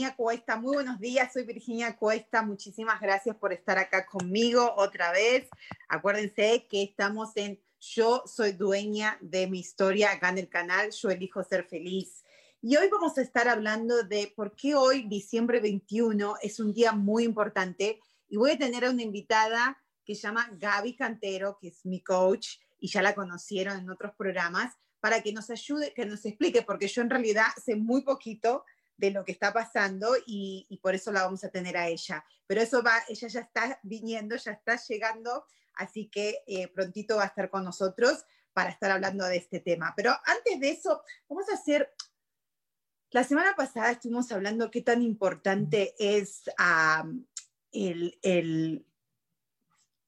Virginia 0.00 0.16
Cuesta. 0.16 0.56
Muy 0.56 0.76
buenos 0.76 0.98
días, 0.98 1.30
soy 1.30 1.44
Virginia 1.44 1.94
Cuesta. 1.94 2.40
Muchísimas 2.40 3.02
gracias 3.02 3.36
por 3.36 3.52
estar 3.52 3.76
acá 3.76 4.06
conmigo 4.06 4.72
otra 4.78 5.12
vez. 5.12 5.46
Acuérdense 5.90 6.66
que 6.70 6.84
estamos 6.84 7.32
en 7.34 7.60
Yo 7.78 8.22
soy 8.24 8.52
dueña 8.52 9.18
de 9.20 9.46
mi 9.46 9.60
historia 9.60 10.12
acá 10.12 10.30
en 10.30 10.38
el 10.38 10.48
canal 10.48 10.90
Yo 10.90 11.10
elijo 11.10 11.44
ser 11.44 11.66
feliz. 11.66 12.24
Y 12.62 12.78
hoy 12.78 12.88
vamos 12.88 13.18
a 13.18 13.20
estar 13.20 13.46
hablando 13.46 14.02
de 14.02 14.32
por 14.34 14.56
qué 14.56 14.74
hoy, 14.74 15.02
diciembre 15.02 15.60
21, 15.60 16.36
es 16.40 16.60
un 16.60 16.72
día 16.72 16.92
muy 16.92 17.24
importante. 17.24 18.00
Y 18.30 18.38
voy 18.38 18.52
a 18.52 18.58
tener 18.58 18.86
a 18.86 18.90
una 18.90 19.02
invitada 19.02 19.76
que 20.02 20.14
se 20.14 20.22
llama 20.22 20.48
Gaby 20.52 20.96
Cantero, 20.96 21.58
que 21.60 21.68
es 21.68 21.84
mi 21.84 22.00
coach, 22.00 22.56
y 22.78 22.88
ya 22.88 23.02
la 23.02 23.14
conocieron 23.14 23.78
en 23.78 23.90
otros 23.90 24.14
programas, 24.16 24.74
para 24.98 25.22
que 25.22 25.34
nos 25.34 25.50
ayude, 25.50 25.92
que 25.92 26.06
nos 26.06 26.24
explique, 26.24 26.62
porque 26.62 26.88
yo 26.88 27.02
en 27.02 27.10
realidad 27.10 27.48
sé 27.62 27.76
muy 27.76 28.00
poquito 28.00 28.64
de 29.00 29.10
lo 29.10 29.24
que 29.24 29.32
está 29.32 29.52
pasando 29.52 30.14
y, 30.26 30.78
por 30.82 30.94
eso 30.94 31.10
la 31.10 31.22
vamos 31.22 31.42
a 31.42 31.48
tener 31.48 31.76
a 31.76 31.88
ella. 31.88 32.22
Pero 32.46 32.60
eso 32.60 32.82
va, 32.82 33.02
ella 33.08 33.28
ya 33.28 33.40
está 33.40 33.80
viniendo, 33.82 34.36
ya 34.36 34.52
está 34.52 34.76
llegando, 34.76 35.46
así 35.74 36.08
que 36.08 36.44
eh, 36.46 36.68
prontito 36.68 37.16
va 37.16 37.24
a 37.24 37.26
estar 37.26 37.48
con 37.48 37.64
nosotros 37.64 38.24
para 38.52 38.70
estar 38.70 38.90
hablando 38.90 39.24
de 39.24 39.38
este 39.38 39.58
tema. 39.60 39.94
Pero 39.96 40.12
antes 40.26 40.60
de 40.60 40.70
eso, 40.70 41.02
vamos 41.28 41.48
a 41.48 41.54
hacer, 41.54 41.90
la 43.10 43.24
semana 43.24 43.56
pasada 43.56 43.92
estuvimos 43.92 44.30
hablando 44.32 44.70
qué 44.70 44.82
tan 44.82 45.00
importante 45.02 45.94
es 45.98 46.42
el, 47.72 48.18
el, 48.22 48.86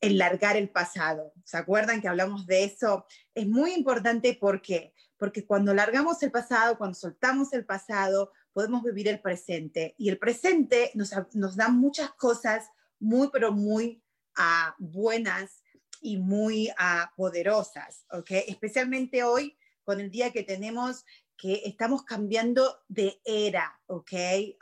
el 0.03 0.19
largar 0.19 0.59
el 0.59 0.69
pasado. 0.69 1.33
¿Se 1.45 1.57
acuerdan 1.57 2.03
que 2.03 2.09
hablamos 2.09 2.47
de 2.47 2.65
eso? 2.65 3.07
Es 3.35 3.49
muy 3.49 3.73
importante 3.73 4.37
porque 4.39 4.93
porque 5.23 5.47
cuando 5.47 5.73
largamos 5.73 6.21
el 6.25 6.33
pasado, 6.33 6.77
cuando 6.77 6.97
soltamos 6.97 7.53
el 7.53 7.65
pasado, 7.65 8.33
podemos 8.53 8.83
vivir 8.83 9.09
el 9.09 9.21
presente. 9.21 9.95
Y 9.99 10.09
el 10.09 10.19
presente 10.19 10.91
nos, 10.95 11.13
nos 11.33 11.57
da 11.57 11.69
muchas 11.69 12.13
cosas 12.13 12.69
muy, 12.99 13.29
pero 13.33 13.53
muy 13.53 14.03
uh, 14.39 14.73
buenas 14.79 15.63
y 16.01 16.19
muy 16.19 16.69
uh, 16.69 17.07
poderosas, 17.17 18.05
¿ok? 18.11 18.31
Especialmente 18.49 19.23
hoy, 19.23 19.57
con 19.85 20.01
el 20.01 20.11
día 20.11 20.33
que 20.33 20.43
tenemos 20.43 21.05
que 21.37 21.63
estamos 21.65 22.05
cambiando 22.05 22.79
de 22.87 23.21
era, 23.25 23.81
¿ok? 23.87 24.13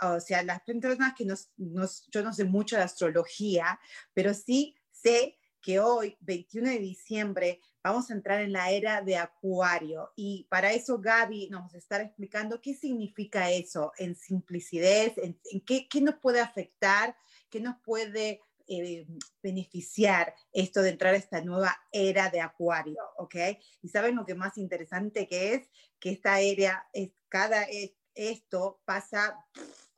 O 0.00 0.20
sea, 0.20 0.43
las 0.43 0.62
personas 0.62 1.12
que 1.14 1.26
nos, 1.26 1.50
nos, 1.59 2.09
yo 2.10 2.22
no 2.22 2.32
sé 2.32 2.44
mucho 2.44 2.76
de 2.76 2.82
astrología, 2.82 3.78
pero 4.14 4.32
sí 4.32 4.75
sé 4.91 5.37
que 5.60 5.78
hoy, 5.78 6.16
21 6.20 6.70
de 6.70 6.78
diciembre, 6.78 7.60
vamos 7.82 8.10
a 8.10 8.14
entrar 8.14 8.41
en 8.41 8.52
la 8.52 8.70
era 8.70 9.02
de 9.02 9.16
Acuario. 9.16 10.12
Y 10.16 10.46
para 10.50 10.72
eso 10.72 10.98
Gaby 10.98 11.48
nos 11.50 11.62
va 11.62 11.74
a 11.74 11.78
estar 11.78 12.00
explicando 12.00 12.60
qué 12.60 12.74
significa 12.74 13.50
eso 13.50 13.92
en 13.98 14.14
simplicidad, 14.14 15.12
en, 15.16 15.38
qué, 15.64 15.88
qué, 15.88 16.00
nos 16.00 16.16
puede 16.16 16.40
afectar, 16.40 17.16
qué 17.48 17.60
nos 17.60 17.76
puede 17.84 18.42
eh, 18.66 19.06
beneficiar 19.42 20.34
esto 20.52 20.82
de 20.82 20.90
entrar 20.90 21.14
a 21.14 21.19
esta 21.19 21.40
nueva 21.40 21.76
era 21.90 22.30
de 22.30 22.40
Acuario, 22.40 23.02
¿ok? 23.16 23.34
Y 23.82 23.88
saben 23.88 24.16
lo 24.16 24.24
que 24.24 24.34
más 24.34 24.58
interesante 24.58 25.26
que 25.26 25.54
es, 25.54 25.69
que 25.98 26.10
esta 26.10 26.40
era, 26.40 26.88
es, 26.92 27.10
cada 27.28 27.66
esto 28.14 28.80
pasa 28.84 29.44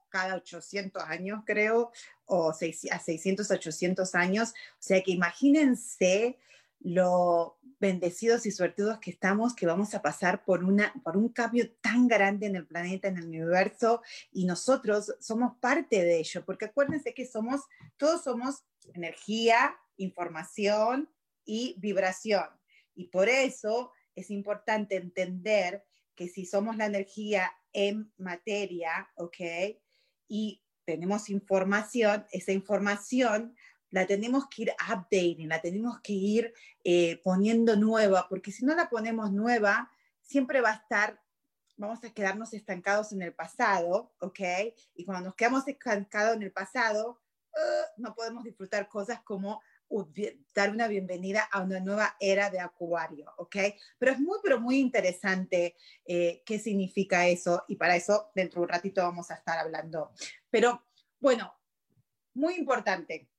cada 0.08 0.36
800 0.36 1.02
años, 1.04 1.42
creo, 1.44 1.90
o 2.26 2.50
a 2.50 2.54
600, 2.54 3.50
800 3.50 4.14
años. 4.14 4.50
O 4.50 4.76
sea 4.78 5.02
que 5.02 5.10
imagínense 5.10 6.38
lo 6.84 7.58
bendecidos 7.80 8.46
y 8.46 8.52
suertudos 8.52 9.00
que 9.00 9.10
estamos, 9.10 9.54
que 9.54 9.66
vamos 9.66 9.92
a 9.94 10.02
pasar 10.02 10.44
por, 10.44 10.62
una, 10.62 10.92
por 11.02 11.16
un 11.16 11.28
cambio 11.30 11.68
tan 11.80 12.06
grande 12.06 12.46
en 12.46 12.54
el 12.54 12.66
planeta, 12.66 13.08
en 13.08 13.16
el 13.16 13.26
universo, 13.26 14.02
y 14.30 14.44
nosotros 14.44 15.14
somos 15.18 15.58
parte 15.58 16.02
de 16.02 16.20
ello, 16.20 16.44
porque 16.44 16.66
acuérdense 16.66 17.12
que 17.12 17.26
somos, 17.26 17.62
todos 17.96 18.22
somos 18.22 18.64
energía, 18.94 19.76
información 19.96 21.10
y 21.44 21.74
vibración. 21.78 22.46
Y 22.94 23.08
por 23.08 23.28
eso 23.28 23.92
es 24.14 24.30
importante 24.30 24.96
entender 24.96 25.84
que 26.14 26.28
si 26.28 26.46
somos 26.46 26.76
la 26.76 26.86
energía 26.86 27.52
en 27.72 28.12
materia, 28.16 29.10
¿ok? 29.16 29.40
y 30.34 30.62
tenemos 30.86 31.28
información, 31.28 32.24
esa 32.32 32.52
información 32.52 33.54
la 33.92 34.06
tenemos 34.06 34.48
que 34.48 34.62
ir 34.62 34.72
updating, 34.90 35.48
la 35.48 35.60
tenemos 35.60 36.00
que 36.00 36.14
ir 36.14 36.52
eh, 36.82 37.20
poniendo 37.22 37.76
nueva, 37.76 38.26
porque 38.28 38.50
si 38.50 38.64
no 38.64 38.74
la 38.74 38.90
ponemos 38.90 39.30
nueva, 39.30 39.90
siempre 40.22 40.60
va 40.60 40.70
a 40.70 40.76
estar, 40.76 41.22
vamos 41.76 42.02
a 42.02 42.12
quedarnos 42.12 42.54
estancados 42.54 43.12
en 43.12 43.22
el 43.22 43.34
pasado, 43.34 44.12
¿ok? 44.18 44.40
Y 44.94 45.04
cuando 45.04 45.26
nos 45.26 45.36
quedamos 45.36 45.68
estancados 45.68 46.36
en 46.36 46.42
el 46.42 46.52
pasado, 46.52 47.20
uh, 47.52 48.02
no 48.02 48.14
podemos 48.14 48.44
disfrutar 48.44 48.88
cosas 48.88 49.20
como 49.22 49.60
dar 50.54 50.70
una 50.70 50.88
bienvenida 50.88 51.46
a 51.52 51.60
una 51.60 51.78
nueva 51.78 52.16
era 52.18 52.48
de 52.48 52.60
Acuario, 52.60 53.30
¿ok? 53.36 53.56
Pero 53.98 54.12
es 54.12 54.20
muy, 54.20 54.38
pero 54.42 54.58
muy 54.58 54.78
interesante 54.78 55.76
eh, 56.06 56.42
qué 56.46 56.58
significa 56.58 57.26
eso 57.26 57.64
y 57.68 57.76
para 57.76 57.94
eso 57.94 58.30
dentro 58.34 58.60
de 58.60 58.64
un 58.64 58.68
ratito 58.70 59.02
vamos 59.02 59.30
a 59.30 59.34
estar 59.34 59.58
hablando. 59.58 60.12
Pero 60.48 60.82
bueno, 61.20 61.52
muy 62.32 62.54
importante. 62.54 63.31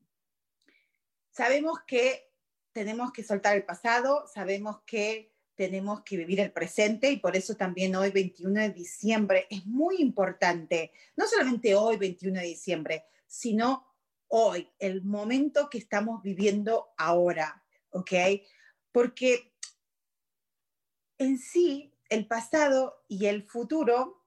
Sabemos 1.33 1.79
que 1.87 2.31
tenemos 2.71 3.11
que 3.11 3.23
soltar 3.23 3.55
el 3.55 3.65
pasado, 3.65 4.27
sabemos 4.27 4.81
que 4.85 5.33
tenemos 5.55 6.01
que 6.03 6.17
vivir 6.17 6.39
el 6.39 6.51
presente 6.51 7.11
y 7.11 7.17
por 7.17 7.35
eso 7.35 7.55
también 7.55 7.95
hoy, 7.95 8.11
21 8.11 8.61
de 8.61 8.69
diciembre, 8.69 9.47
es 9.49 9.65
muy 9.65 9.97
importante, 9.97 10.91
no 11.15 11.27
solamente 11.27 11.75
hoy, 11.75 11.97
21 11.97 12.39
de 12.39 12.45
diciembre, 12.45 13.05
sino 13.27 13.87
hoy, 14.27 14.69
el 14.77 15.03
momento 15.03 15.69
que 15.69 15.79
estamos 15.79 16.21
viviendo 16.21 16.93
ahora, 16.97 17.63
¿ok? 17.89 18.11
Porque 18.91 19.53
en 21.17 21.39
sí, 21.39 21.95
el 22.09 22.27
pasado 22.27 23.03
y 23.07 23.25
el 23.25 23.43
futuro, 23.43 24.22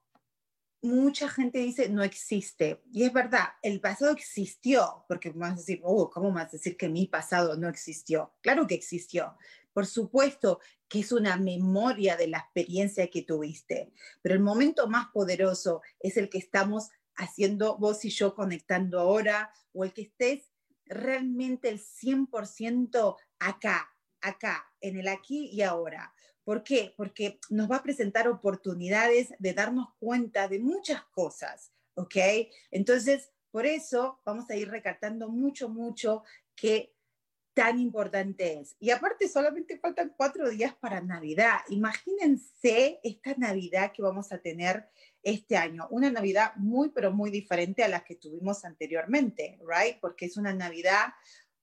mucha 0.87 1.29
gente 1.29 1.59
dice 1.59 1.89
no 1.89 2.03
existe. 2.03 2.83
Y 2.91 3.03
es 3.03 3.13
verdad, 3.13 3.49
el 3.61 3.79
pasado 3.79 4.11
existió, 4.11 5.05
porque 5.07 5.29
vas 5.31 5.53
a 5.53 5.55
decir, 5.55 5.81
oh, 5.83 6.09
¿cómo 6.09 6.31
vas 6.31 6.47
a 6.47 6.57
decir 6.57 6.77
que 6.77 6.89
mi 6.89 7.07
pasado 7.07 7.57
no 7.57 7.69
existió? 7.69 8.33
Claro 8.41 8.65
que 8.65 8.75
existió. 8.75 9.37
Por 9.73 9.85
supuesto 9.85 10.59
que 10.87 11.01
es 11.01 11.11
una 11.11 11.37
memoria 11.37 12.17
de 12.17 12.27
la 12.27 12.39
experiencia 12.39 13.07
que 13.09 13.21
tuviste, 13.21 13.91
pero 14.21 14.33
el 14.33 14.41
momento 14.41 14.87
más 14.87 15.07
poderoso 15.13 15.81
es 15.99 16.17
el 16.17 16.29
que 16.29 16.39
estamos 16.39 16.89
haciendo 17.15 17.77
vos 17.77 18.05
y 18.05 18.09
yo 18.09 18.33
conectando 18.33 18.99
ahora, 18.99 19.51
o 19.73 19.83
el 19.83 19.93
que 19.93 20.03
estés 20.03 20.51
realmente 20.85 21.69
el 21.69 21.79
100% 21.79 23.17
acá, 23.39 23.93
acá, 24.21 24.65
en 24.81 24.97
el 24.97 25.07
aquí 25.07 25.49
y 25.51 25.61
ahora. 25.61 26.13
¿Por 26.47 26.63
qué? 26.63 26.93
Porque 26.95 27.41
nos 27.49 27.69
va 27.69 27.75
a 27.75 27.83
presentar 27.83 28.25
oportunidades 28.29 29.33
de 29.37 29.51
darnos 29.51 29.89
cuenta 29.99 30.47
de 30.47 30.59
muchas 30.59 31.03
cosas, 31.07 31.73
¿ok? 31.93 32.15
Entonces, 32.71 33.33
por 33.51 33.65
eso 33.65 34.21
vamos 34.23 34.49
a 34.49 34.55
ir 34.55 34.69
recatando 34.69 35.27
mucho, 35.27 35.67
mucho 35.67 36.23
que 36.55 36.95
tan 37.53 37.77
importante 37.79 38.61
es. 38.61 38.77
Y 38.79 38.91
aparte 38.91 39.27
solamente 39.27 39.77
faltan 39.77 40.13
cuatro 40.15 40.49
días 40.49 40.73
para 40.79 41.01
Navidad. 41.01 41.57
Imagínense 41.67 43.01
esta 43.03 43.35
Navidad 43.35 43.91
que 43.91 44.01
vamos 44.01 44.31
a 44.31 44.37
tener 44.37 44.87
este 45.23 45.57
año, 45.57 45.89
una 45.89 46.09
Navidad 46.09 46.53
muy, 46.55 46.91
pero 46.91 47.11
muy 47.11 47.29
diferente 47.29 47.83
a 47.83 47.89
las 47.89 48.03
que 48.03 48.15
tuvimos 48.15 48.63
anteriormente, 48.63 49.59
¿right? 49.67 49.97
Porque 49.99 50.27
es 50.27 50.37
una 50.37 50.53
Navidad 50.53 51.07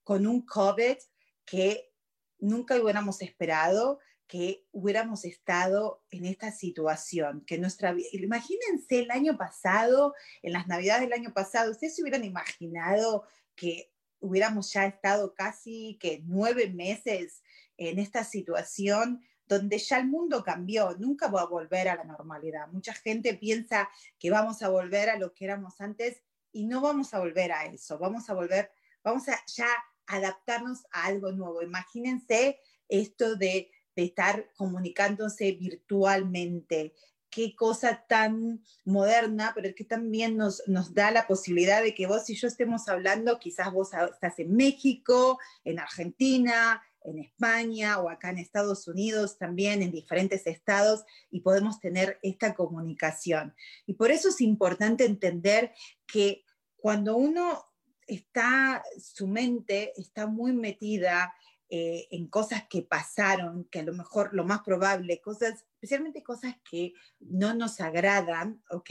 con 0.03 0.27
un 0.27 0.45
COVID 0.45 0.97
que 1.43 1.91
nunca 2.37 2.79
hubiéramos 2.79 3.23
esperado, 3.23 3.99
que 4.27 4.65
hubiéramos 4.71 5.23
estado 5.25 6.03
en 6.09 6.25
esta 6.25 6.51
situación, 6.51 7.43
que 7.45 7.57
nuestra 7.57 7.95
imagínense 8.11 8.99
el 8.99 9.11
año 9.11 9.37
pasado, 9.37 10.13
en 10.41 10.53
las 10.53 10.67
navidades 10.67 11.01
del 11.01 11.13
año 11.13 11.33
pasado, 11.33 11.71
ustedes 11.71 11.95
se 11.95 12.01
hubieran 12.01 12.23
imaginado 12.23 13.25
que 13.55 13.91
hubiéramos 14.19 14.73
ya 14.73 14.85
estado 14.85 15.33
casi 15.35 15.97
que 15.99 16.23
nueve 16.25 16.69
meses 16.69 17.43
en 17.77 17.99
esta 17.99 18.23
situación 18.23 19.21
donde 19.47 19.77
ya 19.77 19.99
el 19.99 20.07
mundo 20.07 20.43
cambió, 20.43 20.95
nunca 20.97 21.27
va 21.27 21.41
a 21.41 21.47
volver 21.47 21.87
a 21.87 21.95
la 21.95 22.03
normalidad. 22.03 22.67
Mucha 22.69 22.93
gente 22.93 23.35
piensa 23.35 23.89
que 24.17 24.31
vamos 24.31 24.63
a 24.63 24.69
volver 24.69 25.09
a 25.09 25.19
lo 25.19 25.33
que 25.33 25.45
éramos 25.45 25.79
antes 25.81 26.23
y 26.51 26.65
no 26.65 26.81
vamos 26.81 27.13
a 27.13 27.19
volver 27.19 27.51
a 27.51 27.65
eso, 27.65 27.99
vamos 27.99 28.29
a 28.29 28.33
volver, 28.33 28.71
vamos 29.03 29.27
a 29.29 29.39
ya 29.45 29.67
adaptarnos 30.07 30.85
a 30.91 31.05
algo 31.05 31.31
nuevo. 31.31 31.61
Imagínense 31.61 32.59
esto 32.87 33.35
de, 33.35 33.71
de 33.95 34.03
estar 34.03 34.51
comunicándose 34.55 35.53
virtualmente, 35.53 36.93
qué 37.29 37.55
cosa 37.55 38.05
tan 38.07 38.63
moderna, 38.85 39.51
pero 39.53 39.67
es 39.67 39.75
que 39.75 39.83
también 39.83 40.37
nos, 40.37 40.63
nos 40.67 40.93
da 40.93 41.11
la 41.11 41.27
posibilidad 41.27 41.83
de 41.83 41.93
que 41.93 42.07
vos 42.07 42.29
y 42.29 42.35
yo 42.35 42.47
estemos 42.47 42.87
hablando, 42.87 43.39
quizás 43.39 43.73
vos 43.73 43.89
estás 43.93 44.39
en 44.39 44.55
México, 44.55 45.37
en 45.63 45.79
Argentina, 45.79 46.81
en 47.05 47.19
España 47.19 47.99
o 47.99 48.09
acá 48.09 48.29
en 48.29 48.39
Estados 48.39 48.87
Unidos 48.87 49.37
también, 49.37 49.81
en 49.81 49.91
diferentes 49.91 50.45
estados, 50.47 51.03
y 51.29 51.41
podemos 51.41 51.79
tener 51.79 52.19
esta 52.21 52.55
comunicación. 52.55 53.55
Y 53.85 53.93
por 53.93 54.11
eso 54.11 54.29
es 54.29 54.41
importante 54.41 55.05
entender 55.05 55.73
que 56.07 56.43
cuando 56.77 57.15
uno 57.15 57.65
está, 58.07 58.83
su 58.97 59.27
mente 59.27 59.93
está 59.99 60.27
muy 60.27 60.53
metida 60.53 61.33
eh, 61.69 62.07
en 62.11 62.27
cosas 62.27 62.67
que 62.69 62.83
pasaron, 62.83 63.65
que 63.71 63.79
a 63.79 63.83
lo 63.83 63.93
mejor 63.93 64.29
lo 64.33 64.43
más 64.43 64.61
probable, 64.61 65.19
cosas, 65.19 65.65
especialmente 65.73 66.21
cosas 66.21 66.55
que 66.69 66.93
no 67.19 67.55
nos 67.55 67.81
agradan, 67.81 68.61
¿ok? 68.69 68.89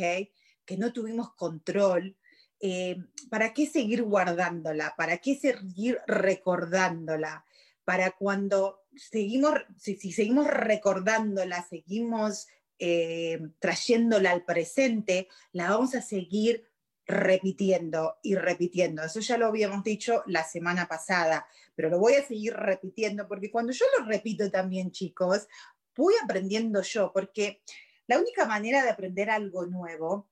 Que 0.64 0.76
no 0.76 0.92
tuvimos 0.92 1.34
control. 1.34 2.16
Eh, 2.58 2.96
¿Para 3.30 3.52
qué 3.52 3.66
seguir 3.66 4.02
guardándola? 4.02 4.94
¿Para 4.96 5.18
qué 5.18 5.36
seguir 5.36 6.00
recordándola? 6.06 7.44
Para 7.84 8.10
cuando 8.10 8.80
seguimos, 8.96 9.54
si, 9.76 9.96
seguimos 9.96 10.48
recordándola, 10.48 11.64
seguimos 11.68 12.48
eh, 12.80 13.40
trayéndola 13.60 14.32
al 14.32 14.44
presente, 14.44 15.28
la 15.52 15.70
vamos 15.70 15.94
a 15.94 16.02
seguir 16.02 16.64
repitiendo 17.06 18.16
y 18.22 18.34
repitiendo. 18.34 19.02
Eso 19.02 19.20
ya 19.20 19.38
lo 19.38 19.46
habíamos 19.46 19.84
dicho 19.84 20.22
la 20.26 20.44
semana 20.44 20.88
pasada, 20.88 21.46
pero 21.74 21.90
lo 21.90 21.98
voy 21.98 22.14
a 22.14 22.26
seguir 22.26 22.54
repitiendo 22.54 23.26
porque 23.28 23.50
cuando 23.50 23.72
yo 23.72 23.84
lo 23.98 24.06
repito 24.06 24.50
también, 24.50 24.90
chicos, 24.90 25.48
voy 25.96 26.14
aprendiendo 26.22 26.82
yo, 26.82 27.12
porque 27.12 27.62
la 28.06 28.18
única 28.18 28.46
manera 28.46 28.82
de 28.82 28.90
aprender 28.90 29.30
algo 29.30 29.66
nuevo 29.66 30.28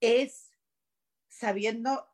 es 0.00 0.50
sabiendo 1.28 2.06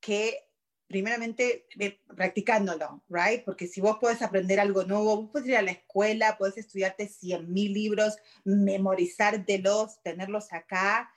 que 0.00 0.48
primeramente 0.92 1.66
practicándolo, 2.14 3.02
right? 3.08 3.42
Porque 3.44 3.66
si 3.66 3.80
vos 3.80 3.96
podés 3.98 4.20
aprender 4.20 4.60
algo 4.60 4.84
nuevo, 4.84 5.22
vos 5.22 5.30
podés 5.30 5.48
ir 5.48 5.56
a 5.56 5.62
la 5.62 5.70
escuela, 5.70 6.36
podés 6.36 6.58
estudiarte 6.58 7.08
100.000 7.08 7.72
libros, 7.72 8.16
memorizártelos, 8.44 10.02
tenerlos 10.02 10.52
acá, 10.52 11.10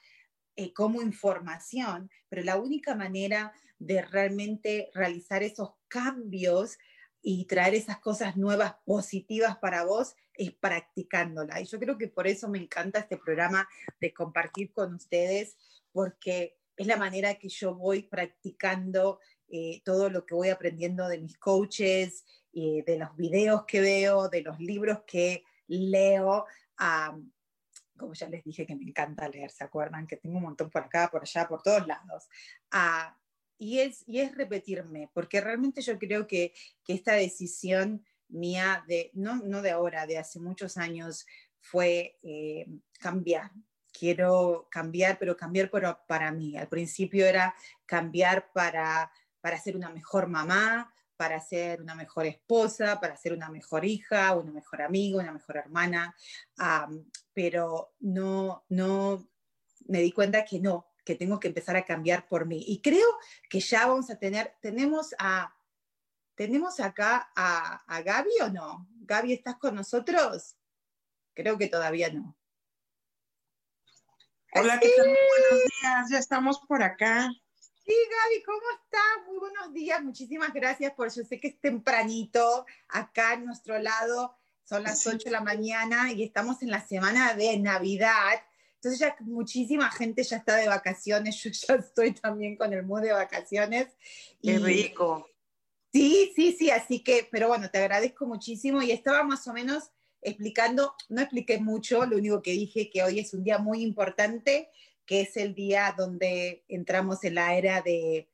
eh, 0.56 0.74
como 0.74 1.02
información, 1.02 2.10
pero 2.30 2.42
la 2.44 2.56
única 2.56 2.96
manera 2.96 3.54
de 3.80 4.02
realmente 4.02 4.90
realizar 4.94 5.44
esos 5.44 5.72
cambios 5.88 6.78
y 7.22 7.46
traer 7.46 7.74
esas 7.74 8.00
cosas 8.00 8.38
nuevas, 8.38 8.76
positivas 8.86 9.58
para 9.58 9.84
vos, 9.84 10.16
es 10.34 10.52
practicándola. 10.54 11.60
Y 11.60 11.66
yo 11.66 11.80
creo 11.80 11.98
que 11.98 12.08
por 12.08 12.28
eso 12.28 12.48
me 12.48 12.60
encanta 12.60 13.00
este 13.00 13.18
programa 13.18 13.68
de 14.00 14.14
compartir 14.14 14.72
con 14.72 14.94
ustedes, 14.94 15.58
porque 15.92 16.58
es 16.78 16.88
la 16.88 16.98
manera 16.98 17.36
que 17.36 17.50
yo 17.50 17.74
voy 17.74 18.04
practicando 18.04 19.20
eh, 19.48 19.82
todo 19.84 20.10
lo 20.10 20.26
que 20.26 20.36
voy 20.36 20.50
aprendiendo 20.50 21.08
de 21.08 21.20
mis 21.20 21.38
coaches, 21.38 22.26
eh, 22.54 22.84
de 22.86 22.98
los 22.98 23.16
videos 23.16 23.66
que 23.66 23.82
veo, 23.82 24.30
de 24.30 24.42
los 24.42 24.60
libros 24.60 25.00
que 25.08 25.44
leo 25.68 26.46
como 27.98 28.14
ya 28.14 28.28
les 28.28 28.44
dije 28.44 28.66
que 28.66 28.76
me 28.76 28.84
encanta 28.84 29.30
leer, 29.30 29.52
¿se 29.52 29.64
acuerdan? 29.64 30.08
Que 30.08 30.18
tengo 30.18 30.38
un 30.38 30.44
montón 30.44 30.70
por 30.70 30.84
acá, 30.84 31.10
por 31.10 31.22
allá, 31.22 31.48
por 31.48 31.62
todos 31.62 31.88
lados. 31.88 32.28
Ah, 32.72 33.18
y, 33.58 33.80
es, 33.80 34.04
y 34.08 34.20
es 34.20 34.36
repetirme, 34.36 35.10
porque 35.14 35.42
realmente 35.42 35.82
yo 35.82 35.98
creo 35.98 36.28
que, 36.28 36.54
que 36.84 36.94
esta 36.94 37.14
decisión 37.14 38.06
mía, 38.28 38.84
de, 38.88 39.12
no, 39.14 39.38
no 39.38 39.62
de 39.62 39.72
ahora, 39.72 40.08
de 40.08 40.18
hace 40.18 40.40
muchos 40.40 40.78
años, 40.78 41.26
fue 41.60 42.18
eh, 42.24 42.68
cambiar. 43.00 43.52
Quiero 43.92 44.68
cambiar, 44.70 45.18
pero 45.18 45.38
cambiar 45.38 45.70
para, 45.70 46.06
para 46.06 46.32
mí. 46.32 46.58
Al 46.58 46.68
principio 46.68 47.26
era 47.26 47.56
cambiar 47.86 48.52
para, 48.52 49.12
para 49.40 49.60
ser 49.60 49.76
una 49.76 49.90
mejor 49.90 50.28
mamá, 50.28 50.94
para 51.16 51.40
ser 51.40 51.82
una 51.82 51.96
mejor 51.96 52.26
esposa, 52.26 53.00
para 53.00 53.16
ser 53.16 53.34
una 53.34 53.50
mejor 53.50 53.86
hija, 53.86 54.36
una 54.36 54.52
mejor 54.52 54.82
amiga, 54.82 55.20
una 55.20 55.32
mejor 55.32 55.58
hermana, 55.58 56.16
pero 57.34 57.94
no, 58.00 58.66
no, 58.70 59.30
me 59.88 60.02
di 60.02 60.12
cuenta 60.12 60.46
que 60.46 60.60
no, 60.60 60.88
que 61.06 61.16
tengo 61.16 61.40
que 61.40 61.48
empezar 61.48 61.76
a 61.76 61.86
cambiar 61.86 62.28
por 62.28 62.46
mí. 62.46 62.64
Y 62.68 62.82
creo 62.82 63.08
que 63.50 63.60
ya 63.60 63.88
vamos 63.88 64.10
a 64.10 64.18
tener, 64.18 64.56
tenemos 64.60 65.16
a, 65.20 65.56
tenemos 66.36 66.80
acá 66.80 67.32
a, 67.36 67.84
a 67.88 68.02
Gaby 68.02 68.32
o 68.44 68.50
no? 68.50 68.88
Gaby, 69.02 69.34
¿estás 69.34 69.56
con 69.58 69.76
nosotros? 69.76 70.58
Creo 71.34 71.58
que 71.58 71.68
todavía 71.68 72.12
no. 72.12 72.36
Hola, 74.54 74.80
¿qué 74.80 74.90
tal? 74.96 75.06
Buenos 75.06 75.66
días, 75.66 76.10
ya 76.10 76.18
estamos 76.18 76.60
por 76.68 76.82
acá. 76.82 77.30
Sí, 77.86 77.94
Gaby, 77.94 78.44
¿cómo 78.44 78.62
estás? 78.82 79.28
Muy 79.28 79.38
buenos 79.38 79.74
días, 79.74 80.02
muchísimas 80.02 80.54
gracias 80.54 80.94
por, 80.94 81.14
yo 81.14 81.24
sé 81.24 81.40
que 81.40 81.50
es 81.50 81.60
tempranito 81.60 82.66
acá 82.88 83.34
en 83.34 83.46
nuestro 83.46 83.78
lado, 83.78 84.36
son 84.64 84.84
las 84.84 85.06
8 85.06 85.26
de 85.26 85.32
la 85.32 85.42
mañana 85.42 86.12
y 86.12 86.24
estamos 86.24 86.64
en 86.64 86.72
la 86.72 86.80
semana 86.80 87.36
de 87.36 87.60
Navidad, 87.60 88.42
entonces 88.86 89.00
ya 89.00 89.16
muchísima 89.22 89.90
gente 89.90 90.22
ya 90.22 90.38
está 90.38 90.58
de 90.58 90.68
vacaciones, 90.68 91.42
yo 91.42 91.50
ya 91.50 91.76
estoy 91.76 92.14
también 92.14 92.56
con 92.56 92.72
el 92.72 92.84
mood 92.84 93.02
de 93.02 93.14
vacaciones. 93.14 93.88
Qué 94.42 94.60
rico. 94.60 95.28
Sí, 95.92 96.32
sí, 96.36 96.56
sí, 96.58 96.70
así 96.70 97.00
que, 97.00 97.28
pero 97.32 97.48
bueno, 97.48 97.72
te 97.72 97.80
agradezco 97.80 98.28
muchísimo 98.28 98.84
y 98.84 98.92
estaba 98.92 99.24
más 99.24 99.48
o 99.48 99.54
menos 99.54 99.90
explicando, 100.22 100.94
no 101.10 101.22
expliqué 101.22 101.58
mucho, 101.58 102.06
lo 102.06 102.18
único 102.18 102.44
que 102.44 102.52
dije 102.52 102.92
que 102.92 103.02
hoy 103.02 103.20
es 103.20 103.34
un 103.34 103.44
día 103.44 103.58
muy 103.58 103.82
importante 103.82 104.70
que 105.06 105.22
es 105.22 105.36
el 105.38 105.56
día 105.56 105.96
donde 105.98 106.64
entramos 106.68 107.24
en 107.24 107.36
la 107.36 107.56
era 107.56 107.82
de, 107.82 108.30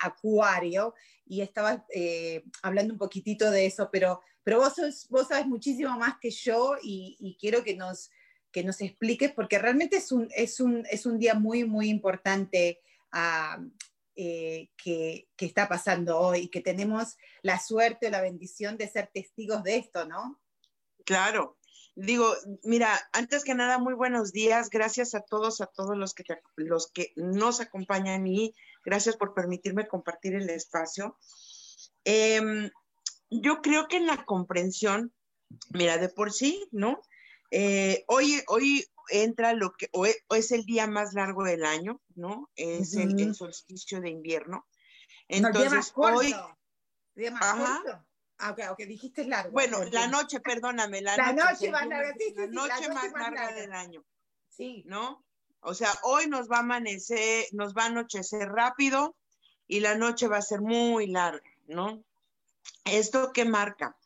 Acuario, 0.00 0.94
y 1.26 1.40
estaba 1.40 1.86
eh, 1.94 2.44
hablando 2.62 2.94
un 2.94 2.98
poquitito 2.98 3.50
de 3.50 3.66
eso, 3.66 3.88
pero, 3.90 4.20
pero 4.42 4.58
vos, 4.58 4.74
vos 5.08 5.28
sabes 5.28 5.46
muchísimo 5.46 5.96
más 5.98 6.16
que 6.20 6.30
yo 6.30 6.76
y, 6.82 7.36
quiero 7.40 7.64
que 7.64 7.74
nos, 7.74 8.10
que 8.52 8.62
nos 8.62 8.80
expliques, 8.80 9.32
porque 9.32 9.58
realmente 9.58 9.96
es 9.96 10.12
un, 10.12 10.28
es 10.34 10.60
un, 10.60 10.84
es 10.90 11.06
un 11.06 11.18
día 11.18 11.34
muy, 11.34 11.64
muy 11.64 11.88
importante 11.88 12.80
ah, 13.12 13.58
eh, 14.14 14.68
que, 14.76 15.28
que, 15.36 15.46
está 15.46 15.68
pasando 15.68 16.18
hoy, 16.18 16.48
que 16.48 16.60
tenemos 16.60 17.16
la 17.42 17.58
suerte 17.58 18.08
o 18.08 18.10
la 18.10 18.20
bendición 18.20 18.76
de 18.76 18.88
ser 18.88 19.10
testigos 19.12 19.62
de 19.62 19.76
esto, 19.76 20.04
¿no? 20.04 20.40
Claro, 21.04 21.58
Digo, 21.94 22.34
mira, 22.62 22.98
antes 23.12 23.44
que 23.44 23.54
nada, 23.54 23.78
muy 23.78 23.92
buenos 23.92 24.32
días. 24.32 24.70
Gracias 24.70 25.14
a 25.14 25.20
todos, 25.20 25.60
a 25.60 25.66
todos 25.66 25.96
los 25.96 26.14
que, 26.14 26.24
los 26.56 26.90
que 26.90 27.12
nos 27.16 27.60
acompañan 27.60 28.26
y 28.26 28.54
gracias 28.82 29.16
por 29.16 29.34
permitirme 29.34 29.86
compartir 29.86 30.34
el 30.34 30.48
espacio. 30.48 31.18
Em, 32.04 32.70
yo 33.28 33.60
creo 33.60 33.88
que 33.88 33.98
en 33.98 34.06
la 34.06 34.24
comprensión, 34.24 35.12
mira, 35.70 35.98
de 35.98 36.08
por 36.08 36.32
sí, 36.32 36.66
¿no? 36.72 37.02
Eh, 37.54 38.04
hoy, 38.08 38.42
hoy 38.48 38.82
entra 39.10 39.52
lo 39.52 39.74
que, 39.74 39.88
hoy, 39.92 40.14
es 40.30 40.52
el 40.52 40.64
día 40.64 40.86
más 40.86 41.12
largo 41.12 41.44
del 41.44 41.66
año, 41.66 42.00
¿no? 42.14 42.50
Es 42.56 42.94
el, 42.94 43.34
solsticio 43.34 44.00
de 44.00 44.08
invierno. 44.08 44.66
Entonces, 45.28 45.92
hoy... 45.94 46.34
Día 47.14 47.30
más 47.30 47.82
Ah, 48.38 48.56
ok, 48.72 48.78
dijiste 48.88 49.24
largo. 49.24 49.52
Bueno, 49.52 49.84
la 49.92 50.08
noche, 50.08 50.40
perdóname, 50.40 51.00
la, 51.02 51.16
noche, 51.32 51.70
más 51.70 51.86
larga, 51.86 52.12
la, 52.34 52.46
noche 52.48 52.88
más, 52.88 53.12
larga, 53.12 53.52
del 53.52 53.72
año. 53.72 54.04
Sí. 54.48 54.82
¿No? 54.86 55.24
O 55.60 55.74
sea, 55.74 55.92
hoy 56.02 56.26
nos 56.26 56.50
va 56.50 56.56
a 56.56 56.60
amanecer, 56.60 57.46
nos 57.52 57.72
va 57.72 57.84
a 57.84 57.86
anochecer 57.86 58.48
rápido 58.48 59.14
y 59.68 59.78
la 59.78 59.94
noche 59.94 60.26
va 60.26 60.38
a 60.38 60.42
ser 60.42 60.60
muy 60.60 61.06
larga, 61.06 61.48
¿no? 61.68 62.02
¿Esto 62.84 63.30
qué 63.32 63.44
marca? 63.44 63.96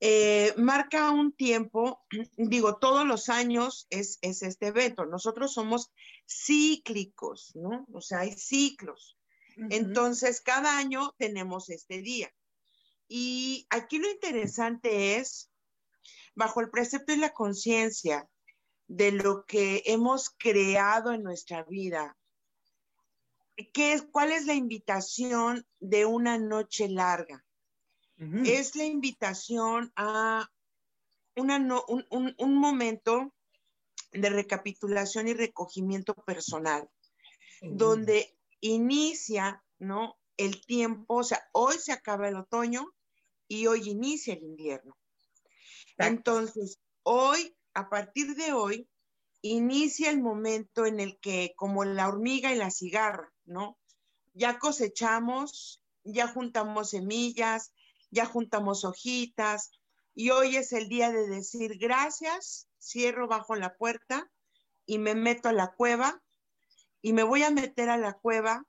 Eh, 0.00 0.54
marca 0.56 1.10
un 1.10 1.32
tiempo, 1.32 2.04
digo, 2.36 2.76
todos 2.76 3.06
los 3.06 3.28
años 3.28 3.86
es, 3.90 4.18
es, 4.22 4.42
este 4.42 4.68
evento. 4.68 5.06
Nosotros 5.06 5.52
somos 5.52 5.90
cíclicos, 6.26 7.52
¿no? 7.56 7.86
O 7.92 8.00
sea, 8.00 8.20
hay 8.20 8.32
ciclos. 8.32 9.16
Entonces, 9.70 10.40
cada 10.40 10.78
año 10.78 11.16
tenemos 11.18 11.68
este 11.68 12.00
día. 12.00 12.32
Y 13.08 13.66
aquí 13.70 13.98
lo 13.98 14.08
interesante 14.08 15.16
es, 15.16 15.50
bajo 16.36 16.60
el 16.60 16.70
precepto 16.70 17.12
y 17.12 17.16
la 17.16 17.32
conciencia 17.32 18.28
de 18.86 19.10
lo 19.10 19.44
que 19.46 19.82
hemos 19.86 20.30
creado 20.30 21.12
en 21.12 21.24
nuestra 21.24 21.64
vida, 21.64 22.16
¿qué 23.72 23.94
es, 23.94 24.02
¿cuál 24.02 24.30
es 24.30 24.46
la 24.46 24.54
invitación 24.54 25.66
de 25.80 26.04
una 26.04 26.38
noche 26.38 26.88
larga? 26.88 27.44
Es 28.18 28.74
la 28.74 28.84
invitación 28.84 29.92
a 29.94 30.50
una 31.36 31.58
un, 32.38 32.54
momento 32.56 33.32
de 34.12 34.28
recapitulación 34.28 35.28
y 35.28 35.34
recogimiento 35.34 36.14
personal, 36.14 36.88
donde 37.62 38.36
inicia, 38.60 39.62
¿no? 39.78 40.18
El 40.36 40.64
tiempo, 40.66 41.16
o 41.16 41.22
sea, 41.22 41.48
hoy 41.52 41.76
se 41.78 41.92
acaba 41.92 42.28
el 42.28 42.36
otoño 42.36 42.88
y 43.46 43.66
hoy 43.66 43.88
inicia 43.88 44.34
el 44.34 44.42
invierno. 44.42 44.96
Entonces, 45.96 46.80
hoy, 47.04 47.56
a 47.74 47.88
partir 47.88 48.34
de 48.34 48.52
hoy, 48.52 48.88
inicia 49.42 50.10
el 50.10 50.20
momento 50.20 50.86
en 50.86 50.98
el 50.98 51.18
que, 51.20 51.52
como 51.56 51.84
la 51.84 52.08
hormiga 52.08 52.52
y 52.52 52.56
la 52.58 52.70
cigarra, 52.70 53.32
¿no? 53.44 53.78
Ya 54.32 54.58
cosechamos, 54.58 55.82
ya 56.04 56.28
juntamos 56.28 56.90
semillas, 56.90 57.72
ya 58.10 58.26
juntamos 58.26 58.84
hojitas, 58.84 59.70
y 60.14 60.30
hoy 60.30 60.56
es 60.56 60.72
el 60.72 60.88
día 60.88 61.12
de 61.12 61.28
decir 61.28 61.78
gracias, 61.78 62.68
cierro 62.80 63.28
bajo 63.28 63.54
la 63.54 63.76
puerta 63.76 64.28
y 64.84 64.98
me 64.98 65.14
meto 65.14 65.48
a 65.48 65.52
la 65.52 65.72
cueva 65.72 66.20
y 67.00 67.12
me 67.12 67.22
voy 67.22 67.44
a 67.44 67.50
meter 67.50 67.88
a 67.88 67.96
la 67.96 68.14
cueva 68.14 68.64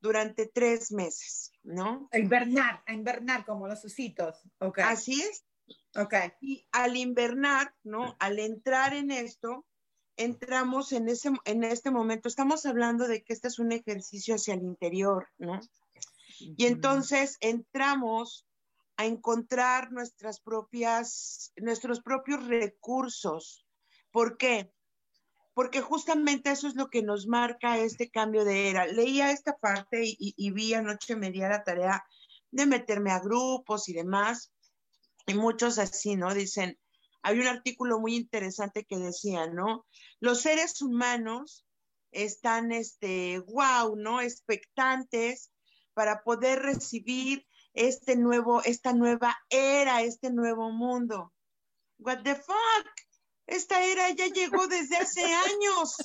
durante 0.00 0.46
tres 0.46 0.92
meses, 0.92 1.52
¿no? 1.62 2.10
A 2.12 2.18
invernar, 2.18 2.82
a 2.86 2.92
invernar 2.92 3.46
como 3.46 3.68
los 3.68 3.82
ositos. 3.84 4.42
Okay. 4.58 4.84
Así 4.84 5.22
es. 5.22 5.46
Ok. 5.96 6.14
Y 6.42 6.66
al 6.72 6.96
invernar, 6.96 7.74
¿no? 7.84 8.14
Al 8.18 8.38
entrar 8.38 8.92
en 8.92 9.10
esto, 9.10 9.64
entramos 10.16 10.92
en, 10.92 11.08
ese, 11.08 11.30
en 11.46 11.64
este 11.64 11.90
momento, 11.90 12.28
estamos 12.28 12.66
hablando 12.66 13.08
de 13.08 13.22
que 13.22 13.32
este 13.32 13.48
es 13.48 13.58
un 13.58 13.72
ejercicio 13.72 14.34
hacia 14.34 14.54
el 14.54 14.62
interior, 14.62 15.28
¿no? 15.38 15.58
Y 16.38 16.66
entonces 16.66 17.38
entramos 17.40 18.46
a 19.02 19.06
encontrar 19.06 19.92
nuestras 19.92 20.40
propias, 20.40 21.52
nuestros 21.56 22.00
propios 22.00 22.46
recursos. 22.46 23.66
¿Por 24.10 24.36
qué? 24.36 24.72
porque 25.54 25.80
justamente 25.80 26.50
eso 26.50 26.66
es 26.66 26.76
lo 26.76 26.88
que 26.88 27.02
nos 27.02 27.26
marca 27.26 27.78
este 27.78 28.10
cambio 28.10 28.44
de 28.44 28.70
era. 28.70 28.86
Leía 28.86 29.30
esta 29.30 29.56
parte 29.56 30.00
y, 30.02 30.50
vi 30.50 30.74
anoche 30.74 31.16
me 31.16 31.30
la 31.30 31.62
tarea 31.62 32.04
de 32.50 32.66
meterme 32.66 33.10
a 33.10 33.20
grupos 33.20 33.88
y 33.88 33.92
demás, 33.92 34.52
y 35.26 35.34
muchos 35.34 35.78
así, 35.78 36.16
¿no? 36.16 36.34
Dicen, 36.34 36.78
hay 37.22 37.38
un 37.38 37.46
artículo 37.46 38.00
muy 38.00 38.16
interesante 38.16 38.84
que 38.84 38.96
decía, 38.96 39.46
¿no? 39.46 39.86
Los 40.20 40.42
seres 40.42 40.80
humanos 40.82 41.66
están, 42.10 42.72
este, 42.72 43.38
wow, 43.40 43.94
¿no? 43.96 44.20
Expectantes 44.20 45.50
para 45.94 46.22
poder 46.22 46.60
recibir 46.60 47.46
este 47.74 48.16
nuevo, 48.16 48.62
esta 48.64 48.92
nueva 48.92 49.36
era, 49.50 50.02
este 50.02 50.30
nuevo 50.30 50.70
mundo. 50.70 51.32
What 51.98 52.22
the 52.22 52.34
fuck? 52.34 52.88
Esta 53.46 53.84
era 53.84 54.10
ya 54.10 54.26
llegó 54.28 54.66
desde 54.66 54.96
hace 54.96 55.24
años. 55.24 55.96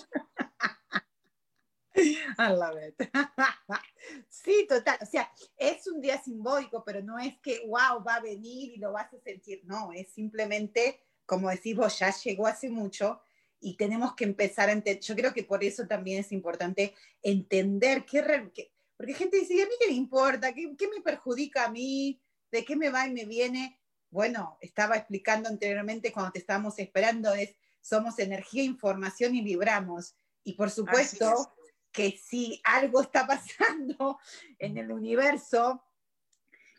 A 2.38 2.50
la 2.52 2.72
vez. 2.72 2.96
Sí, 4.30 4.66
total. 4.70 4.98
O 5.02 5.06
sea, 5.06 5.30
es 5.58 5.86
un 5.88 6.00
día 6.00 6.22
simbólico, 6.22 6.82
pero 6.86 7.02
no 7.02 7.20
es 7.20 7.38
que, 7.40 7.64
wow, 7.68 8.02
va 8.08 8.16
a 8.16 8.22
venir 8.22 8.72
y 8.74 8.78
lo 8.78 8.94
vas 8.94 9.14
a 9.14 9.20
sentir. 9.20 9.62
No, 9.66 9.92
es 9.92 10.10
simplemente, 10.14 11.02
como 11.26 11.50
decimos, 11.50 12.00
ya 12.00 12.14
llegó 12.14 12.48
hace 12.48 12.70
mucho 12.70 13.20
y 13.60 13.76
tenemos 13.76 14.16
que 14.16 14.24
empezar 14.24 14.70
a 14.70 14.72
entender. 14.72 15.02
Yo 15.02 15.16
creo 15.16 15.34
que 15.34 15.44
por 15.44 15.64
eso 15.64 15.86
también 15.88 16.22
es 16.22 16.32
importante 16.32 16.94
entender 17.22 18.06
qué, 18.06 18.72
porque 18.98 19.14
gente 19.14 19.38
dice, 19.38 19.54
¿y 19.54 19.62
a 19.62 19.66
mí 19.66 19.72
qué 19.80 19.88
me 19.88 19.94
importa? 19.94 20.54
¿Qué, 20.54 20.76
¿Qué 20.78 20.88
me 20.88 21.02
perjudica 21.02 21.66
a 21.66 21.70
mí? 21.70 22.20
¿De 22.52 22.66
qué 22.66 22.76
me 22.76 22.90
va 22.90 23.08
y 23.08 23.12
me 23.12 23.26
viene? 23.26 23.80
bueno, 24.10 24.58
estaba 24.62 24.96
explicando 24.96 25.50
anteriormente 25.50 26.12
cuando 26.12 26.32
te 26.32 26.40
estábamos 26.40 26.80
esperando, 26.80 27.34
es 27.34 27.56
somos 27.82 28.20
energía, 28.20 28.64
información 28.64 29.36
y 29.36 29.42
vibramos. 29.42 30.16
Y 30.44 30.54
por 30.54 30.70
supuesto 30.70 31.54
que 31.92 32.18
si 32.18 32.62
algo 32.64 33.02
está 33.02 33.28
pasando 33.28 34.20
en 34.60 34.78
el 34.78 34.92
universo, 34.92 35.84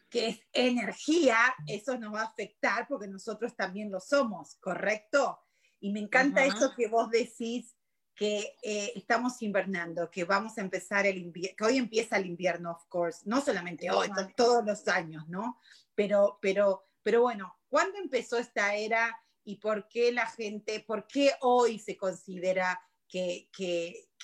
que 0.09 0.29
es 0.29 0.41
energía, 0.53 1.37
eso 1.67 1.99
nos 1.99 2.15
va 2.15 2.23
a 2.23 2.27
afectar 2.27 2.87
porque 2.89 3.09
nosotros 3.09 3.55
también 3.55 3.91
lo 3.91 4.01
somos, 4.01 4.57
¿correcto? 4.57 5.39
Y 5.81 5.93
me 5.93 6.01
encanta 6.01 6.45
eso 6.45 6.73
que 6.75 6.89
vos 6.89 7.11
decís 7.11 7.77
que 8.19 8.57
eh, 8.63 8.93
estamos 8.97 9.41
invernando, 9.43 10.11
que 10.11 10.25
vamos 10.25 10.59
a 10.59 10.63
empezar 10.63 11.07
el 11.07 11.19
invierno, 11.19 11.55
que 11.57 11.65
hoy 11.65 11.77
empieza 11.79 12.17
el 12.17 12.27
invierno, 12.27 12.73
of 12.73 12.85
course, 12.89 13.21
no 13.27 13.41
solamente 13.41 13.91
hoy, 13.91 14.09
todos 14.37 14.65
los 14.65 14.89
años, 14.89 15.29
¿no? 15.29 15.59
Pero, 15.95 16.39
pero 16.43 16.89
pero 17.09 17.23
bueno, 17.23 17.57
¿cuándo 17.71 17.97
empezó 17.97 18.37
esta 18.37 18.75
era 18.75 19.19
y 19.43 19.57
por 19.57 19.89
qué 19.89 20.13
la 20.13 20.27
gente, 20.27 20.85
por 20.87 21.07
qué 21.07 21.33
hoy 21.41 21.79
se 21.79 21.97
considera 21.97 22.79
que, 23.09 23.49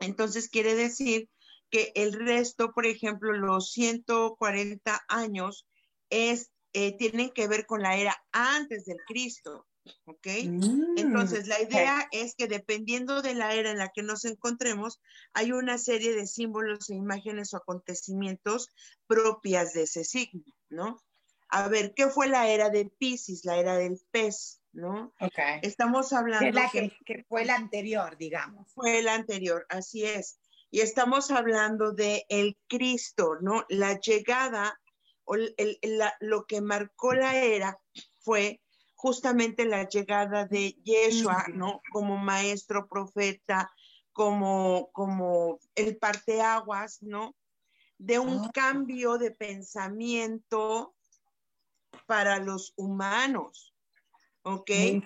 entonces 0.00 0.48
quiere 0.48 0.74
decir 0.74 1.28
que 1.70 1.92
el 1.94 2.12
resto, 2.12 2.72
por 2.72 2.86
ejemplo, 2.86 3.32
los 3.32 3.72
140 3.72 5.04
años, 5.08 5.66
es 6.08 6.50
eh, 6.72 6.96
tienen 6.96 7.30
que 7.30 7.48
ver 7.48 7.66
con 7.66 7.82
la 7.82 7.96
era 7.96 8.16
antes 8.32 8.84
del 8.84 8.98
Cristo. 9.06 9.66
¿Ok? 10.04 10.26
Mm, 10.44 10.98
Entonces, 10.98 11.48
la 11.48 11.60
idea 11.60 12.06
es 12.12 12.34
que 12.36 12.46
dependiendo 12.46 13.22
de 13.22 13.34
la 13.34 13.54
era 13.54 13.70
en 13.70 13.78
la 13.78 13.88
que 13.88 14.02
nos 14.02 14.24
encontremos, 14.24 15.00
hay 15.32 15.52
una 15.52 15.78
serie 15.78 16.14
de 16.14 16.26
símbolos 16.26 16.90
e 16.90 16.94
imágenes 16.94 17.54
o 17.54 17.56
acontecimientos 17.56 18.68
propias 19.06 19.72
de 19.72 19.84
ese 19.84 20.04
signo, 20.04 20.44
¿no? 20.68 21.02
A 21.48 21.68
ver, 21.68 21.94
¿qué 21.94 22.08
fue 22.08 22.28
la 22.28 22.48
era 22.48 22.70
de 22.70 22.90
Pisces, 22.98 23.44
la 23.44 23.56
era 23.56 23.76
del 23.76 24.00
pez, 24.12 24.59
¿no? 24.72 25.12
Ok. 25.20 25.38
Estamos 25.62 26.12
hablando... 26.12 26.50
la 26.52 26.70
que, 26.70 26.92
que 27.04 27.24
fue 27.28 27.44
la 27.44 27.56
anterior, 27.56 28.16
digamos. 28.16 28.72
Fue 28.72 29.02
la 29.02 29.14
anterior, 29.14 29.66
así 29.68 30.04
es. 30.04 30.38
Y 30.70 30.80
estamos 30.80 31.30
hablando 31.30 31.92
de 31.92 32.24
el 32.28 32.56
Cristo, 32.68 33.36
¿no? 33.40 33.64
La 33.68 33.98
llegada 33.98 34.80
lo 36.20 36.44
que 36.46 36.60
marcó 36.60 37.14
la 37.14 37.36
era 37.36 37.78
fue 38.18 38.60
justamente 38.94 39.64
la 39.64 39.88
llegada 39.88 40.46
de 40.46 40.72
Yeshua, 40.84 41.46
¿no? 41.54 41.80
Como 41.92 42.16
maestro, 42.18 42.86
profeta, 42.88 43.70
como, 44.12 44.90
como 44.92 45.58
el 45.74 45.96
parteaguas, 45.96 47.02
¿no? 47.02 47.34
De 47.98 48.18
un 48.18 48.44
ah. 48.44 48.50
cambio 48.52 49.18
de 49.18 49.30
pensamiento 49.30 50.94
para 52.06 52.38
los 52.38 52.72
humanos. 52.76 53.69
¿Ok? 54.42 54.66
¿Qué, 54.66 55.04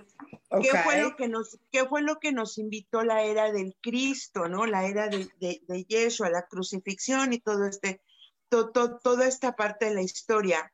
fue 0.85 1.01
lo 1.01 1.17
que 1.17 1.29
nos, 1.29 1.59
¿Qué 1.73 1.85
fue 1.87 2.03
lo 2.03 2.21
que 2.21 2.33
nos 2.33 2.59
invitó 2.59 3.03
la 3.03 3.25
era 3.25 3.51
del 3.51 3.77
Cristo, 3.81 4.49
¿no? 4.49 4.67
La 4.67 4.87
era 4.87 5.09
de, 5.09 5.29
de, 5.41 5.85
Yeshua, 5.89 6.31
la 6.31 6.47
crucifixión 6.47 7.33
y 7.33 7.41
todo 7.41 7.67
este, 7.67 8.01
toda 8.49 9.27
esta 9.27 9.57
parte 9.57 9.87
de 9.87 9.95
la 9.95 10.03
historia 10.03 10.73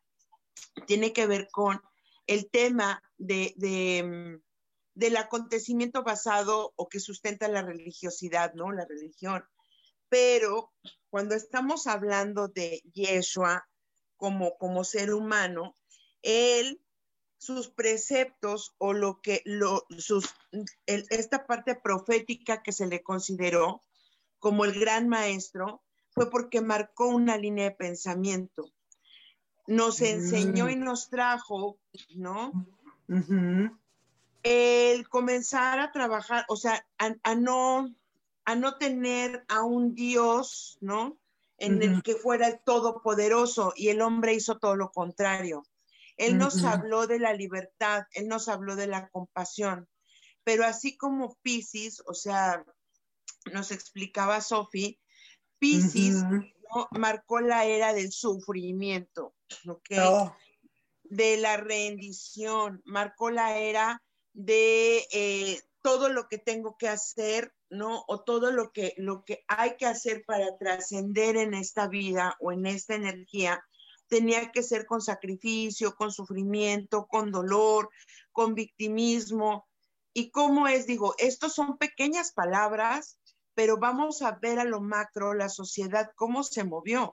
tiene 0.86 1.12
que 1.12 1.26
ver 1.26 1.48
con 1.50 1.80
el 2.26 2.50
tema 2.50 3.02
de, 3.16 3.54
de, 3.56 4.40
del 4.94 5.16
acontecimiento 5.16 6.02
basado 6.02 6.72
o 6.76 6.88
que 6.88 7.00
sustenta 7.00 7.48
la 7.48 7.62
religiosidad, 7.62 8.52
¿no? 8.54 8.72
La 8.72 8.84
religión. 8.84 9.44
Pero 10.08 10.72
cuando 11.08 11.34
estamos 11.34 11.86
hablando 11.86 12.48
de 12.48 12.82
Yeshua 12.92 13.66
como, 14.16 14.58
como 14.58 14.84
ser 14.84 15.14
humano, 15.14 15.74
él, 16.22 16.82
sus 17.40 17.68
preceptos 17.68 18.74
o 18.76 18.92
lo 18.92 19.22
que, 19.22 19.40
lo, 19.46 19.86
sus, 19.96 20.34
esta 20.84 21.46
parte 21.46 21.74
profética 21.74 22.62
que 22.62 22.70
se 22.70 22.86
le 22.86 23.02
consideró 23.02 23.80
como 24.38 24.66
el 24.66 24.78
gran 24.78 25.08
maestro, 25.08 25.82
fue 26.10 26.30
porque 26.30 26.60
marcó 26.60 27.08
una 27.08 27.38
línea 27.38 27.64
de 27.64 27.70
pensamiento. 27.70 28.70
Nos 29.66 30.02
enseñó 30.02 30.68
y 30.68 30.76
nos 30.76 31.08
trajo, 31.08 31.78
¿no? 32.14 32.52
El 34.42 35.08
comenzar 35.08 35.80
a 35.80 35.92
trabajar, 35.92 36.44
o 36.48 36.56
sea, 36.56 36.86
a, 36.98 37.34
no, 37.36 37.94
a 38.44 38.54
no 38.54 38.76
tener 38.76 39.46
a 39.48 39.62
un 39.62 39.94
Dios, 39.94 40.76
¿no? 40.82 41.18
En 41.56 41.82
el 41.82 42.02
que 42.02 42.16
fuera 42.16 42.48
el 42.48 42.60
todopoderoso 42.60 43.72
y 43.76 43.88
el 43.88 44.02
hombre 44.02 44.34
hizo 44.34 44.58
todo 44.58 44.76
lo 44.76 44.90
contrario. 44.90 45.62
Él 46.20 46.36
nos 46.36 46.64
habló 46.64 47.06
de 47.06 47.18
la 47.18 47.32
libertad, 47.32 48.04
Él 48.12 48.28
nos 48.28 48.48
habló 48.48 48.76
de 48.76 48.86
la 48.86 49.08
compasión, 49.08 49.88
pero 50.44 50.66
así 50.66 50.98
como 50.98 51.38
Pisces, 51.40 52.02
o 52.04 52.12
sea, 52.12 52.62
nos 53.52 53.70
explicaba 53.70 54.42
Sophie, 54.42 55.00
Pisces 55.58 56.22
marcó 56.90 57.40
la 57.40 57.64
era 57.64 57.94
del 57.94 58.12
sufrimiento, 58.12 59.34
oh. 59.66 60.36
de 61.04 61.38
la 61.38 61.56
rendición, 61.56 62.82
marcó 62.84 63.30
la 63.30 63.56
era 63.56 64.02
de 64.34 65.06
eh, 65.12 65.58
todo 65.80 66.10
lo 66.10 66.28
que 66.28 66.36
tengo 66.36 66.76
que 66.76 66.88
hacer, 66.88 67.54
¿no? 67.70 68.04
O 68.08 68.22
todo 68.24 68.52
lo 68.52 68.72
que, 68.72 68.92
lo 68.98 69.24
que 69.24 69.42
hay 69.48 69.78
que 69.78 69.86
hacer 69.86 70.22
para 70.26 70.58
trascender 70.58 71.38
en 71.38 71.54
esta 71.54 71.88
vida 71.88 72.36
o 72.40 72.52
en 72.52 72.66
esta 72.66 72.94
energía 72.94 73.64
tenía 74.10 74.50
que 74.50 74.62
ser 74.62 74.84
con 74.84 75.00
sacrificio, 75.00 75.94
con 75.94 76.12
sufrimiento, 76.12 77.06
con 77.06 77.30
dolor, 77.30 77.88
con 78.32 78.54
victimismo. 78.54 79.68
¿Y 80.12 80.30
cómo 80.30 80.66
es? 80.66 80.86
Digo, 80.86 81.14
estos 81.18 81.54
son 81.54 81.78
pequeñas 81.78 82.32
palabras, 82.32 83.18
pero 83.54 83.78
vamos 83.78 84.20
a 84.22 84.32
ver 84.32 84.58
a 84.58 84.64
lo 84.64 84.80
macro 84.80 85.32
la 85.32 85.48
sociedad, 85.48 86.10
cómo 86.16 86.42
se 86.42 86.64
movió. 86.64 87.12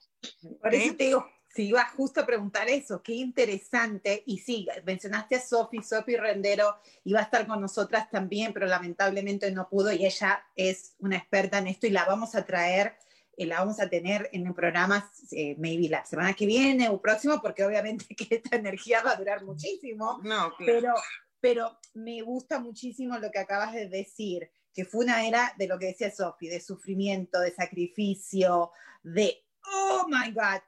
Por 0.59 0.73
eso 0.73 0.95
te 0.95 1.03
digo, 1.05 1.25
si 1.47 1.67
iba 1.67 1.85
justo 1.85 2.21
a 2.21 2.25
preguntar 2.25 2.67
eso, 2.67 3.01
qué 3.03 3.13
interesante. 3.13 4.23
Y 4.25 4.39
sí, 4.39 4.67
mencionaste 4.83 5.35
a 5.35 5.41
Sofi, 5.41 5.83
Sofi 5.83 6.17
Rendero 6.17 6.77
iba 7.03 7.19
a 7.19 7.23
estar 7.23 7.45
con 7.45 7.61
nosotras 7.61 8.09
también, 8.09 8.53
pero 8.53 8.65
lamentablemente 8.65 9.51
no 9.51 9.69
pudo 9.69 9.91
y 9.91 10.05
ella 10.05 10.43
es 10.55 10.95
una 10.99 11.17
experta 11.17 11.59
en 11.59 11.67
esto 11.67 11.85
y 11.85 11.91
la 11.91 12.05
vamos 12.05 12.33
a 12.33 12.45
traer 12.45 12.87
eh, 12.87 13.06
la 13.45 13.59
vamos 13.59 13.79
a 13.79 13.87
tener 13.87 14.29
en 14.33 14.47
el 14.47 14.53
programa, 14.53 15.11
eh, 15.31 15.55
maybe 15.59 15.89
la 15.89 16.03
semana 16.03 16.33
que 16.33 16.47
viene 16.47 16.89
o 16.89 16.99
próximo, 16.99 17.39
porque 17.41 17.63
obviamente 17.63 18.05
que 18.15 18.35
esta 18.35 18.55
energía 18.55 19.03
va 19.03 19.11
a 19.11 19.15
durar 19.15 19.43
muchísimo. 19.43 20.19
No, 20.23 20.53
pero, 20.57 20.93
pero 21.39 21.77
me 21.93 22.21
gusta 22.21 22.59
muchísimo 22.59 23.17
lo 23.19 23.29
que 23.29 23.39
acabas 23.39 23.73
de 23.73 23.87
decir, 23.87 24.49
que 24.73 24.85
fue 24.85 25.05
una 25.05 25.25
era 25.27 25.53
de 25.57 25.67
lo 25.67 25.77
que 25.77 25.87
decía 25.87 26.11
Sophie, 26.11 26.49
de 26.49 26.59
sufrimiento, 26.59 27.39
de 27.39 27.53
sacrificio, 27.53 28.71
de, 29.03 29.45
oh 29.65 30.07
my 30.07 30.31
God. 30.31 30.61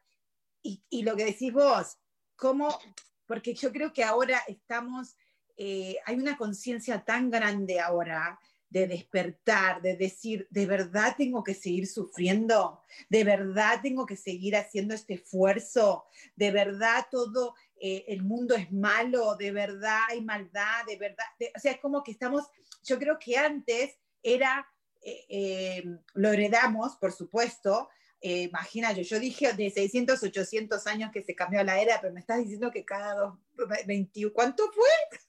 Y, 0.61 0.83
y 0.89 1.03
lo 1.03 1.15
que 1.15 1.25
decís 1.25 1.51
vos, 1.51 1.97
¿cómo? 2.35 2.77
Porque 3.25 3.53
yo 3.53 3.71
creo 3.71 3.93
que 3.93 4.03
ahora 4.03 4.43
estamos, 4.47 5.15
eh, 5.57 5.97
hay 6.05 6.17
una 6.17 6.37
conciencia 6.37 7.03
tan 7.03 7.29
grande 7.29 7.79
ahora 7.79 8.39
de 8.69 8.87
despertar, 8.87 9.81
de 9.81 9.95
decir, 9.95 10.47
de 10.51 10.65
verdad 10.65 11.15
tengo 11.17 11.43
que 11.43 11.55
seguir 11.55 11.87
sufriendo, 11.87 12.81
de 13.09 13.23
verdad 13.23 13.79
tengo 13.81 14.05
que 14.05 14.15
seguir 14.15 14.55
haciendo 14.55 14.93
este 14.93 15.15
esfuerzo, 15.15 16.05
de 16.35 16.51
verdad 16.51 17.07
todo 17.09 17.55
eh, 17.79 18.05
el 18.07 18.23
mundo 18.23 18.55
es 18.55 18.71
malo, 18.71 19.35
de 19.35 19.51
verdad 19.51 20.01
hay 20.09 20.21
maldad, 20.21 20.85
de 20.87 20.97
verdad, 20.97 21.25
o 21.55 21.59
sea, 21.59 21.71
es 21.71 21.79
como 21.79 22.03
que 22.03 22.11
estamos, 22.11 22.45
yo 22.83 22.99
creo 22.99 23.17
que 23.17 23.37
antes 23.37 23.97
era, 24.21 24.67
eh, 25.01 25.25
eh, 25.29 25.83
lo 26.13 26.31
heredamos, 26.31 26.95
por 26.97 27.11
supuesto, 27.11 27.89
imagina, 28.21 28.91
yo, 28.91 29.17
dije 29.17 29.53
de 29.53 29.71
600, 29.71 30.21
800 30.21 30.85
años 30.87 31.09
que 31.13 31.23
se 31.23 31.35
cambió 31.35 31.63
la 31.63 31.79
era, 31.79 32.01
pero 32.01 32.13
me 32.13 32.19
estás 32.19 32.39
diciendo 32.39 32.69
que 32.69 32.83
cada 32.83 33.13
dos, 33.15 33.39
20, 33.87 34.33
¿cuánto 34.33 34.69
fue? 34.73 35.19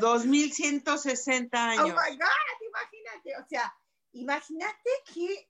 2160 0.00 1.70
años. 1.70 1.84
Oh 1.84 1.88
my 1.88 2.16
God, 2.16 2.68
imagínate, 2.68 3.36
o 3.42 3.48
sea, 3.48 3.74
imagínate 4.12 4.90
que, 5.12 5.48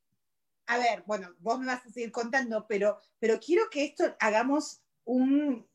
a 0.66 0.78
ver, 0.78 1.02
bueno, 1.06 1.34
vos 1.38 1.58
me 1.58 1.66
vas 1.66 1.84
a 1.84 1.90
seguir 1.90 2.12
contando, 2.12 2.66
pero, 2.66 2.98
pero 3.18 3.38
quiero 3.40 3.68
que 3.70 3.84
esto 3.84 4.16
hagamos 4.20 4.82
un, 5.04 5.66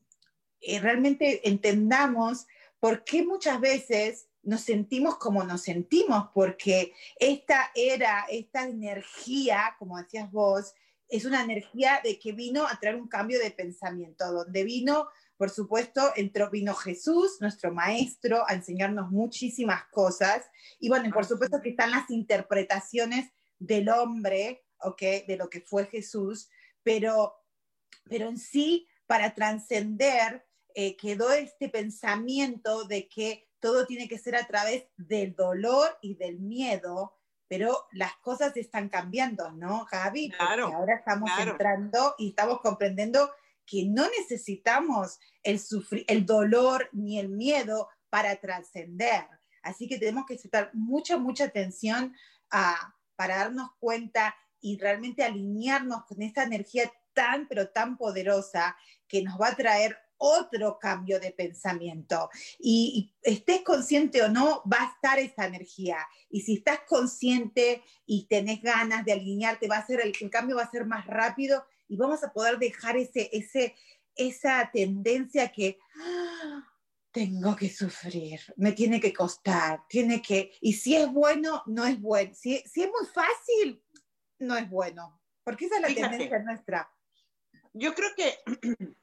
eh, 0.60 0.80
realmente 0.80 1.48
entendamos 1.48 2.46
por 2.78 3.04
qué 3.04 3.22
muchas 3.22 3.60
veces 3.60 4.28
nos 4.42 4.62
sentimos 4.62 5.18
como 5.18 5.44
nos 5.44 5.62
sentimos, 5.62 6.28
porque 6.34 6.94
esta 7.18 7.70
era, 7.74 8.26
esta 8.30 8.64
energía, 8.64 9.76
como 9.78 9.98
decías 9.98 10.30
vos, 10.30 10.74
es 11.08 11.24
una 11.24 11.42
energía 11.42 12.00
de 12.02 12.18
que 12.18 12.32
vino 12.32 12.66
a 12.66 12.78
traer 12.78 12.96
un 12.96 13.08
cambio 13.08 13.38
de 13.38 13.50
pensamiento, 13.50 14.32
donde 14.32 14.64
vino 14.64 15.08
por 15.40 15.48
supuesto, 15.48 16.12
entró, 16.16 16.50
vino 16.50 16.74
Jesús, 16.74 17.38
nuestro 17.40 17.72
maestro, 17.72 18.44
a 18.46 18.52
enseñarnos 18.52 19.10
muchísimas 19.10 19.84
cosas. 19.86 20.44
Y 20.78 20.90
bueno, 20.90 21.10
por 21.10 21.24
supuesto 21.24 21.62
que 21.62 21.70
están 21.70 21.92
las 21.92 22.10
interpretaciones 22.10 23.32
del 23.58 23.88
hombre, 23.88 24.66
¿ok? 24.82 25.00
De 25.26 25.38
lo 25.38 25.48
que 25.48 25.62
fue 25.62 25.86
Jesús, 25.86 26.50
pero, 26.82 27.36
pero 28.04 28.28
en 28.28 28.36
sí, 28.36 28.86
para 29.06 29.34
trascender, 29.34 30.46
eh, 30.74 30.94
quedó 30.98 31.32
este 31.32 31.70
pensamiento 31.70 32.84
de 32.84 33.08
que 33.08 33.48
todo 33.60 33.86
tiene 33.86 34.08
que 34.08 34.18
ser 34.18 34.36
a 34.36 34.46
través 34.46 34.88
del 34.98 35.34
dolor 35.34 35.96
y 36.02 36.16
del 36.16 36.38
miedo, 36.38 37.16
pero 37.48 37.86
las 37.92 38.14
cosas 38.16 38.54
están 38.58 38.90
cambiando, 38.90 39.50
¿no, 39.52 39.86
Javi? 39.86 40.32
Claro. 40.32 40.66
ahora 40.66 40.96
estamos 40.96 41.30
entrando 41.40 42.14
y 42.18 42.28
estamos 42.28 42.60
comprendiendo 42.60 43.32
que 43.70 43.86
no 43.86 44.08
necesitamos 44.18 45.20
el, 45.44 45.60
el 46.08 46.26
dolor 46.26 46.88
ni 46.92 47.20
el 47.20 47.28
miedo 47.28 47.88
para 48.10 48.34
trascender. 48.40 49.28
Así 49.62 49.86
que 49.86 49.96
tenemos 49.96 50.26
que 50.26 50.34
prestar 50.34 50.70
mucha, 50.74 51.18
mucha 51.18 51.44
atención 51.44 52.12
a, 52.50 52.96
para 53.14 53.36
darnos 53.36 53.70
cuenta 53.78 54.34
y 54.60 54.76
realmente 54.76 55.22
alinearnos 55.22 56.04
con 56.06 56.20
esta 56.20 56.42
energía 56.42 56.90
tan, 57.14 57.46
pero 57.46 57.68
tan 57.68 57.96
poderosa 57.96 58.76
que 59.06 59.22
nos 59.22 59.40
va 59.40 59.48
a 59.48 59.56
traer 59.56 59.96
otro 60.16 60.78
cambio 60.80 61.20
de 61.20 61.30
pensamiento. 61.30 62.28
Y, 62.58 63.14
estés 63.22 63.62
consciente 63.62 64.20
o 64.22 64.28
no, 64.28 64.62
va 64.70 64.82
a 64.82 64.92
estar 64.94 65.18
esa 65.20 65.46
energía. 65.46 65.98
Y 66.28 66.40
si 66.40 66.56
estás 66.56 66.80
consciente 66.88 67.84
y 68.04 68.26
tenés 68.26 68.62
ganas 68.62 69.04
de 69.04 69.12
alinearte, 69.12 69.68
va 69.68 69.76
a 69.76 69.86
ser 69.86 70.00
el, 70.00 70.12
el 70.20 70.30
cambio 70.30 70.56
va 70.56 70.64
a 70.64 70.70
ser 70.70 70.86
más 70.86 71.06
rápido 71.06 71.64
y 71.90 71.96
vamos 71.96 72.22
a 72.22 72.32
poder 72.32 72.58
dejar 72.58 72.96
ese, 72.96 73.28
ese, 73.32 73.74
esa 74.14 74.70
tendencia 74.72 75.50
que 75.50 75.76
¡ah! 75.96 76.64
tengo 77.10 77.56
que 77.56 77.68
sufrir, 77.68 78.40
me 78.56 78.70
tiene 78.70 79.00
que 79.00 79.12
costar, 79.12 79.82
tiene 79.88 80.22
que, 80.22 80.52
y 80.60 80.72
si 80.74 80.94
es 80.94 81.12
bueno, 81.12 81.64
no 81.66 81.84
es 81.84 82.00
bueno, 82.00 82.32
si, 82.32 82.58
si 82.58 82.82
es 82.82 82.88
muy 82.88 83.06
fácil, 83.12 83.82
no 84.38 84.56
es 84.56 84.70
bueno, 84.70 85.20
porque 85.42 85.66
esa 85.66 85.76
es 85.76 85.82
la 85.82 85.88
tendencia 85.88 86.38
nuestra. 86.38 86.90
Yo 87.72 87.92
creo 87.92 88.10
que 88.16 88.38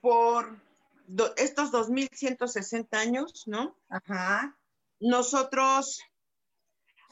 por 0.00 0.56
estos 1.36 1.72
2160 1.72 2.96
años, 2.96 3.48
¿no? 3.48 3.76
Ajá. 3.88 4.56
Nosotros 5.00 6.00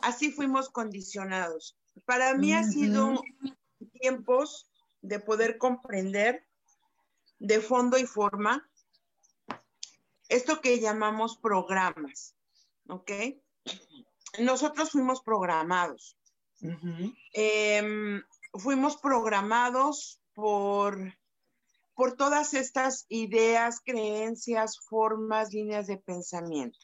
así 0.00 0.30
fuimos 0.30 0.68
condicionados. 0.70 1.76
Para 2.04 2.34
mí 2.34 2.52
ha 2.52 2.62
sido 2.64 3.22
tiempos 4.00 4.70
de 5.00 5.20
poder 5.20 5.58
comprender 5.58 6.46
de 7.38 7.60
fondo 7.60 7.98
y 7.98 8.06
forma 8.06 8.68
esto 10.28 10.60
que 10.60 10.80
llamamos 10.80 11.38
programas, 11.38 12.34
¿ok? 12.88 13.12
Nosotros 14.40 14.90
fuimos 14.90 15.22
programados. 15.22 16.18
Em, 17.32 18.22
fuimos 18.54 18.96
programados 18.96 20.20
por, 20.34 20.98
por 21.94 22.16
todas 22.16 22.54
estas 22.54 23.06
ideas, 23.08 23.80
creencias, 23.84 24.78
formas, 24.80 25.52
líneas 25.52 25.86
de 25.86 25.98
pensamiento. 25.98 26.78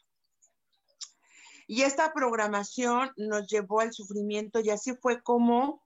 Y 1.73 1.85
esta 1.85 2.13
programación 2.13 3.13
nos 3.17 3.47
llevó 3.47 3.81
al 3.81 3.95
sufrimiento 3.95 4.61
y 4.61 4.69
así 4.69 4.95
fue 4.95 5.23
como, 5.23 5.83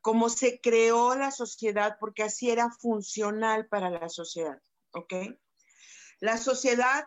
como 0.00 0.30
se 0.30 0.62
creó 0.62 1.14
la 1.14 1.30
sociedad, 1.30 1.98
porque 2.00 2.22
así 2.22 2.48
era 2.48 2.70
funcional 2.70 3.68
para 3.68 3.90
la 3.90 4.08
sociedad, 4.08 4.58
¿ok? 4.92 5.12
La 6.20 6.38
sociedad 6.38 7.04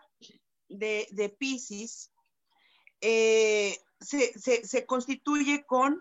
de, 0.68 1.08
de 1.10 1.28
Pisces 1.28 2.12
eh, 3.00 3.76
se, 3.98 4.86
constituye 4.86 5.64
con 5.66 6.00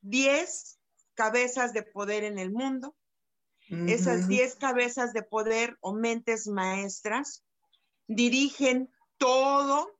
10 0.00 0.80
cabezas 1.14 1.72
de 1.74 1.84
poder 1.84 2.24
en 2.24 2.40
el 2.40 2.50
mundo. 2.50 2.96
Esas 3.86 4.26
10 4.26 4.56
cabezas 4.56 5.12
de 5.12 5.22
poder 5.22 5.78
o 5.80 5.92
mentes 5.92 6.48
maestras 6.48 7.44
dirigen 8.08 8.92
todo 9.16 9.97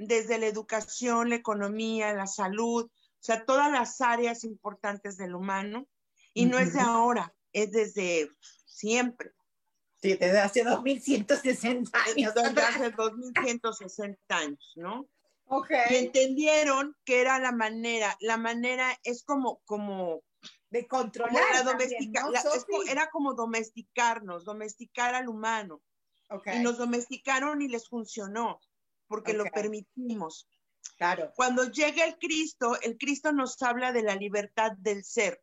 desde 0.00 0.38
la 0.38 0.46
educación, 0.46 1.28
la 1.28 1.36
economía, 1.36 2.12
la 2.14 2.26
salud, 2.26 2.84
o 2.84 3.22
sea, 3.22 3.44
todas 3.44 3.70
las 3.70 4.00
áreas 4.00 4.44
importantes 4.44 5.16
del 5.16 5.34
humano. 5.34 5.86
Y 6.32 6.46
no 6.46 6.58
es 6.58 6.72
de 6.72 6.80
ahora, 6.80 7.34
es 7.52 7.72
desde 7.72 8.30
siempre. 8.64 9.32
Sí, 10.00 10.14
desde 10.14 10.38
hace 10.38 10.64
2160 10.64 11.98
años. 12.04 12.34
Desde 12.34 12.62
hace 12.62 12.90
2160 12.92 14.36
años, 14.36 14.72
¿no? 14.76 15.06
Y 15.90 15.96
entendieron 15.96 16.96
que 17.04 17.20
era 17.20 17.40
la 17.40 17.52
manera, 17.52 18.16
la 18.20 18.36
manera 18.36 18.96
es 19.02 19.24
como, 19.24 19.60
como 19.64 20.22
de 20.70 20.86
controlar. 20.86 21.42
era 22.88 23.10
como 23.10 23.34
domesticarnos, 23.34 24.44
domesticar 24.44 25.14
al 25.14 25.28
humano. 25.28 25.82
Y 26.54 26.60
nos 26.60 26.78
domesticaron 26.78 27.60
y 27.60 27.66
les 27.66 27.88
funcionó, 27.88 28.60
porque 29.10 29.32
lo 29.34 29.44
permitimos. 29.46 30.48
Claro. 30.96 31.32
Cuando 31.34 31.68
llega 31.68 32.04
el 32.04 32.16
Cristo, 32.16 32.80
el 32.80 32.96
Cristo 32.96 33.32
nos 33.32 33.60
habla 33.60 33.92
de 33.92 34.04
la 34.04 34.14
libertad 34.14 34.70
del 34.78 35.02
ser. 35.04 35.42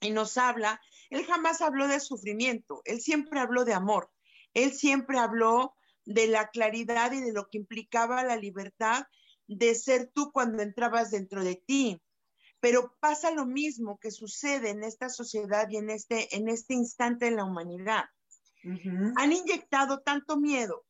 Y 0.00 0.10
nos 0.10 0.38
habla, 0.38 0.80
él 1.10 1.26
jamás 1.26 1.60
habló 1.60 1.88
de 1.88 2.00
sufrimiento, 2.00 2.80
él 2.86 3.02
siempre 3.02 3.38
habló 3.38 3.66
de 3.66 3.74
amor, 3.74 4.10
él 4.54 4.72
siempre 4.72 5.18
habló 5.18 5.74
de 6.06 6.26
la 6.26 6.48
claridad 6.48 7.12
y 7.12 7.20
de 7.20 7.34
lo 7.34 7.48
que 7.50 7.58
implicaba 7.58 8.24
la 8.24 8.36
libertad 8.36 9.04
de 9.46 9.74
ser 9.74 10.10
tú 10.14 10.32
cuando 10.32 10.62
entrabas 10.62 11.10
dentro 11.10 11.44
de 11.44 11.56
ti. 11.56 12.02
Pero 12.60 12.96
pasa 12.98 13.30
lo 13.30 13.44
mismo 13.44 13.98
que 14.00 14.10
sucede 14.10 14.70
en 14.70 14.84
esta 14.84 15.10
sociedad 15.10 15.68
y 15.68 15.76
en 15.76 15.90
este, 15.90 16.34
en 16.34 16.48
este 16.48 16.72
instante 16.72 17.26
en 17.26 17.36
la 17.36 17.44
humanidad. 17.44 18.04
Han 19.16 19.32
inyectado 19.32 20.00
tanto 20.00 20.38
miedo 20.38 20.86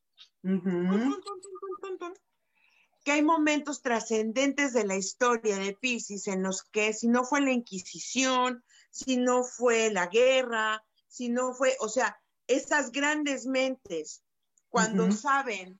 que 3.03 3.11
hay 3.11 3.23
momentos 3.23 3.81
trascendentes 3.81 4.73
de 4.73 4.85
la 4.85 4.95
historia 4.95 5.57
de 5.57 5.73
Pisces 5.73 6.27
en 6.27 6.43
los 6.43 6.63
que 6.63 6.93
si 6.93 7.07
no 7.07 7.23
fue 7.23 7.41
la 7.41 7.51
Inquisición, 7.51 8.63
si 8.89 9.17
no 9.17 9.43
fue 9.43 9.91
la 9.91 10.07
guerra, 10.07 10.83
si 11.07 11.29
no 11.29 11.53
fue, 11.53 11.75
o 11.79 11.89
sea, 11.89 12.19
esas 12.47 12.91
grandes 12.91 13.45
mentes 13.45 14.23
cuando 14.69 15.11
saben 15.11 15.79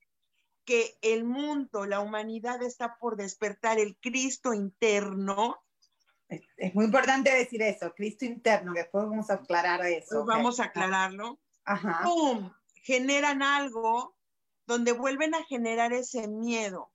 que 0.66 0.98
el 1.02 1.24
mundo, 1.24 1.86
la 1.86 2.02
humanidad 2.02 2.62
está 2.62 2.98
por 2.98 3.16
despertar 3.16 3.80
el 3.80 3.98
Cristo 3.98 4.54
interno. 4.54 5.64
Es, 6.28 6.76
muy 6.76 6.86
importante 6.86 7.34
decir 7.34 7.62
eso, 7.62 7.94
Cristo 7.94 8.26
interno, 8.26 8.74
que 8.74 8.82
después 8.82 9.06
vamos 9.06 9.30
a 9.30 9.36
aclarar 9.36 9.86
eso. 9.86 10.26
Vamos 10.26 10.60
a 10.60 10.66
aclararlo. 10.66 11.40
Ajá. 11.66 12.02
¡Pum! 12.04 12.52
Generan 12.84 13.42
algo 13.42 14.18
donde 14.72 14.94
vuelven 14.94 15.36
a 15.36 15.44
generar 15.44 15.92
ese 15.92 16.30
miedo. 16.30 16.92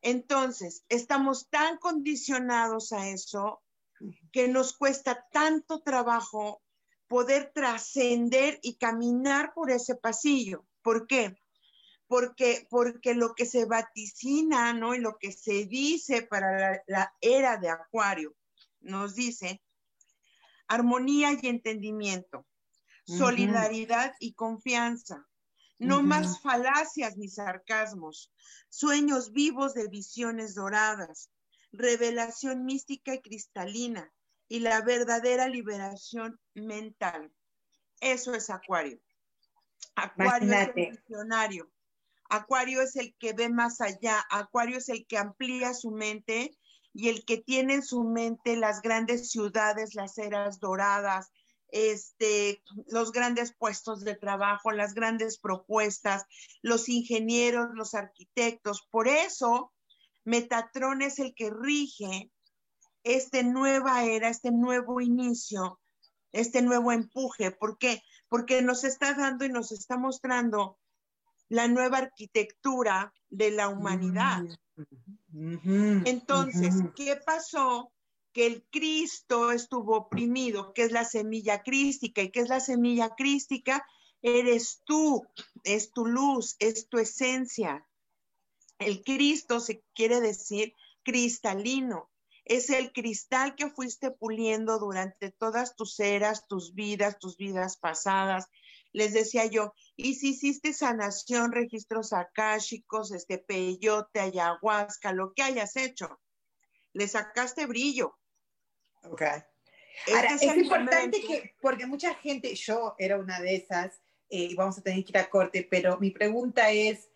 Entonces, 0.00 0.84
estamos 0.88 1.50
tan 1.50 1.76
condicionados 1.76 2.92
a 2.92 3.08
eso 3.08 3.62
que 4.32 4.48
nos 4.48 4.76
cuesta 4.76 5.26
tanto 5.30 5.82
trabajo 5.82 6.62
poder 7.06 7.52
trascender 7.54 8.58
y 8.62 8.76
caminar 8.76 9.52
por 9.54 9.70
ese 9.70 9.96
pasillo. 9.96 10.64
¿Por 10.80 11.06
qué? 11.06 11.36
Porque, 12.06 12.66
porque 12.70 13.14
lo 13.14 13.34
que 13.34 13.44
se 13.44 13.66
vaticina, 13.66 14.72
¿no? 14.72 14.94
Y 14.94 15.00
lo 15.00 15.18
que 15.18 15.32
se 15.32 15.66
dice 15.66 16.22
para 16.22 16.82
la, 16.86 17.14
era 17.20 17.58
de 17.58 17.68
Acuario, 17.68 18.34
nos 18.80 19.14
dice 19.14 19.62
armonía 20.68 21.32
y 21.32 21.48
entendimiento, 21.48 22.46
solidaridad 23.04 24.14
y 24.20 24.32
confianza, 24.32 25.27
no 25.78 26.02
más 26.02 26.40
falacias 26.40 27.16
ni 27.16 27.28
sarcasmos, 27.28 28.32
sueños 28.68 29.32
vivos 29.32 29.74
de 29.74 29.88
visiones 29.88 30.54
doradas, 30.54 31.30
revelación 31.72 32.64
mística 32.64 33.14
y 33.14 33.20
cristalina 33.20 34.12
y 34.48 34.60
la 34.60 34.80
verdadera 34.80 35.48
liberación 35.48 36.40
mental. 36.54 37.32
Eso 38.00 38.34
es 38.34 38.50
Acuario. 38.50 38.98
Acuario 39.94 40.52
es 40.52 40.68
el 40.74 40.90
visionario. 40.90 41.70
Acuario 42.30 42.82
es 42.82 42.96
el 42.96 43.14
que 43.18 43.32
ve 43.32 43.48
más 43.48 43.80
allá. 43.80 44.24
Acuario 44.30 44.78
es 44.78 44.88
el 44.88 45.06
que 45.06 45.18
amplía 45.18 45.74
su 45.74 45.90
mente 45.90 46.56
y 46.92 47.08
el 47.08 47.24
que 47.24 47.38
tiene 47.38 47.74
en 47.74 47.82
su 47.82 48.04
mente 48.04 48.56
las 48.56 48.82
grandes 48.82 49.30
ciudades, 49.30 49.94
las 49.94 50.18
eras 50.18 50.60
doradas, 50.60 51.30
este, 51.70 52.62
los 52.86 53.12
grandes 53.12 53.54
puestos 53.54 54.04
de 54.04 54.14
trabajo, 54.14 54.72
las 54.72 54.94
grandes 54.94 55.38
propuestas, 55.38 56.24
los 56.62 56.88
ingenieros, 56.88 57.68
los 57.74 57.94
arquitectos. 57.94 58.86
Por 58.90 59.08
eso, 59.08 59.72
Metatron 60.24 61.02
es 61.02 61.18
el 61.18 61.34
que 61.34 61.50
rige 61.50 62.30
esta 63.04 63.42
nueva 63.42 64.04
era, 64.04 64.28
este 64.28 64.50
nuevo 64.50 65.00
inicio, 65.00 65.80
este 66.32 66.62
nuevo 66.62 66.92
empuje. 66.92 67.50
¿Por 67.50 67.78
qué? 67.78 68.02
Porque 68.28 68.60
nos 68.62 68.84
está 68.84 69.14
dando 69.14 69.44
y 69.44 69.48
nos 69.48 69.72
está 69.72 69.96
mostrando 69.96 70.78
la 71.48 71.68
nueva 71.68 71.98
arquitectura 71.98 73.12
de 73.30 73.50
la 73.50 73.68
humanidad. 73.68 74.44
Entonces, 75.32 76.74
¿qué 76.94 77.16
pasó? 77.24 77.90
Que 78.32 78.46
el 78.46 78.66
Cristo 78.70 79.52
estuvo 79.52 79.96
oprimido, 79.96 80.72
que 80.72 80.82
es 80.82 80.92
la 80.92 81.04
semilla 81.04 81.62
crística. 81.62 82.22
¿Y 82.22 82.30
qué 82.30 82.40
es 82.40 82.48
la 82.48 82.60
semilla 82.60 83.10
crística? 83.16 83.86
Eres 84.22 84.82
tú, 84.84 85.26
es 85.64 85.92
tu 85.92 86.06
luz, 86.06 86.56
es 86.58 86.88
tu 86.88 86.98
esencia. 86.98 87.86
El 88.78 89.02
Cristo 89.02 89.60
se 89.60 89.82
quiere 89.94 90.20
decir 90.20 90.74
cristalino, 91.02 92.10
es 92.48 92.70
el 92.70 92.92
cristal 92.92 93.54
que 93.56 93.68
fuiste 93.68 94.10
puliendo 94.10 94.78
durante 94.78 95.30
todas 95.30 95.76
tus 95.76 96.00
eras, 96.00 96.48
tus 96.48 96.74
vidas, 96.74 97.18
tus 97.18 97.36
vidas 97.36 97.76
pasadas. 97.76 98.46
Les 98.92 99.12
decía 99.12 99.44
yo, 99.44 99.74
y 99.96 100.14
si 100.14 100.30
hiciste 100.30 100.72
sanación, 100.72 101.52
registros 101.52 102.14
akáshicos, 102.14 103.12
este 103.12 103.36
peyote, 103.36 104.20
ayahuasca, 104.20 105.12
lo 105.12 105.34
que 105.34 105.42
hayas 105.42 105.76
hecho, 105.76 106.18
le 106.92 107.08
sacaste 107.08 107.66
brillo. 107.66 108.18
Ok. 109.04 109.22
Este 109.22 110.12
Ahora, 110.14 110.34
es, 110.34 110.42
importante 110.42 111.20
que, 111.20 111.54
porque 111.60 111.86
mucha 111.86 112.14
gente, 112.14 112.54
yo 112.54 112.94
era 112.98 113.18
una 113.18 113.40
de 113.40 113.56
esas, 113.56 114.00
eh, 114.30 114.44
y 114.44 114.54
vamos 114.54 114.78
a 114.78 114.82
tener 114.82 115.04
que 115.04 115.10
ir 115.10 115.18
a 115.18 115.28
corte, 115.28 115.66
pero 115.68 115.98
mi 115.98 116.10
pregunta 116.10 116.70
es, 116.70 117.08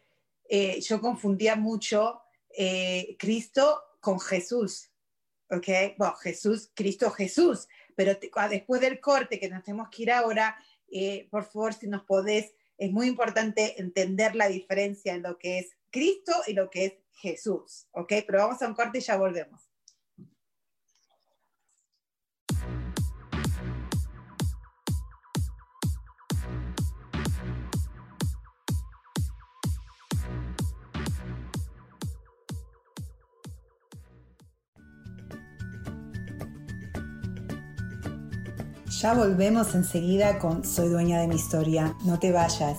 eh, 0.48 0.80
yo 0.80 1.00
confundía 1.00 1.56
mucho 1.56 2.22
eh, 2.50 3.16
Cristo 3.18 3.82
con 4.00 4.18
Jesús. 4.18 4.90
¿ok? 5.52 5.96
Bueno, 5.98 6.14
Jesús, 6.16 6.70
Cristo 6.74 7.10
Jesús, 7.10 7.68
pero 7.94 8.18
ah, 8.34 8.48
después 8.48 8.80
del 8.80 9.00
corte 9.00 9.38
que 9.38 9.48
nos 9.48 9.62
tenemos 9.62 9.88
que 9.90 10.02
ir 10.02 10.10
ahora, 10.10 10.56
eh, 10.90 11.28
por 11.30 11.44
favor, 11.44 11.74
si 11.74 11.86
nos 11.86 12.04
podés, 12.04 12.54
es 12.78 12.90
muy 12.90 13.06
importante 13.06 13.80
entender 13.80 14.34
la 14.34 14.48
diferencia 14.48 15.14
en 15.14 15.22
lo 15.22 15.38
que 15.38 15.58
es 15.58 15.76
Cristo 15.92 16.32
y 16.46 16.54
lo 16.54 16.70
que 16.70 16.86
es 16.86 16.94
Jesús, 17.12 17.86
¿ok? 17.92 18.14
Pero 18.26 18.38
vamos 18.38 18.60
a 18.62 18.66
un 18.66 18.74
corte 18.74 18.98
y 18.98 19.00
ya 19.02 19.16
volvemos. 19.16 19.68
Ya 39.00 39.14
volvemos 39.14 39.74
enseguida 39.74 40.38
con 40.38 40.64
Soy 40.64 40.88
dueña 40.88 41.20
de 41.20 41.26
mi 41.26 41.34
historia. 41.34 41.96
No 42.04 42.20
te 42.20 42.30
vayas. 42.30 42.78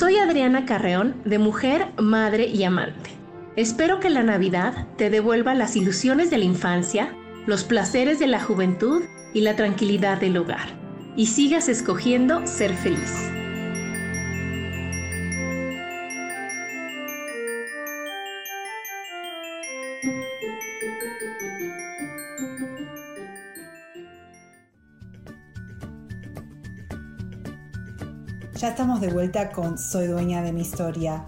Soy 0.00 0.16
Adriana 0.16 0.64
Carreón, 0.64 1.20
de 1.26 1.38
Mujer, 1.38 1.88
Madre 1.98 2.46
y 2.46 2.64
Amante. 2.64 3.10
Espero 3.54 4.00
que 4.00 4.08
la 4.08 4.22
Navidad 4.22 4.86
te 4.96 5.10
devuelva 5.10 5.52
las 5.52 5.76
ilusiones 5.76 6.30
de 6.30 6.38
la 6.38 6.46
infancia, 6.46 7.14
los 7.44 7.64
placeres 7.64 8.18
de 8.18 8.26
la 8.26 8.40
juventud 8.40 9.02
y 9.34 9.42
la 9.42 9.56
tranquilidad 9.56 10.18
del 10.18 10.38
hogar. 10.38 10.70
Y 11.16 11.26
sigas 11.26 11.68
escogiendo 11.68 12.46
ser 12.46 12.72
feliz. 12.76 13.30
Ya 28.60 28.68
estamos 28.68 29.00
de 29.00 29.08
vuelta 29.08 29.52
con 29.52 29.78
Soy 29.78 30.06
dueña 30.06 30.42
de 30.42 30.52
mi 30.52 30.60
historia. 30.60 31.24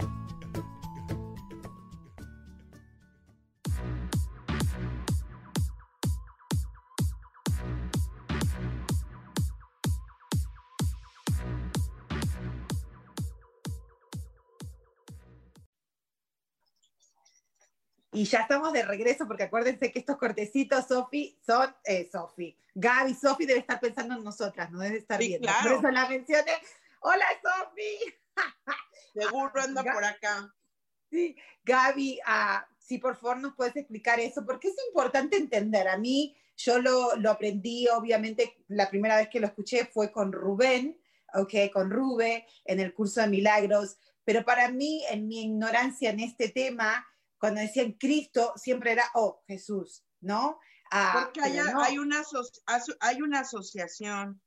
Y 18.11 18.25
ya 18.25 18.41
estamos 18.41 18.71
de 18.73 18.85
regreso, 18.85 19.27
porque 19.27 19.41
acuérdense 19.41 19.91
que 19.91 19.97
estos 19.97 20.17
cortecitos, 20.17 20.85
Sofi, 20.87 21.35
son 21.43 21.75
eh, 21.83 22.07
Sofi. 22.11 22.55
Gaby, 22.75 23.15
Sofi 23.15 23.47
debe 23.47 23.61
estar 23.61 23.79
pensando 23.79 24.13
en 24.13 24.23
nosotras, 24.23 24.69
no 24.69 24.77
debe 24.77 24.97
estar 24.97 25.17
viendo. 25.17 25.49
Por 25.63 25.71
eso 25.71 25.89
la 25.89 26.07
mencioné. 26.07 26.51
Hola, 27.05 27.25
Sofi. 27.41 28.15
Seguro 29.13 29.61
anda 29.61 29.83
por 29.83 30.05
acá. 30.05 30.55
Sí, 31.09 31.35
Gaby, 31.65 32.19
uh, 32.25 32.63
sí, 32.79 32.97
por 32.97 33.17
favor 33.17 33.37
nos 33.39 33.55
puedes 33.55 33.75
explicar 33.75 34.21
eso, 34.21 34.45
porque 34.45 34.69
es 34.69 34.75
importante 34.87 35.35
entender. 35.35 35.89
A 35.89 35.97
mí, 35.97 36.33
yo 36.55 36.79
lo, 36.79 37.15
lo, 37.17 37.29
aprendí, 37.31 37.89
obviamente, 37.89 38.55
la 38.69 38.89
primera 38.89 39.17
vez 39.17 39.27
que 39.27 39.41
lo 39.41 39.47
escuché 39.47 39.85
fue 39.85 40.13
con 40.13 40.31
Rubén, 40.31 40.97
ok, 41.33 41.53
con 41.73 41.91
Rube, 41.91 42.47
en 42.63 42.79
el 42.79 42.93
curso 42.93 43.19
de 43.19 43.27
milagros, 43.27 43.97
pero 44.23 44.45
para 44.45 44.69
mí, 44.71 45.03
en 45.09 45.27
mi 45.27 45.43
ignorancia 45.43 46.09
en 46.09 46.21
este 46.21 46.49
tema, 46.49 47.05
cuando 47.37 47.59
decían 47.59 47.91
Cristo, 47.99 48.53
siempre 48.55 48.93
era, 48.93 49.03
oh, 49.15 49.43
Jesús, 49.45 50.05
¿no? 50.21 50.57
Ah, 50.89 51.23
Porque 51.25 51.41
hay, 51.41 51.57
no. 51.57 51.81
hay, 51.81 51.97
una, 51.97 52.23
hay 53.01 53.21
una 53.21 53.41
asociación 53.41 54.41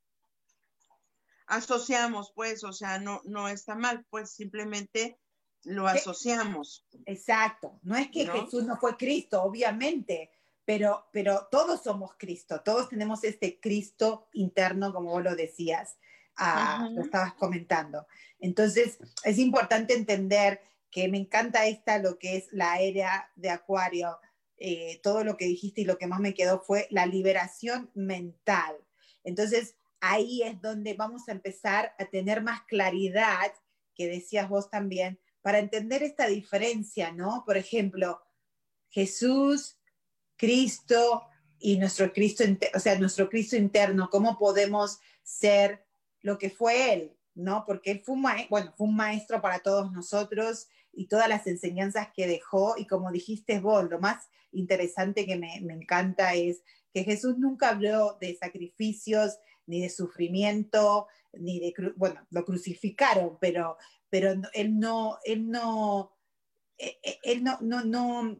asociamos, 1.47 2.31
pues, 2.35 2.63
o 2.63 2.73
sea, 2.73 2.99
no, 2.99 3.21
no 3.25 3.47
está 3.47 3.75
mal, 3.75 4.05
pues 4.09 4.31
simplemente 4.31 5.19
lo 5.63 5.87
asociamos. 5.87 6.85
Exacto, 7.05 7.79
no 7.83 7.95
es 7.95 8.09
que 8.09 8.25
¿no? 8.25 8.33
Jesús 8.33 8.63
no 8.63 8.77
fue 8.77 8.95
Cristo, 8.97 9.41
obviamente, 9.41 10.31
pero, 10.65 11.07
pero 11.11 11.47
todos 11.49 11.81
somos 11.83 12.11
Cristo, 12.17 12.61
todos 12.61 12.89
tenemos 12.89 13.23
este 13.23 13.59
Cristo 13.59 14.27
interno, 14.33 14.93
como 14.93 15.11
vos 15.11 15.23
lo 15.23 15.35
decías, 15.35 15.97
ah, 16.37 16.89
lo 16.91 17.01
estabas 17.01 17.33
comentando. 17.33 18.05
Entonces, 18.39 18.99
es 19.23 19.37
importante 19.39 19.93
entender 19.93 20.61
que 20.91 21.07
me 21.07 21.17
encanta 21.17 21.67
esta, 21.67 21.99
lo 21.99 22.17
que 22.17 22.37
es 22.37 22.47
la 22.51 22.79
era 22.79 23.31
de 23.35 23.49
Acuario, 23.49 24.19
eh, 24.57 24.99
todo 25.03 25.23
lo 25.23 25.37
que 25.37 25.45
dijiste 25.45 25.81
y 25.81 25.85
lo 25.85 25.97
que 25.97 26.07
más 26.07 26.19
me 26.19 26.33
quedó 26.33 26.59
fue 26.59 26.87
la 26.89 27.05
liberación 27.05 27.91
mental. 27.93 28.75
Entonces, 29.23 29.75
ahí 29.99 30.43
es 30.43 30.61
donde 30.61 30.93
vamos 30.93 31.27
a 31.27 31.31
empezar 31.31 31.93
a 31.97 32.05
tener 32.05 32.41
más 32.41 32.61
claridad, 32.63 33.51
que 33.95 34.07
decías 34.07 34.47
vos 34.49 34.69
también, 34.69 35.19
para 35.41 35.59
entender 35.59 36.03
esta 36.03 36.27
diferencia, 36.27 37.11
¿no? 37.11 37.43
Por 37.45 37.57
ejemplo, 37.57 38.21
Jesús, 38.89 39.79
Cristo 40.35 41.27
y 41.59 41.77
nuestro 41.77 42.13
Cristo, 42.13 42.43
o 42.75 42.79
sea, 42.79 42.99
nuestro 42.99 43.29
Cristo 43.29 43.55
interno, 43.55 44.09
cómo 44.09 44.37
podemos 44.37 44.99
ser 45.23 45.85
lo 46.21 46.37
que 46.37 46.49
fue 46.49 46.93
Él, 46.93 47.17
¿no? 47.33 47.63
Porque 47.65 47.91
Él 47.91 48.01
fue 48.01 48.15
un, 48.15 48.95
maestro 48.95 49.41
para 49.41 49.59
todos 49.59 49.91
nosotros 49.91 50.67
y 50.91 51.07
todas 51.07 51.29
las 51.29 51.47
enseñanzas 51.47 52.09
que 52.15 52.27
dejó, 52.27 52.75
y 52.77 52.85
como 52.85 53.11
dijiste 53.11 53.59
vos, 53.59 53.89
lo 53.89 53.99
más 53.99 54.27
interesante 54.51 55.25
que 55.25 55.37
me 55.37 55.73
encanta 55.73 56.33
es 56.33 56.61
que 56.93 57.03
Jesús 57.03 57.37
nunca 57.37 57.69
habló 57.69 58.17
de 58.19 58.35
sacrificios, 58.35 59.37
ni 59.67 59.81
de 59.81 59.89
sufrimiento, 59.89 61.07
ni 61.33 61.59
de, 61.59 61.73
bueno, 61.95 62.25
lo 62.31 62.43
crucificaron, 62.43 63.37
pero, 63.39 63.77
pero 64.09 64.33
él 64.53 64.79
no, 64.79 65.19
él 65.23 65.49
no, 65.49 66.11
e, 66.77 66.99
e, 67.03 67.19
él 67.23 67.43
no, 67.43 67.59
no, 67.61 67.83
no, 67.83 68.37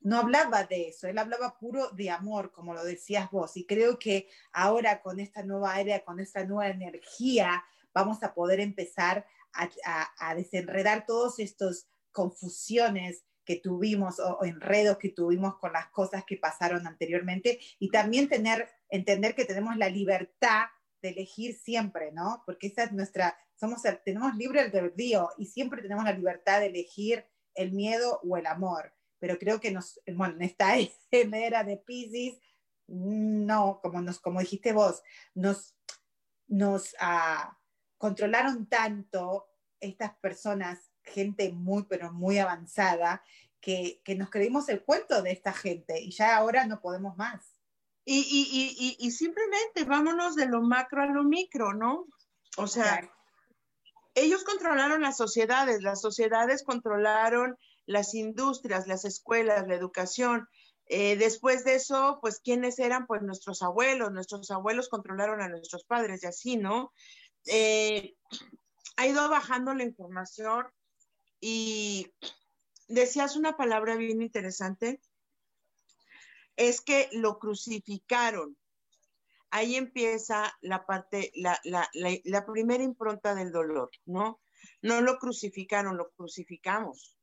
no 0.00 0.18
hablaba 0.18 0.64
de 0.64 0.88
eso, 0.88 1.08
él 1.08 1.18
hablaba 1.18 1.58
puro 1.58 1.90
de 1.90 2.10
amor, 2.10 2.52
como 2.52 2.74
lo 2.74 2.84
decías 2.84 3.30
vos, 3.30 3.56
y 3.56 3.66
creo 3.66 3.98
que 3.98 4.28
ahora 4.52 5.02
con 5.02 5.20
esta 5.20 5.42
nueva 5.42 5.80
era, 5.80 6.04
con 6.04 6.20
esta 6.20 6.44
nueva 6.44 6.68
energía, 6.68 7.64
vamos 7.92 8.22
a 8.22 8.34
poder 8.34 8.60
empezar 8.60 9.26
a, 9.52 10.34
desenredar 10.34 11.06
todos 11.06 11.38
estos 11.38 11.88
confusiones 12.12 13.24
que 13.44 13.56
tuvimos 13.56 14.20
o, 14.20 14.38
o, 14.38 14.44
enredos 14.44 14.98
que 14.98 15.08
tuvimos 15.08 15.58
con 15.58 15.72
las 15.72 15.88
cosas 15.88 16.24
que 16.24 16.36
pasaron 16.36 16.86
anteriormente 16.86 17.58
y 17.78 17.90
también 17.90 18.28
tener, 18.28 18.68
entender 18.90 19.34
que 19.34 19.44
tenemos 19.44 19.76
la 19.76 19.88
libertad 19.88 20.66
de 21.02 21.10
elegir 21.10 21.54
siempre, 21.54 22.12
¿no? 22.12 22.42
Porque 22.44 22.66
esa 22.66 22.84
es 22.84 22.92
nuestra, 22.92 23.36
somos, 23.54 23.82
tenemos 24.04 24.36
libre 24.36 24.60
albedrío 24.60 25.30
y 25.38 25.46
siempre 25.46 25.82
tenemos 25.82 26.04
la 26.04 26.12
libertad 26.12 26.60
de 26.60 26.66
elegir 26.66 27.26
el 27.54 27.72
miedo 27.72 28.20
o 28.22 28.36
el 28.36 28.46
amor. 28.46 28.92
Pero 29.18 29.38
creo 29.38 29.60
que 29.60 29.70
nos, 29.70 30.00
bueno, 30.14 30.34
en 30.34 30.42
esta 30.42 30.76
era 31.10 31.64
de 31.64 31.76
Pisces, 31.76 32.38
no, 32.86 33.80
como, 33.82 34.00
nos, 34.00 34.18
como 34.18 34.40
dijiste 34.40 34.72
vos, 34.72 35.02
nos, 35.34 35.76
nos 36.48 36.92
uh, 36.94 37.54
controlaron 37.98 38.66
tanto 38.66 39.46
estas 39.78 40.14
personas 40.16 40.90
gente 41.02 41.50
muy, 41.52 41.84
pero 41.84 42.12
muy 42.12 42.38
avanzada, 42.38 43.22
que, 43.60 44.00
que, 44.04 44.14
nos 44.14 44.30
creímos 44.30 44.68
el 44.68 44.82
cuento 44.82 45.22
de 45.22 45.32
esta 45.32 45.52
gente 45.52 46.00
y 46.00 46.10
ya 46.10 46.36
ahora 46.36 46.66
no 46.66 46.80
podemos 46.80 47.16
más. 47.16 47.59
Y, 48.12 48.18
y, 48.18 48.96
y, 48.98 49.06
y 49.06 49.10
simplemente 49.12 49.84
vámonos 49.84 50.34
de 50.34 50.46
lo 50.46 50.62
macro 50.62 51.02
a 51.02 51.06
lo 51.06 51.22
micro, 51.22 51.74
¿no? 51.74 52.06
O 52.56 52.66
sea, 52.66 52.98
claro. 52.98 53.12
ellos 54.16 54.42
controlaron 54.42 55.02
las 55.02 55.16
sociedades, 55.16 55.82
las 55.82 56.00
sociedades 56.00 56.64
controlaron 56.64 57.56
las 57.86 58.14
industrias, 58.14 58.88
las 58.88 59.04
escuelas, 59.04 59.68
la 59.68 59.76
educación. 59.76 60.48
Eh, 60.86 61.14
después 61.16 61.64
de 61.64 61.76
eso, 61.76 62.18
pues, 62.20 62.40
¿quiénes 62.40 62.80
eran? 62.80 63.06
Pues 63.06 63.22
nuestros 63.22 63.62
abuelos, 63.62 64.10
nuestros 64.10 64.50
abuelos 64.50 64.88
controlaron 64.88 65.40
a 65.40 65.48
nuestros 65.48 65.84
padres 65.84 66.24
y 66.24 66.26
así, 66.26 66.56
¿no? 66.56 66.92
Eh, 67.46 68.16
ha 68.96 69.06
ido 69.06 69.28
bajando 69.28 69.72
la 69.72 69.84
información, 69.84 70.66
y 71.40 72.12
decías 72.88 73.36
una 73.36 73.56
palabra 73.56 73.96
bien 73.96 74.20
interesante, 74.20 75.00
es 76.60 76.82
que 76.82 77.08
lo 77.12 77.38
crucificaron. 77.38 78.56
ahí 79.50 79.74
empieza 79.74 80.56
la 80.60 80.86
parte, 80.86 81.32
la, 81.34 81.58
la, 81.64 82.46
primera 82.46 82.84
impronta 82.84 83.34
del 83.34 83.50
dolor, 83.50 83.90
¿no? 84.04 84.40
No 84.80 85.00
lo 85.00 85.18
crucificaron, 85.18 85.96
lo 85.96 86.10
crucificamos. 86.10 87.16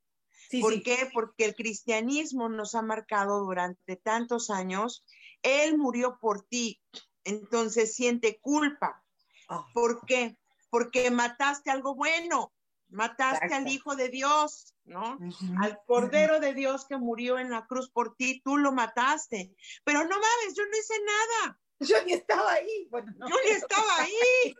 ¿Por 0.59 0.81
qué? 0.81 1.09
Porque 1.13 1.45
el 1.45 1.55
cristianismo 1.55 2.49
nos 2.49 2.75
ha 2.75 2.81
marcado 2.81 3.39
durante 3.45 3.95
tantos 3.95 4.49
años. 4.49 5.05
Él 5.41 5.77
murió 5.77 6.17
por 6.19 6.41
ti, 6.47 6.81
entonces 7.23 7.95
siente 7.95 8.39
culpa. 8.41 9.03
Ah. 9.47 9.65
¿Por 9.73 10.05
qué? 10.05 10.35
Porque 10.69 11.11
mataste 11.11 11.69
algo 11.69 11.95
bueno, 11.95 12.51
mataste 12.89 13.53
al 13.53 13.67
Hijo 13.67 13.95
de 13.95 14.09
Dios, 14.09 14.75
¿no? 14.85 15.17
Al 15.61 15.81
Cordero 15.85 16.39
de 16.39 16.53
Dios 16.53 16.85
que 16.85 16.97
murió 16.97 17.37
en 17.39 17.49
la 17.49 17.65
cruz 17.67 17.89
por 17.89 18.15
ti, 18.15 18.41
tú 18.43 18.57
lo 18.57 18.71
mataste. 18.71 19.55
Pero 19.83 20.03
no 20.03 20.09
mames, 20.15 20.55
yo 20.55 20.63
no 20.65 20.77
hice 20.77 20.93
nada. 21.05 21.59
Yo 21.79 22.03
ni 22.05 22.13
estaba 22.13 22.53
ahí. 22.53 22.87
Bueno, 22.89 23.13
Yo 23.19 23.35
ni 23.45 23.51
estaba 23.51 23.95
ahí. 23.99 24.55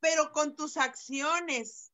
pero 0.00 0.32
con 0.32 0.56
tus 0.56 0.76
acciones. 0.76 1.92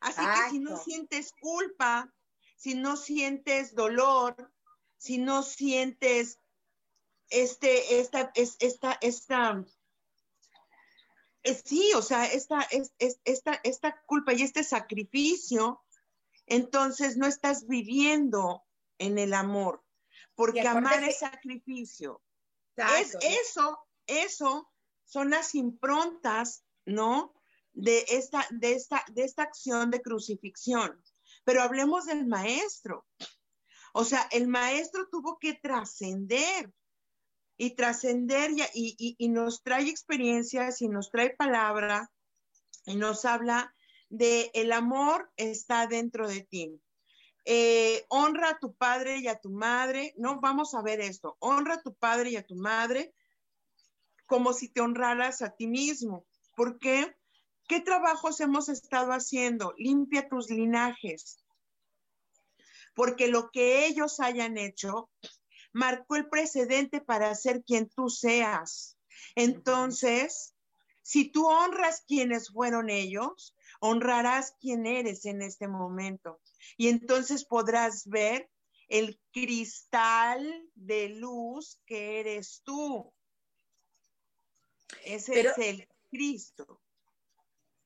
Así 0.00 0.20
que 0.20 0.50
si 0.50 0.58
no 0.58 0.76
sientes 0.76 1.32
culpa, 1.40 2.12
si 2.56 2.74
no 2.74 2.96
sientes 2.96 3.74
dolor, 3.74 4.52
si 4.96 5.18
no 5.18 5.42
sientes 5.42 6.40
este, 7.28 8.00
esta, 8.00 8.32
esta, 8.34 8.98
esta, 9.00 9.64
sí, 11.44 11.92
o 11.94 12.02
sea, 12.02 12.26
esta, 12.26 12.66
esta, 12.98 13.60
esta 13.64 14.00
culpa 14.06 14.32
y 14.32 14.42
este 14.42 14.64
sacrificio, 14.64 15.82
entonces 16.46 17.16
no 17.16 17.26
estás 17.26 17.66
viviendo 17.66 18.64
en 18.98 19.18
el 19.18 19.34
amor, 19.34 19.84
porque 20.34 20.60
amar 20.60 21.02
es 21.04 21.18
sacrificio. 21.18 22.22
Es 22.76 23.16
eso, 23.20 23.78
eso 24.06 24.72
son 25.04 25.30
las 25.30 25.54
improntas, 25.54 26.64
¿no? 26.86 27.34
De 27.72 28.04
esta, 28.08 28.46
de 28.50 28.72
esta, 28.72 29.04
de 29.08 29.24
esta 29.24 29.42
acción 29.42 29.90
de 29.90 30.02
crucifixión. 30.02 31.02
Pero 31.44 31.62
hablemos 31.62 32.06
del 32.06 32.26
maestro. 32.26 33.06
O 33.92 34.04
sea, 34.04 34.26
el 34.30 34.48
maestro 34.48 35.08
tuvo 35.10 35.38
que 35.38 35.54
trascender 35.54 36.72
y 37.56 37.74
trascender 37.74 38.50
y, 38.74 39.28
nos 39.28 39.62
trae 39.62 39.88
experiencias 39.88 40.82
y 40.82 40.88
nos 40.88 41.10
trae 41.10 41.30
palabra 41.30 42.10
y 42.86 42.96
nos 42.96 43.24
habla 43.24 43.74
de 44.08 44.50
el 44.54 44.72
amor 44.72 45.30
está 45.36 45.86
dentro 45.86 46.28
de 46.28 46.42
ti. 46.42 46.80
Eh, 47.44 48.04
honra 48.08 48.50
a 48.50 48.58
tu 48.58 48.74
padre 48.74 49.18
y 49.18 49.28
a 49.28 49.38
tu 49.38 49.50
madre. 49.50 50.14
No, 50.16 50.40
vamos 50.40 50.74
a 50.74 50.82
ver 50.82 51.00
esto. 51.00 51.36
Honra 51.40 51.74
a 51.74 51.82
tu 51.82 51.94
padre 51.94 52.30
y 52.30 52.36
a 52.36 52.46
tu 52.46 52.56
madre 52.56 53.14
como 54.26 54.52
si 54.52 54.68
te 54.68 54.80
honraras 54.80 55.42
a 55.42 55.50
ti 55.50 55.66
mismo. 55.66 56.26
¿Por 56.56 56.78
qué? 56.78 57.14
¿Qué 57.68 57.80
trabajos 57.80 58.40
hemos 58.40 58.68
estado 58.68 59.12
haciendo? 59.12 59.74
Limpia 59.76 60.28
tus 60.28 60.50
linajes. 60.50 61.44
Porque 62.94 63.28
lo 63.28 63.50
que 63.50 63.86
ellos 63.86 64.20
hayan 64.20 64.58
hecho 64.58 65.10
marcó 65.72 66.16
el 66.16 66.28
precedente 66.28 67.00
para 67.00 67.34
ser 67.34 67.62
quien 67.64 67.88
tú 67.88 68.08
seas. 68.08 68.96
Entonces, 69.34 70.54
si 71.02 71.30
tú 71.30 71.46
honras 71.46 72.04
quienes 72.06 72.50
fueron 72.50 72.90
ellos, 72.90 73.56
honrarás 73.80 74.54
quien 74.60 74.86
eres 74.86 75.24
en 75.24 75.42
este 75.42 75.66
momento 75.68 76.40
y 76.76 76.88
entonces 76.88 77.44
podrás 77.44 78.06
ver 78.06 78.48
el 78.88 79.18
cristal 79.32 80.68
de 80.74 81.08
luz 81.08 81.80
que 81.86 82.20
eres 82.20 82.60
tú. 82.64 83.12
Ese 85.04 85.40
es 85.40 85.58
el 85.58 85.88
Cristo. 86.10 86.81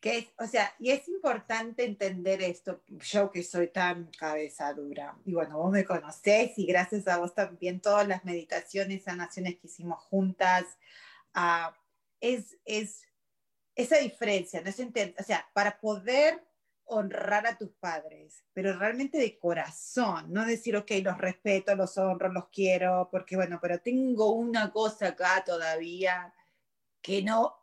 Que 0.00 0.28
o 0.38 0.46
sea, 0.46 0.74
y 0.78 0.90
es 0.90 1.08
importante 1.08 1.84
entender 1.84 2.42
esto, 2.42 2.82
yo 2.86 3.30
que 3.30 3.42
soy 3.42 3.68
tan 3.68 4.10
cabeza 4.18 4.72
dura, 4.74 5.16
y 5.24 5.32
bueno, 5.32 5.58
vos 5.58 5.72
me 5.72 5.84
conocés 5.84 6.52
y 6.58 6.66
gracias 6.66 7.08
a 7.08 7.18
vos 7.18 7.34
también 7.34 7.80
todas 7.80 8.06
las 8.06 8.24
meditaciones, 8.24 9.04
sanaciones 9.04 9.56
que 9.56 9.66
hicimos 9.66 10.00
juntas, 10.04 10.64
uh, 11.34 11.72
es, 12.20 12.58
es 12.64 13.06
esa 13.74 13.98
diferencia, 13.98 14.60
¿no? 14.60 14.70
Es 14.70 14.80
o 14.80 15.22
sea, 15.22 15.48
para 15.52 15.78
poder 15.78 16.42
honrar 16.86 17.46
a 17.46 17.58
tus 17.58 17.70
padres, 17.72 18.44
pero 18.52 18.78
realmente 18.78 19.18
de 19.18 19.38
corazón, 19.38 20.32
no 20.32 20.46
decir, 20.46 20.76
ok, 20.76 20.90
los 21.02 21.18
respeto, 21.18 21.74
los 21.74 21.98
honro, 21.98 22.32
los 22.32 22.48
quiero, 22.48 23.08
porque 23.10 23.36
bueno, 23.36 23.58
pero 23.60 23.80
tengo 23.80 24.32
una 24.32 24.70
cosa 24.70 25.08
acá 25.08 25.42
todavía 25.44 26.32
que 27.02 27.22
no, 27.22 27.56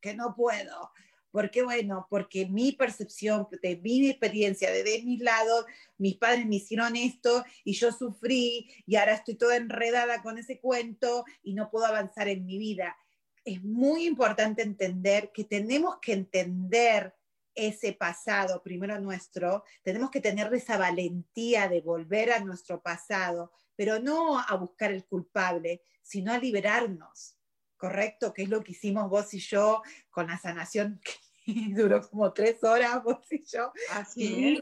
que 0.00 0.14
no 0.14 0.34
puedo. 0.34 0.92
Porque 1.36 1.62
bueno, 1.62 2.06
porque 2.08 2.46
mi 2.46 2.72
percepción 2.72 3.46
de 3.60 3.76
mi 3.76 4.08
experiencia, 4.08 4.70
de, 4.70 5.02
mis 5.04 5.20
lados, 5.20 5.66
mis 5.98 6.16
padres 6.16 6.46
me 6.46 6.56
hicieron 6.56 6.96
esto 6.96 7.44
y 7.62 7.74
yo 7.74 7.92
sufrí 7.92 8.70
y 8.86 8.96
ahora 8.96 9.16
estoy 9.16 9.34
toda 9.34 9.56
enredada 9.56 10.22
con 10.22 10.38
ese 10.38 10.58
cuento 10.58 11.26
y 11.42 11.52
no 11.52 11.70
puedo 11.70 11.84
avanzar 11.84 12.28
en 12.28 12.46
mi 12.46 12.56
vida. 12.56 12.96
Es 13.44 13.62
muy 13.62 14.06
importante 14.06 14.62
entender 14.62 15.30
que 15.30 15.44
tenemos 15.44 15.98
que 16.00 16.14
entender 16.14 17.14
ese 17.54 17.92
pasado, 17.92 18.62
primero 18.62 18.98
nuestro, 18.98 19.62
tenemos 19.82 20.10
que 20.10 20.22
tener 20.22 20.50
esa 20.54 20.78
valentía 20.78 21.68
de 21.68 21.82
volver 21.82 22.32
a 22.32 22.40
nuestro 22.40 22.80
pasado, 22.80 23.52
pero 23.74 24.00
no 24.00 24.40
a 24.40 24.56
buscar 24.56 24.90
el 24.90 25.04
culpable, 25.04 25.82
sino 26.00 26.32
a 26.32 26.38
liberarnos, 26.38 27.36
¿correcto? 27.76 28.32
Que 28.32 28.44
es 28.44 28.48
lo 28.48 28.64
que 28.64 28.72
hicimos 28.72 29.10
vos 29.10 29.34
y 29.34 29.38
yo 29.38 29.82
con 30.08 30.28
la 30.28 30.38
sanación, 30.38 30.98
que 31.04 31.25
duró 31.74 32.08
como 32.08 32.32
tres 32.32 32.62
horas 32.64 33.02
vos 33.02 33.24
y 33.30 33.44
yo. 33.44 33.72
Así 33.92 34.56
es. 34.56 34.60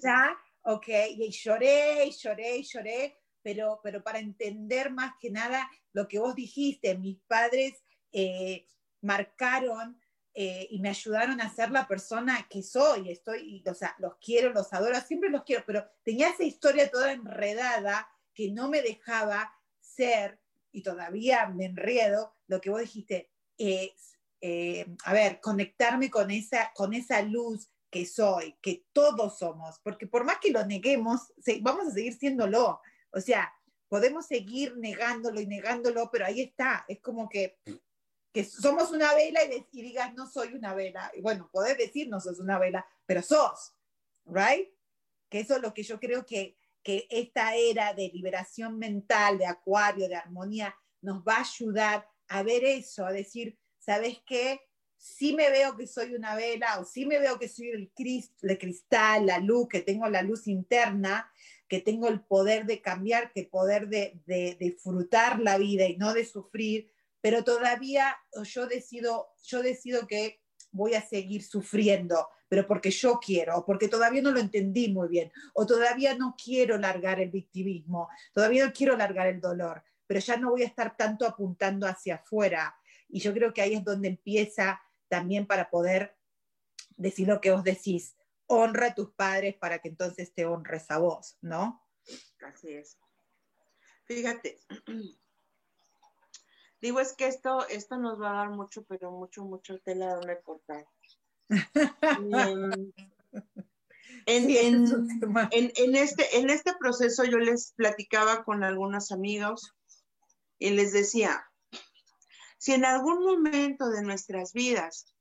ok, 0.62 0.88
y 1.16 1.30
lloré, 1.30 2.06
y 2.06 2.10
lloré, 2.10 2.56
y 2.58 2.62
lloré, 2.62 3.16
pero, 3.42 3.80
pero 3.82 4.02
para 4.02 4.18
entender 4.18 4.90
más 4.90 5.12
que 5.20 5.30
nada 5.30 5.70
lo 5.92 6.08
que 6.08 6.18
vos 6.18 6.34
dijiste, 6.34 6.96
mis 6.98 7.18
padres 7.26 7.82
eh, 8.12 8.66
marcaron 9.00 10.00
eh, 10.34 10.66
y 10.70 10.80
me 10.80 10.88
ayudaron 10.88 11.40
a 11.40 11.54
ser 11.54 11.70
la 11.70 11.86
persona 11.86 12.46
que 12.50 12.62
soy. 12.62 13.10
Estoy, 13.10 13.62
o 13.66 13.74
sea, 13.74 13.94
los 13.98 14.16
quiero, 14.16 14.52
los 14.52 14.72
adoro, 14.72 15.00
siempre 15.00 15.30
los 15.30 15.44
quiero, 15.44 15.62
pero 15.66 15.86
tenía 16.02 16.30
esa 16.30 16.42
historia 16.42 16.90
toda 16.90 17.12
enredada 17.12 18.08
que 18.34 18.50
no 18.50 18.68
me 18.68 18.82
dejaba 18.82 19.52
ser, 19.80 20.40
y 20.72 20.82
todavía 20.82 21.46
me 21.46 21.66
enredo, 21.66 22.34
lo 22.48 22.60
que 22.60 22.70
vos 22.70 22.80
dijiste, 22.80 23.30
es, 23.56 24.13
eh, 24.46 24.84
a 25.06 25.14
ver, 25.14 25.40
conectarme 25.40 26.10
con 26.10 26.30
esa, 26.30 26.70
con 26.74 26.92
esa 26.92 27.22
luz 27.22 27.70
que 27.90 28.04
soy, 28.04 28.58
que 28.60 28.84
todos 28.92 29.38
somos, 29.38 29.80
porque 29.82 30.06
por 30.06 30.24
más 30.24 30.36
que 30.38 30.50
lo 30.50 30.66
neguemos, 30.66 31.32
vamos 31.62 31.86
a 31.86 31.90
seguir 31.92 32.12
siéndolo. 32.12 32.78
O 33.10 33.20
sea, 33.22 33.50
podemos 33.88 34.26
seguir 34.26 34.76
negándolo 34.76 35.40
y 35.40 35.46
negándolo, 35.46 36.10
pero 36.12 36.26
ahí 36.26 36.42
está, 36.42 36.84
es 36.88 37.00
como 37.00 37.26
que 37.26 37.58
que 38.34 38.44
somos 38.44 38.90
una 38.90 39.14
vela 39.14 39.40
y, 39.44 39.80
digas, 39.80 40.12
no 40.12 40.26
soy 40.26 40.52
una 40.52 40.74
vela. 40.74 41.10
Bueno, 41.22 41.48
podés 41.50 41.78
decir, 41.78 42.10
no 42.10 42.20
sos 42.20 42.38
una 42.38 42.58
vela, 42.58 42.84
pero 43.06 43.22
sos, 43.22 43.74
¿right? 44.26 44.68
Que 45.30 45.40
eso 45.40 45.56
es 45.56 45.62
lo 45.62 45.72
que 45.72 45.84
yo 45.84 45.98
creo 46.00 46.26
que, 46.26 46.58
que 46.82 47.06
esta 47.08 47.54
era 47.54 47.94
de 47.94 48.10
liberación 48.12 48.76
mental, 48.76 49.38
de 49.38 49.46
acuario, 49.46 50.06
de 50.08 50.16
armonía, 50.16 50.74
nos 51.00 51.22
va 51.22 51.36
a 51.36 51.40
ayudar 51.42 52.10
a 52.28 52.42
ver 52.42 52.64
eso, 52.64 53.06
a 53.06 53.12
decir, 53.12 53.56
¿sabes 53.84 54.18
qué? 54.26 54.60
Sí 54.96 55.34
me 55.34 55.50
veo 55.50 55.76
que 55.76 55.86
soy 55.86 56.14
una 56.14 56.34
vela 56.34 56.78
o 56.80 56.84
sí 56.84 57.04
me 57.04 57.18
veo 57.18 57.38
que 57.38 57.48
soy 57.48 57.68
el, 57.70 57.92
cristal, 58.58 59.26
la 59.26 59.38
luz, 59.38 59.68
que 59.68 59.82
tengo 59.82 60.08
la 60.08 60.22
luz 60.22 60.46
interna, 60.46 61.30
que 61.68 61.80
tengo 61.80 62.08
el 62.08 62.20
poder 62.20 62.64
de 62.64 62.80
cambiar, 62.80 63.32
que 63.32 63.44
poder 63.44 63.88
de, 63.88 64.20
de 64.26 64.56
disfrutar 64.58 65.40
la 65.40 65.58
vida 65.58 65.86
y 65.86 65.96
no 65.96 66.14
de 66.14 66.24
sufrir, 66.24 66.90
pero 67.20 67.44
todavía 67.44 68.16
yo 68.44 68.66
decido, 68.66 69.28
yo 69.42 69.62
decido 69.62 70.06
que 70.06 70.40
voy 70.70 70.94
a 70.94 71.06
seguir 71.06 71.42
sufriendo, 71.42 72.28
pero 72.48 72.66
porque 72.66 72.90
yo 72.90 73.18
quiero, 73.20 73.64
porque 73.64 73.88
todavía 73.88 74.22
no 74.22 74.30
lo 74.30 74.40
entendí 74.40 74.88
muy 74.92 75.08
bien, 75.08 75.32
o 75.54 75.66
todavía 75.66 76.14
no 76.16 76.34
quiero 76.42 76.78
largar 76.78 77.20
el 77.20 77.30
victimismo, 77.30 78.08
todavía 78.32 78.66
no 78.66 78.72
quiero 78.72 78.96
largar 78.96 79.28
el 79.28 79.40
dolor, 79.40 79.82
pero 80.06 80.20
ya 80.20 80.36
no 80.36 80.50
voy 80.50 80.62
a 80.62 80.66
estar 80.66 80.96
tanto 80.96 81.26
apuntando 81.26 81.86
hacia 81.86 82.16
afuera. 82.16 82.76
Y 83.14 83.20
yo 83.20 83.32
creo 83.32 83.54
que 83.54 83.62
ahí 83.62 83.74
es 83.74 83.84
donde 83.84 84.08
empieza 84.08 84.82
también 85.08 85.46
para 85.46 85.70
poder 85.70 86.16
decir 86.96 87.28
lo 87.28 87.40
que 87.40 87.52
vos 87.52 87.62
decís, 87.62 88.16
honra 88.48 88.88
a 88.88 88.94
tus 88.96 89.12
padres 89.12 89.54
para 89.54 89.78
que 89.78 89.88
entonces 89.88 90.34
te 90.34 90.46
honres 90.46 90.90
a 90.90 90.98
vos, 90.98 91.38
¿no? 91.40 91.80
Así 92.40 92.72
es. 92.72 92.98
Fíjate, 94.06 94.58
Digo, 96.80 96.98
es 96.98 97.12
que 97.12 97.28
esto, 97.28 97.68
esto 97.68 97.98
nos 97.98 98.20
va 98.20 98.32
a 98.32 98.38
dar 98.38 98.50
mucho, 98.50 98.84
pero 98.84 99.12
mucho, 99.12 99.44
mucho 99.44 99.78
tela 99.78 100.16
donde 100.16 100.42
cortar. 100.42 100.84
en, 104.26 104.50
en, 105.52 105.96
este, 105.96 106.36
en 106.36 106.50
este 106.50 106.74
proceso 106.78 107.24
yo 107.24 107.38
les 107.38 107.72
platicaba 107.76 108.44
con 108.44 108.64
algunos 108.64 109.12
amigos 109.12 109.72
y 110.58 110.70
les 110.70 110.92
decía, 110.92 111.46
Si 112.64 112.72
en 112.72 112.86
algún 112.86 113.22
momento 113.22 113.90
de 113.90 114.00
nuestras 114.00 114.54
vidas 114.54 115.14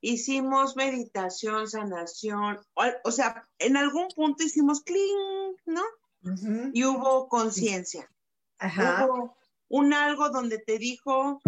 hicimos 0.00 0.76
meditación, 0.76 1.68
sanación, 1.68 2.60
o, 3.02 3.10
sea, 3.10 3.48
en 3.58 3.76
algún 3.76 4.06
punto 4.14 4.44
hicimos 4.44 4.80
cling, 4.82 5.56
¿no? 5.66 5.82
Y 6.72 6.84
hubo 6.84 7.28
conciencia. 7.28 8.08
Hubo 8.60 9.36
un 9.66 9.92
algo 9.92 10.28
donde 10.28 10.58
te 10.58 10.78
dijo, 10.78 11.42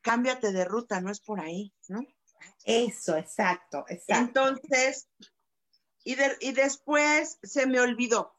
cámbiate 0.00 0.50
de 0.50 0.64
ruta, 0.64 1.00
no 1.00 1.12
es 1.12 1.20
por 1.20 1.38
ahí, 1.38 1.72
¿no? 1.86 2.04
Eso, 2.64 3.16
exacto, 3.16 3.84
exacto. 3.86 4.48
Entonces, 4.48 5.08
y, 6.02 6.16
y 6.40 6.50
después 6.50 7.38
se 7.44 7.68
me 7.68 7.78
olvidó. 7.78 8.34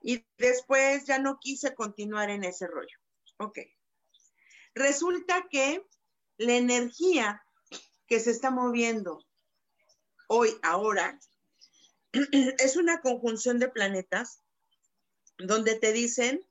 Y 0.00 0.24
después 0.38 1.04
ya 1.04 1.18
no 1.18 1.38
quise 1.38 1.74
continuar 1.74 2.30
en 2.30 2.44
ese 2.44 2.66
rollo. 2.66 2.96
Ok. 3.36 3.58
Resulta 4.76 5.46
que 5.50 5.82
la 6.36 6.52
energía 6.52 7.42
que 8.06 8.20
se 8.20 8.30
está 8.30 8.50
moviendo 8.50 9.24
hoy, 10.28 10.50
ahora, 10.62 11.18
es 12.12 12.76
una 12.76 13.00
conjunción 13.00 13.58
de 13.58 13.70
planetas 13.70 14.42
donde 15.38 15.76
te 15.76 15.94
dicen, 15.94 16.44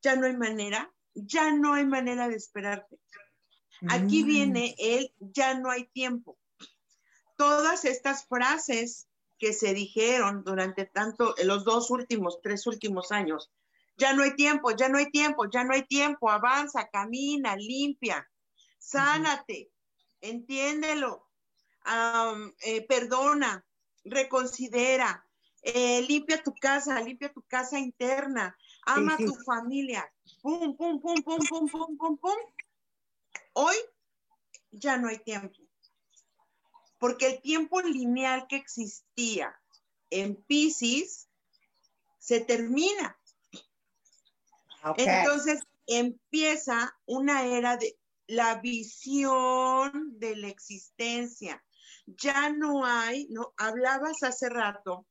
ya 0.00 0.14
no 0.14 0.26
hay 0.26 0.36
manera, 0.36 0.94
ya 1.14 1.52
no 1.52 1.74
hay 1.74 1.84
manera 1.84 2.28
de 2.28 2.36
esperarte. 2.36 3.00
Aquí 3.88 4.22
mm. 4.22 4.26
viene 4.26 4.74
el 4.78 5.12
ya 5.18 5.54
no 5.54 5.68
hay 5.68 5.86
tiempo. 5.88 6.38
Todas 7.36 7.84
estas 7.84 8.26
frases 8.26 9.08
que 9.40 9.52
se 9.52 9.74
dijeron 9.74 10.44
durante 10.44 10.84
tanto, 10.84 11.34
los 11.42 11.64
dos 11.64 11.90
últimos, 11.90 12.40
tres 12.42 12.64
últimos 12.68 13.10
años, 13.10 13.50
ya 13.96 14.12
no 14.12 14.22
hay 14.22 14.34
tiempo, 14.34 14.70
ya 14.72 14.88
no 14.88 14.98
hay 14.98 15.10
tiempo, 15.10 15.48
ya 15.50 15.64
no 15.64 15.74
hay 15.74 15.84
tiempo, 15.86 16.30
avanza, 16.30 16.88
camina, 16.88 17.56
limpia, 17.56 18.28
sánate, 18.78 19.70
entiéndelo, 20.20 21.28
eh, 22.64 22.86
perdona, 22.86 23.64
reconsidera, 24.04 25.26
eh, 25.62 26.02
limpia 26.08 26.42
tu 26.42 26.54
casa, 26.54 27.00
limpia 27.00 27.32
tu 27.32 27.42
casa 27.42 27.78
interna, 27.78 28.56
ama 28.86 29.14
a 29.14 29.16
tu 29.16 29.34
familia, 29.44 30.10
pum, 30.42 30.76
pum, 30.76 31.00
pum, 31.00 31.22
pum, 31.22 31.38
pum, 31.48 31.68
pum, 31.68 31.96
pum, 31.96 32.18
pum. 32.18 32.38
Hoy 33.54 33.76
ya 34.70 34.96
no 34.96 35.08
hay 35.08 35.18
tiempo, 35.18 35.58
porque 36.98 37.26
el 37.26 37.42
tiempo 37.42 37.80
lineal 37.80 38.46
que 38.48 38.56
existía 38.56 39.54
en 40.10 40.36
Pisces 40.36 41.28
se 42.18 42.40
termina. 42.40 43.18
Entonces 44.96 45.60
empieza 45.86 46.96
una 47.06 47.44
era 47.44 47.76
de 47.76 47.98
la 48.26 48.56
visión 48.56 50.18
de 50.18 50.36
la 50.36 50.48
existencia. 50.48 51.62
Ya 52.06 52.50
no 52.50 52.84
hay, 52.84 53.28
no, 53.30 53.52
hablabas 53.56 54.22
hace 54.22 54.48
rato, 54.48 55.06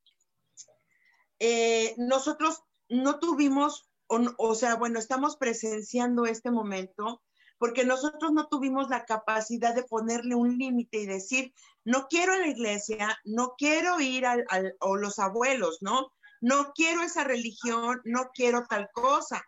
eh, 1.39 1.95
nosotros 1.97 2.61
no 2.89 3.19
tuvimos, 3.19 3.89
o, 4.07 4.55
sea, 4.55 4.75
bueno, 4.75 4.99
estamos 4.99 5.37
presenciando 5.37 6.25
este 6.25 6.51
momento 6.51 7.21
porque 7.57 7.85
nosotros 7.85 8.31
no 8.31 8.47
tuvimos 8.47 8.89
la 8.89 9.05
capacidad 9.05 9.73
de 9.73 9.83
ponerle 9.83 10.35
un 10.35 10.57
límite 10.57 10.97
y 10.97 11.05
decir, 11.05 11.53
no 11.85 12.07
quiero 12.09 12.33
a 12.33 12.39
la 12.39 12.47
iglesia, 12.47 13.17
no 13.23 13.53
quiero 13.55 13.99
ir 13.99 14.25
al, 14.25 14.45
o 14.79 14.97
los 14.97 15.19
abuelos, 15.19 15.77
¿no? 15.81 16.11
No 16.41 16.73
quiero 16.73 17.03
esa 17.03 17.23
religión, 17.23 18.01
no 18.03 18.31
quiero 18.33 18.65
tal 18.67 18.89
cosa 18.91 19.45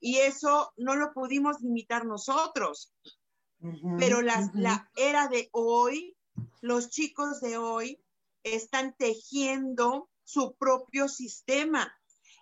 y 0.00 0.16
eso 0.16 0.72
no 0.76 0.96
lo 0.96 1.12
pudimos 1.12 1.60
limitar 1.60 2.06
nosotros. 2.06 2.92
Pero 3.98 4.22
la 4.22 4.90
era 4.96 5.28
de 5.28 5.50
hoy, 5.52 6.16
los 6.62 6.88
chicos 6.88 7.40
de 7.40 7.58
hoy 7.58 8.02
están 8.42 8.94
tejiendo 8.96 10.08
su 10.24 10.54
propio 10.56 11.08
sistema. 11.08 11.94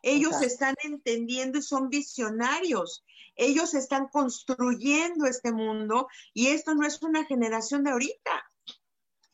Ellos 0.03 0.41
están 0.43 0.77
entendiendo 0.85 1.59
y 1.59 1.63
son 1.63 1.89
visionarios. 1.89 3.05
Ellos 3.35 3.75
están 3.75 4.09
construyendo 4.09 5.27
este 5.27 5.53
mundo 5.53 6.09
y 6.33 6.49
esto 6.49 6.75
no 6.75 6.87
es 6.87 7.03
una 7.03 7.25
generación 7.25 7.83
de 7.85 7.91
ahorita. 7.91 8.53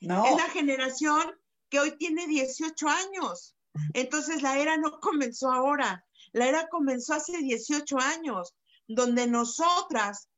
No. 0.01 0.25
Es 0.25 0.37
la 0.37 0.49
generación 0.51 1.23
que 1.69 1.81
hoy 1.81 1.97
tiene 1.99 2.27
18 2.27 2.89
años. 2.89 3.57
Entonces 3.93 4.43
la 4.43 4.59
era 4.59 4.77
no 4.77 5.01
comenzó 5.01 5.51
ahora, 5.51 6.07
la 6.35 6.49
era 6.49 6.69
comenzó 6.69 7.15
hace 7.15 7.39
18 7.39 7.97
años, 7.99 8.55
donde 8.89 9.29
nosotras, 9.29 10.29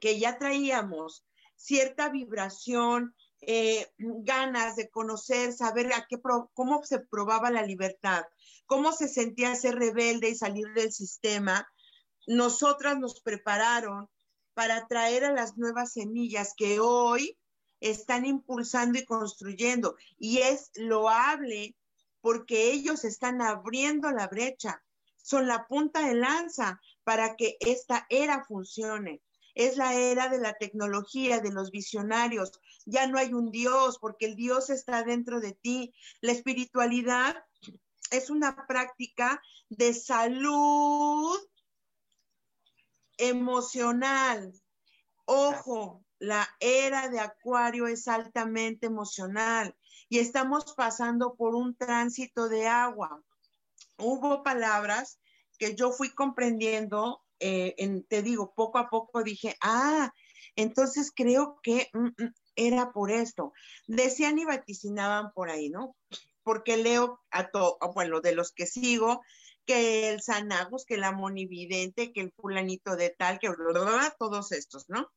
que 0.00 0.18
ya 0.18 0.36
traíamos 0.36 1.24
cierta 1.54 2.08
vibración, 2.08 3.14
eh, 3.40 3.86
ganas 3.98 4.74
de 4.74 4.90
conocer, 4.90 5.52
saber 5.52 5.92
a 5.92 6.06
qué 6.08 6.20
cómo 6.54 6.82
se 6.82 6.98
probaba 6.98 7.52
la 7.52 7.62
libertad, 7.62 8.24
cómo 8.66 8.90
se 8.92 9.06
sentía 9.06 9.54
ser 9.54 9.76
rebelde 9.76 10.28
y 10.28 10.34
salir 10.34 10.66
del 10.74 10.92
sistema, 10.92 11.68
nosotras 12.26 12.98
nos 12.98 13.20
prepararon 13.20 14.08
para 14.54 14.88
traer 14.88 15.24
a 15.24 15.32
las 15.32 15.56
nuevas 15.56 15.92
semillas 15.92 16.52
que 16.56 16.80
hoy 16.80 17.38
están 17.78 18.26
impulsando 18.26 18.98
y 18.98 19.04
construyendo. 19.04 19.94
Y 20.18 20.38
es 20.38 20.72
loable 20.74 21.76
porque 22.20 22.72
ellos 22.72 23.04
están 23.04 23.40
abriendo 23.40 24.10
la 24.10 24.26
brecha 24.26 24.82
son 25.22 25.46
la 25.46 25.66
punta 25.66 26.06
de 26.06 26.14
lanza 26.14 26.80
para 27.04 27.36
que 27.36 27.56
esta 27.60 28.06
era 28.10 28.44
funcione. 28.44 29.22
Es 29.54 29.76
la 29.76 29.94
era 29.94 30.28
de 30.28 30.38
la 30.38 30.54
tecnología, 30.54 31.40
de 31.40 31.52
los 31.52 31.70
visionarios. 31.70 32.52
Ya 32.86 33.06
no 33.06 33.18
hay 33.18 33.32
un 33.32 33.50
Dios 33.50 33.98
porque 34.00 34.26
el 34.26 34.36
Dios 34.36 34.70
está 34.70 35.02
dentro 35.02 35.40
de 35.40 35.52
ti. 35.52 35.94
La 36.20 36.32
espiritualidad 36.32 37.36
es 38.10 38.30
una 38.30 38.66
práctica 38.66 39.42
de 39.68 39.94
salud 39.94 41.38
emocional. 43.18 44.52
Ojo, 45.24 46.04
la 46.18 46.48
era 46.60 47.08
de 47.08 47.20
Acuario 47.20 47.86
es 47.86 48.08
altamente 48.08 48.86
emocional 48.86 49.76
y 50.08 50.18
estamos 50.18 50.74
pasando 50.74 51.34
por 51.34 51.54
un 51.54 51.76
tránsito 51.76 52.48
de 52.48 52.66
agua 52.66 53.22
hubo 53.98 54.42
palabras 54.42 55.18
que 55.58 55.74
yo 55.74 55.92
fui 55.92 56.10
comprendiendo, 56.10 57.22
eh, 57.38 57.74
te 58.08 58.22
digo, 58.22 58.52
poco 58.54 58.78
a 58.78 58.88
poco 58.88 59.22
dije, 59.22 59.56
ah, 59.60 60.12
entonces 60.56 61.12
creo 61.14 61.58
que 61.62 61.88
mm, 61.92 62.06
mm, 62.06 62.34
era 62.56 62.92
por 62.92 63.10
esto. 63.10 63.52
Decían 63.86 64.38
y 64.38 64.44
vaticinaban 64.44 65.32
por 65.32 65.50
ahí, 65.50 65.70
¿no? 65.70 65.96
Porque 66.42 66.76
leo 66.76 67.20
a 67.30 67.48
todo, 67.50 67.78
bueno, 67.94 68.20
de 68.20 68.34
los 68.34 68.52
que 68.52 68.66
sigo, 68.66 69.22
que 69.64 70.10
el 70.10 70.20
Sanagus, 70.22 70.84
que 70.84 70.96
la 70.96 71.12
monividente, 71.12 72.12
que 72.12 72.20
el 72.20 72.32
fulanito 72.32 72.96
de 72.96 73.10
tal, 73.10 73.38
que 73.38 73.48
todos 74.18 74.52
estos, 74.52 74.88
¿no? 74.88 75.08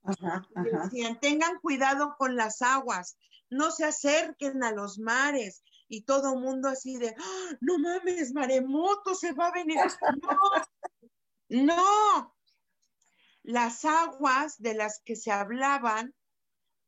Decían, 0.83 1.19
tengan 1.19 1.59
cuidado 1.59 2.15
con 2.17 2.35
las 2.35 2.61
aguas, 2.61 3.17
no 3.49 3.71
se 3.71 3.85
acerquen 3.85 4.63
a 4.63 4.71
los 4.71 4.99
mares, 4.99 5.63
y 5.87 6.01
todo 6.01 6.35
mundo 6.35 6.67
así 6.67 6.97
de, 6.97 7.15
¡Ah, 7.17 7.57
no 7.61 7.77
mames, 7.77 8.33
maremoto, 8.33 9.15
se 9.15 9.33
va 9.33 9.47
a 9.47 9.51
venir. 9.51 9.77
No, 11.47 11.75
no, 11.75 12.35
las 13.43 13.85
aguas 13.85 14.59
de 14.59 14.73
las 14.73 14.99
que 15.05 15.15
se 15.15 15.31
hablaban 15.31 16.15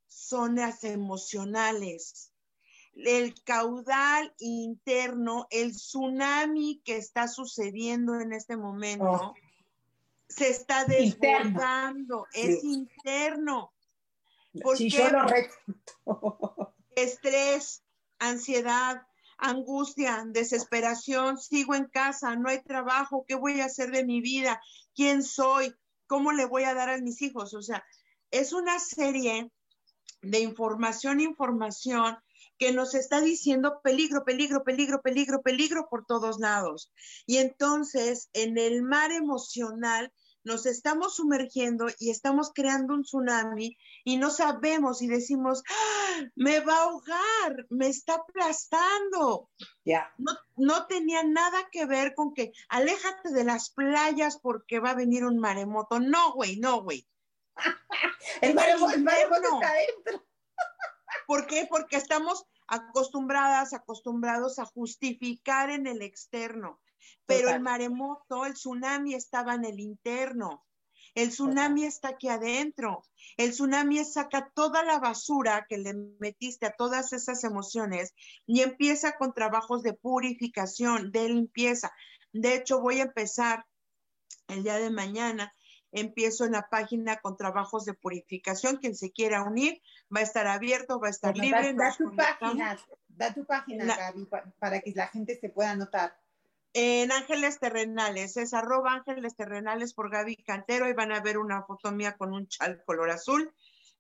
son 0.08 0.56
las 0.56 0.84
emocionales. 0.84 2.34
El 2.96 3.36
caudal 3.44 4.34
interno, 4.40 5.46
el 5.52 5.74
tsunami 5.74 6.82
que 6.84 6.98
está 6.98 7.28
sucediendo 7.28 8.20
en 8.20 8.34
este 8.34 8.58
momento, 8.58 9.12
oh. 9.12 9.36
se 10.28 10.50
está 10.50 10.86
desbordando, 10.86 12.26
es 12.34 12.64
interno. 12.64 13.72
Porque 14.64 14.90
yo 14.90 15.10
lo 15.12 15.28
estrés, 16.96 17.84
ansiedad, 18.20 19.04
angustia, 19.38 20.24
desesperación, 20.28 21.38
sigo 21.38 21.76
en 21.76 21.86
casa, 21.86 22.36
no 22.36 22.50
hay 22.50 22.62
trabajo, 22.64 23.26
¿qué 23.28 23.36
voy 23.36 23.62
a 23.62 23.66
hacer 23.66 23.92
de 23.92 24.04
mi 24.06 24.22
vida? 24.22 24.62
¿Quién 24.96 25.24
soy? 25.24 25.74
¿Cómo 26.08 26.32
le 26.32 26.46
voy 26.46 26.64
a 26.64 26.74
dar 26.74 26.90
a 26.90 26.98
mis 26.98 27.22
hijos? 27.22 27.54
O 27.54 27.62
sea, 27.62 27.84
es 28.32 28.54
una 28.54 28.80
serie 28.80 29.52
de 30.22 30.40
información, 30.40 31.22
información 31.22 32.18
que 32.58 32.72
nos 32.72 32.96
está 32.96 33.22
diciendo 33.22 33.82
peligro, 33.84 34.24
peligro, 34.24 34.64
peligro, 34.64 35.02
peligro, 35.02 35.42
peligro 35.42 35.88
por 35.90 36.06
todos 36.06 36.40
lados. 36.40 36.92
Y 37.26 37.38
entonces, 37.38 38.30
en 38.34 38.58
el 38.58 38.82
mar 38.82 39.12
emocional, 39.12 40.12
nos 40.48 40.66
estamos 40.66 41.18
sumergiendo 41.18 41.88
y 42.00 42.10
estamos 42.10 42.52
creando 42.56 42.94
un 42.94 43.04
tsunami 43.04 43.78
y 44.06 44.18
no 44.18 44.30
sabemos 44.30 45.02
y 45.02 45.08
decimos, 45.08 45.62
¡Ah! 45.70 46.24
me 46.36 46.62
va 46.62 46.74
a 46.74 46.84
ahogar, 46.84 47.68
me 47.70 47.88
está 47.88 48.16
aplastando. 48.16 49.52
Ya. 49.84 50.12
No, 50.56 50.88
tenía 50.88 51.24
nada 51.24 51.68
que 51.70 51.86
ver 51.86 52.16
con 52.16 52.34
que 52.34 52.54
aléjate 52.70 53.32
de 53.32 53.44
las 53.44 53.70
playas 53.70 54.40
porque 54.42 54.80
va 54.80 54.92
a 54.92 54.96
venir 54.96 55.26
un 55.26 55.38
maremoto. 55.38 56.00
No, 56.00 56.34
güey, 56.34 56.58
no, 56.58 56.82
güey. 56.82 57.06
el 58.42 58.56
maremoto, 58.56 58.94
el 58.94 59.04
maremoto 59.04 59.44
está 59.54 59.70
adentro. 59.70 60.26
¿Por 61.28 61.46
qué? 61.46 61.68
Porque 61.70 61.98
estamos 61.98 62.46
acostumbradas, 62.68 63.74
acostumbrados 63.74 64.60
a 64.60 64.66
justificar 64.66 65.70
en 65.70 65.88
el 65.88 66.02
externo. 66.02 66.80
Pero 67.26 67.50
el 67.50 67.60
maremoto, 67.60 68.46
el 68.46 68.54
tsunami 68.54 69.14
estaba 69.14 69.56
en 69.56 69.66
el 69.66 69.80
interno. 69.80 70.66
El 71.18 71.30
tsunami 71.30 71.84
está 71.84 72.10
aquí 72.10 72.28
adentro. 72.30 73.04
El 73.38 73.50
tsunami 73.50 74.06
saca 74.06 74.52
toda 74.54 74.84
la 74.84 75.00
basura 75.00 75.66
que 75.68 75.80
le 75.80 75.96
metiste 76.20 76.68
a 76.68 76.76
todas 76.76 77.12
esas 77.12 77.44
emociones 77.44 78.14
y 78.46 78.62
empieza 78.62 79.18
con 79.18 79.34
trabajos 79.34 79.82
de 79.82 79.94
purificación, 79.94 81.12
de 81.12 81.30
limpieza. 81.30 81.92
De 82.34 82.54
hecho, 82.54 82.82
voy 82.82 83.00
a 83.00 83.06
empezar 83.06 83.66
el 84.48 84.62
día 84.62 84.76
de 84.76 84.92
mañana. 84.92 85.54
Empiezo 85.92 86.46
en 86.46 86.52
la 86.52 86.68
página 86.70 87.18
con 87.18 87.36
trabajos 87.36 87.86
de 87.86 87.96
purificación. 87.96 88.78
Quien 88.78 88.96
se 88.96 89.12
quiera 89.12 89.42
unir 89.42 89.82
va 90.16 90.20
a 90.20 90.24
estar 90.24 90.46
abierto, 90.46 91.00
va 91.00 91.08
a 91.08 91.12
estar 91.12 91.36
libre. 91.36 91.74
Da, 91.74 91.96
tu 91.98 92.16
página, 92.16 92.78
da 93.08 93.34
tu 93.34 93.44
página, 93.44 93.86
Gaby, 93.86 94.28
para 94.60 94.82
que 94.82 94.92
la 94.94 95.08
gente 95.08 95.40
se 95.40 95.50
pueda 95.50 95.72
anotar 95.72 96.16
en 96.80 97.12
Ángeles 97.12 97.58
Terrenales, 97.58 98.38
es 98.38 98.54
arroba 98.54 98.94
Ángeles 98.94 99.36
Terrenales 99.36 99.96
por 99.96 100.12
Gaby 100.12 100.36
Cantero 100.44 100.88
y 100.88 100.94
van 100.94 101.12
a 101.12 101.22
ver 101.22 101.40
una 101.40 101.64
foto 101.64 101.92
mía 101.92 102.16
con 102.16 102.34
un 102.34 102.48
chal 102.48 102.84
color 102.86 103.10
azul. 103.10 103.52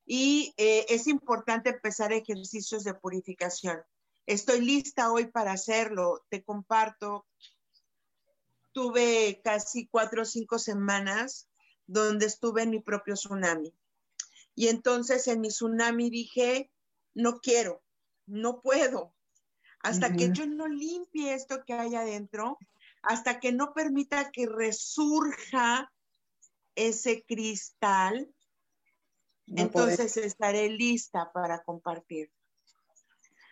Y 0.05 0.53
eh, 0.57 0.85
es 0.87 1.07
importante 1.07 1.71
empezar 1.71 2.13
ejercicios 2.13 2.83
de 2.83 2.93
purificación. 2.93 3.81
Estoy 4.27 4.61
lista 4.61 5.11
hoy 5.11 5.25
para 5.25 5.53
hacerlo. 5.53 6.23
Te 6.29 6.43
comparto. 6.43 7.25
Tuve 8.73 9.41
casi 9.43 9.87
cuatro 9.87 10.21
o 10.21 10.25
cinco 10.25 10.59
semanas 10.59 11.49
donde 11.87 12.27
estuve 12.27 12.61
en 12.61 12.69
mi 12.69 12.79
propio 12.79 13.15
tsunami. 13.15 13.73
Y 14.53 14.67
entonces 14.67 15.27
en 15.27 15.41
mi 15.41 15.47
tsunami 15.47 16.11
dije, 16.11 16.71
no 17.15 17.39
quiero, 17.39 17.81
no 18.27 18.61
puedo, 18.61 19.15
hasta 19.87 20.13
que 20.13 20.31
yo 20.33 20.45
no 20.45 20.67
limpie 20.67 21.33
esto 21.33 21.63
que 21.65 21.73
hay 21.73 21.95
adentro, 21.95 22.57
hasta 23.03 23.39
que 23.39 23.51
no 23.51 23.73
permita 23.73 24.31
que 24.31 24.45
resurja 24.45 25.91
ese 26.75 27.23
cristal, 27.23 28.29
entonces 29.47 30.17
estaré 30.17 30.69
lista 30.69 31.31
para 31.33 31.63
compartir. 31.63 32.31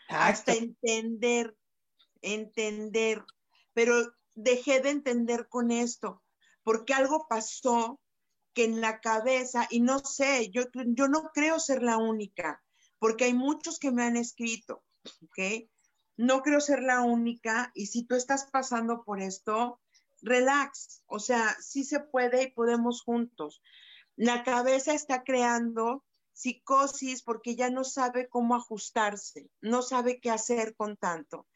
Hasta 0.09 0.53
entender, 0.53 1.55
entender, 2.21 3.23
pero 3.73 4.13
dejé 4.33 4.81
de 4.81 4.89
entender 4.89 5.47
con 5.47 5.71
esto, 5.71 6.21
porque 6.63 6.93
algo 6.93 7.27
pasó 7.29 7.99
que 8.53 8.65
en 8.65 8.81
la 8.81 8.99
cabeza, 8.99 9.67
y 9.69 9.79
no 9.79 9.99
sé, 9.99 10.49
yo, 10.51 10.63
yo 10.73 11.07
no 11.07 11.31
creo 11.33 11.59
ser 11.59 11.81
la 11.81 11.97
única, 11.97 12.61
porque 12.99 13.25
hay 13.25 13.33
muchos 13.33 13.79
que 13.79 13.91
me 13.91 14.03
han 14.03 14.17
escrito, 14.17 14.83
¿ok? 15.23 15.69
No 16.17 16.41
creo 16.41 16.61
ser 16.61 16.81
la 16.81 17.01
única 17.01 17.71
y 17.73 17.87
si 17.87 18.03
tú 18.03 18.15
estás 18.15 18.49
pasando 18.51 19.03
por 19.03 19.21
esto, 19.21 19.79
relax, 20.21 21.03
o 21.07 21.19
sea, 21.19 21.55
sí 21.59 21.83
se 21.83 21.99
puede 21.99 22.43
y 22.43 22.51
podemos 22.51 23.01
juntos. 23.01 23.61
La 24.15 24.43
cabeza 24.43 24.93
está 24.93 25.23
creando 25.23 26.03
psicosis 26.33 27.21
porque 27.21 27.55
ya 27.55 27.69
no 27.69 27.83
sabe 27.83 28.27
cómo 28.29 28.55
ajustarse, 28.55 29.49
no 29.61 29.81
sabe 29.81 30.19
qué 30.19 30.31
hacer 30.31 30.75
con 30.75 30.97
tanto. 30.97 31.47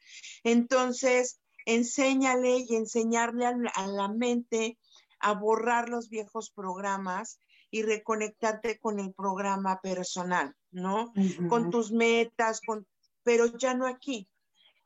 Entonces, 0.44 1.40
enséñale 1.66 2.58
y 2.58 2.76
enseñarle 2.76 3.46
a 3.46 3.86
la 3.86 4.08
mente 4.08 4.78
a 5.20 5.32
borrar 5.34 5.88
los 5.88 6.08
viejos 6.08 6.50
programas 6.50 7.40
y 7.70 7.82
reconectarte 7.82 8.78
con 8.78 8.98
el 8.98 9.12
programa 9.14 9.80
personal, 9.80 10.54
¿no? 10.70 11.12
Con 11.48 11.70
tus 11.70 11.92
metas, 11.92 12.60
con, 12.66 12.86
pero 13.22 13.46
ya 13.58 13.74
no 13.74 13.86
aquí 13.86 14.29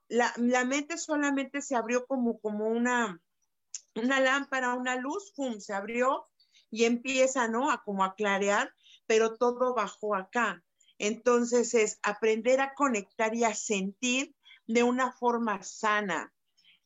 la, 0.09 0.65
mente 0.65 0.99
solamente 0.99 1.63
se 1.63 1.77
abrió 1.77 2.07
como, 2.07 2.39
como 2.39 2.69
una, 2.69 3.21
una 3.95 4.21
lámpara, 4.21 4.75
una 4.75 4.97
luz, 4.97 5.33
¡pum! 5.35 5.61
se 5.61 5.73
abrió 5.73 6.25
y 6.71 6.85
empieza, 6.85 7.49
¿no? 7.49 7.71
A 7.71 7.83
como 7.83 8.05
a 8.05 8.15
clarear, 8.15 8.73
pero 9.07 9.37
todo 9.37 9.75
bajó 9.75 10.15
acá. 10.15 10.63
Entonces 10.99 11.75
es 11.75 11.99
aprender 12.03 12.61
a 12.61 12.75
conectar 12.75 13.35
y 13.35 13.45
a 13.45 13.55
sentir 13.55 14.35
de 14.67 14.83
una 14.83 15.13
forma 15.13 15.63
sana. 15.63 16.33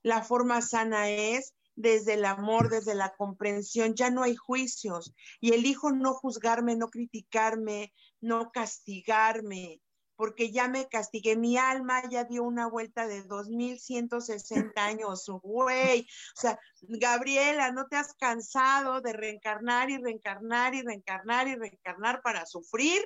La 0.02 0.22
forma 0.22 0.62
sana 0.62 1.10
es 1.10 1.54
desde 1.74 2.14
el 2.14 2.24
amor, 2.24 2.70
desde 2.70 2.94
la 2.94 3.14
comprensión, 3.14 3.94
ya 3.94 4.10
no 4.10 4.24
hay 4.24 4.34
juicios 4.34 5.14
y 5.40 5.52
elijo 5.52 5.92
no 5.92 6.12
juzgarme, 6.12 6.74
no 6.74 6.88
criticarme, 6.88 7.94
no 8.20 8.50
castigarme, 8.50 9.80
porque 10.18 10.50
ya 10.50 10.66
me 10.66 10.88
castigué, 10.88 11.36
mi 11.36 11.56
alma 11.56 12.02
ya 12.10 12.24
dio 12.24 12.42
una 12.42 12.66
vuelta 12.66 13.06
de 13.06 13.22
2160 13.22 14.84
años, 14.84 15.30
güey. 15.44 16.00
O 16.36 16.40
sea, 16.40 16.58
Gabriela, 16.80 17.70
¿no 17.70 17.86
te 17.86 17.94
has 17.94 18.14
cansado 18.14 19.00
de 19.00 19.12
reencarnar 19.12 19.90
y 19.90 19.98
reencarnar 19.98 20.74
y 20.74 20.82
reencarnar 20.82 21.46
y 21.46 21.54
reencarnar 21.54 22.20
para 22.20 22.46
sufrir? 22.46 23.00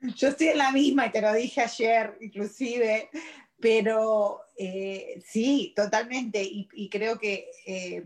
Yo 0.00 0.28
estoy 0.28 0.48
en 0.48 0.58
la 0.58 0.70
misma 0.70 1.06
y 1.06 1.12
te 1.12 1.22
lo 1.22 1.32
dije 1.32 1.62
ayer, 1.62 2.18
inclusive, 2.20 3.08
pero 3.58 4.42
eh, 4.58 5.22
sí, 5.24 5.72
totalmente. 5.74 6.42
Y, 6.42 6.90
creo 6.90 7.18
que 7.18 7.50
eh, 7.64 8.04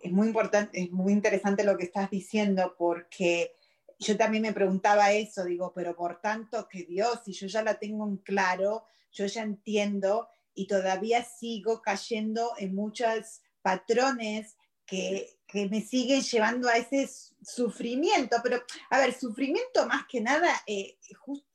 es 0.00 0.12
muy 0.12 0.28
importante, 0.28 0.80
es 0.80 0.90
muy 0.90 1.12
interesante 1.12 1.62
lo 1.62 1.76
que 1.76 1.84
estás 1.84 2.08
diciendo, 2.08 2.74
porque 2.78 3.57
yo 3.98 4.16
también 4.16 4.42
me 4.42 4.52
preguntaba 4.52 5.12
eso, 5.12 5.44
digo, 5.44 5.72
pero 5.74 5.96
por 5.96 6.20
tanto 6.20 6.68
que 6.68 6.84
Dios, 6.84 7.20
si 7.24 7.32
yo 7.32 7.46
ya 7.46 7.62
la 7.62 7.78
tengo 7.78 8.06
en 8.06 8.18
claro, 8.18 8.84
yo 9.10 9.26
ya 9.26 9.42
entiendo 9.42 10.28
y 10.54 10.66
todavía 10.66 11.24
sigo 11.24 11.82
cayendo 11.82 12.52
en 12.58 12.74
muchos 12.74 13.42
patrones 13.62 14.56
que, 14.86 15.38
que 15.46 15.68
me 15.68 15.82
siguen 15.82 16.22
llevando 16.22 16.68
a 16.68 16.76
ese 16.76 17.10
sufrimiento. 17.42 18.36
Pero, 18.42 18.62
a 18.90 18.98
ver, 18.98 19.12
sufrimiento 19.12 19.86
más 19.86 20.06
que 20.08 20.20
nada, 20.20 20.48
eh, 20.66 20.98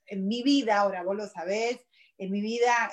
en 0.08 0.28
mi 0.28 0.44
vida, 0.44 0.80
ahora 0.80 1.04
vos 1.04 1.16
lo 1.16 1.28
sabés, 1.28 1.80
en 2.18 2.32
mi 2.32 2.42
vida 2.42 2.92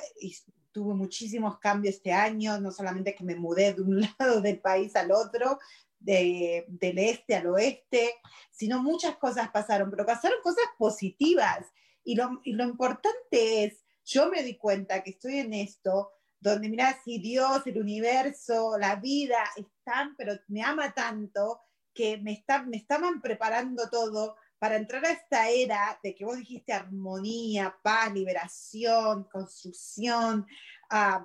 tuve 0.73 0.95
muchísimos 0.95 1.59
cambios 1.59 1.97
este 1.97 2.13
año, 2.13 2.61
no 2.61 2.71
solamente 2.71 3.15
que 3.15 3.25
me 3.25 3.35
mudé 3.35 3.75
de 3.75 3.83
un 3.83 4.01
lado 4.19 4.41
del 4.41 4.61
país 4.61 4.95
al 4.97 5.11
otro, 5.13 5.59
del 6.01 6.99
este 6.99 7.37
al 7.37 7.47
oeste, 7.47 8.15
sino 8.51 8.83
muchas 8.83 9.17
cosas 9.17 9.51
pasaron, 9.51 9.91
pero 9.91 10.07
pasaron 10.07 10.39
cosas 10.43 10.65
positivas. 10.79 11.67
Y 12.03 12.17
lo, 12.17 12.41
y 12.45 12.55
lo 12.55 12.65
importante 12.65 13.65
es, 13.65 13.85
yo 14.05 14.29
me 14.31 14.43
di 14.43 14.57
cuenta 14.57 15.03
que 15.03 15.11
estoy 15.11 15.39
en 15.39 15.53
esto, 15.53 16.11
donde 16.41 16.69
mira, 16.69 16.99
si 17.05 17.19
Dios, 17.19 17.67
el 17.67 17.79
universo, 17.79 18.79
la 18.79 18.97
vida 18.97 19.45
están, 19.57 20.17
pero 20.17 20.35
me 20.49 20.63
ama 20.63 20.93
tanto, 20.93 21.61
que 21.93 22.19
me, 22.19 22.33
está, 22.33 22.63
me 22.63 22.79
estaban 22.79 23.21
preparando 23.21 23.91
todo 23.91 24.37
para 24.59 24.77
entrar 24.77 25.05
a 25.05 25.11
esta 25.11 25.49
era 25.49 25.99
de 26.03 26.15
que 26.15 26.25
vos 26.25 26.37
dijiste 26.37 26.73
armonía, 26.73 27.77
paz, 27.83 28.13
liberación, 28.13 29.25
construcción, 29.25 30.47
uh, 30.93 31.25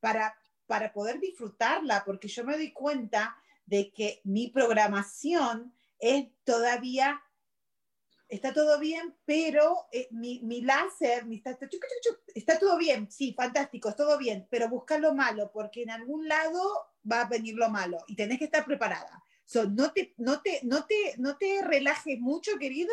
para, 0.00 0.34
para 0.66 0.92
poder 0.92 1.18
disfrutarla, 1.20 2.04
porque 2.04 2.28
yo 2.28 2.44
me 2.44 2.56
di 2.56 2.72
cuenta 2.72 3.36
de 3.66 3.92
que 3.92 4.20
mi 4.24 4.48
programación 4.48 5.74
es 5.98 6.26
todavía, 6.44 7.22
está 8.28 8.52
todo 8.52 8.78
bien, 8.78 9.14
pero 9.24 9.86
eh, 9.92 10.08
mi, 10.10 10.40
mi, 10.40 10.60
láser 10.60 11.26
mi, 11.26 11.36
está, 11.36 11.58
está, 12.34 12.58
todo 12.58 12.76
bien, 12.76 13.10
sí, 13.10 13.32
fantástico, 13.32 13.88
es 13.88 13.96
todo 13.96 14.18
bien, 14.18 14.46
pero 14.50 14.68
busca 14.68 14.98
lo 14.98 15.14
malo, 15.14 15.50
porque 15.52 15.82
en 15.82 15.90
algún 15.90 16.28
lado 16.28 16.62
va 17.10 17.22
a 17.22 17.28
venir 17.28 17.54
lo 17.54 17.68
malo 17.70 17.98
y 18.06 18.16
tenés 18.16 18.38
que 18.38 18.46
estar 18.46 18.64
preparada. 18.64 19.22
no, 19.70 19.92
te, 19.92 20.14
no, 20.18 20.42
te, 20.42 20.60
no, 20.62 20.86
te, 20.86 21.14
no 21.18 21.36
te 21.36 21.62
relajes 21.62 22.18
mucho, 22.20 22.58
querida, 22.58 22.92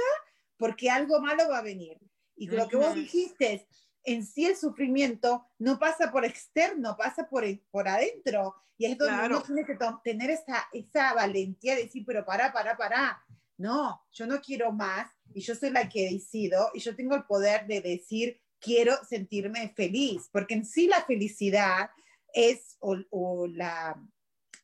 porque 0.57 0.89
algo 0.89 1.19
malo 1.19 1.49
va 1.49 1.59
a 1.59 1.63
venir. 1.63 1.97
Y 2.36 2.47
lo 2.47 2.67
que 2.67 2.78
vos 2.78 2.95
dijiste, 2.95 3.67
en 4.03 4.25
sí 4.25 4.45
el 4.45 4.55
sufrimiento 4.55 5.45
no 5.59 5.79
pasa 5.79 6.11
por 6.11 6.25
externo, 6.25 6.95
pasa 6.97 7.27
por, 7.29 7.43
por 7.69 7.87
adentro. 7.87 8.55
Y 8.77 8.85
es 8.85 8.97
donde 8.97 9.27
uno 9.27 9.43
tiene 9.43 9.65
que 9.65 9.77
tener 10.03 10.31
esa, 10.31 10.67
esa 10.73 11.13
valentía 11.13 11.75
de 11.75 11.83
decir, 11.83 12.03
pero 12.05 12.25
para, 12.25 12.51
para, 12.51 12.75
para. 12.75 13.23
No, 13.57 14.01
yo 14.11 14.25
no 14.25 14.41
quiero 14.41 14.71
más 14.71 15.11
y 15.33 15.41
yo 15.41 15.53
soy 15.53 15.69
la 15.69 15.87
que 15.87 16.09
decido 16.09 16.71
y 16.73 16.79
yo 16.79 16.95
tengo 16.95 17.15
el 17.15 17.25
poder 17.25 17.67
de 17.67 17.79
decir, 17.81 18.41
quiero 18.59 18.95
sentirme 19.07 19.69
feliz, 19.75 20.29
porque 20.31 20.55
en 20.55 20.65
sí 20.65 20.87
la 20.87 21.03
felicidad 21.03 21.91
es, 22.33 22.77
o, 22.79 22.97
o 23.11 23.47
la 23.47 24.01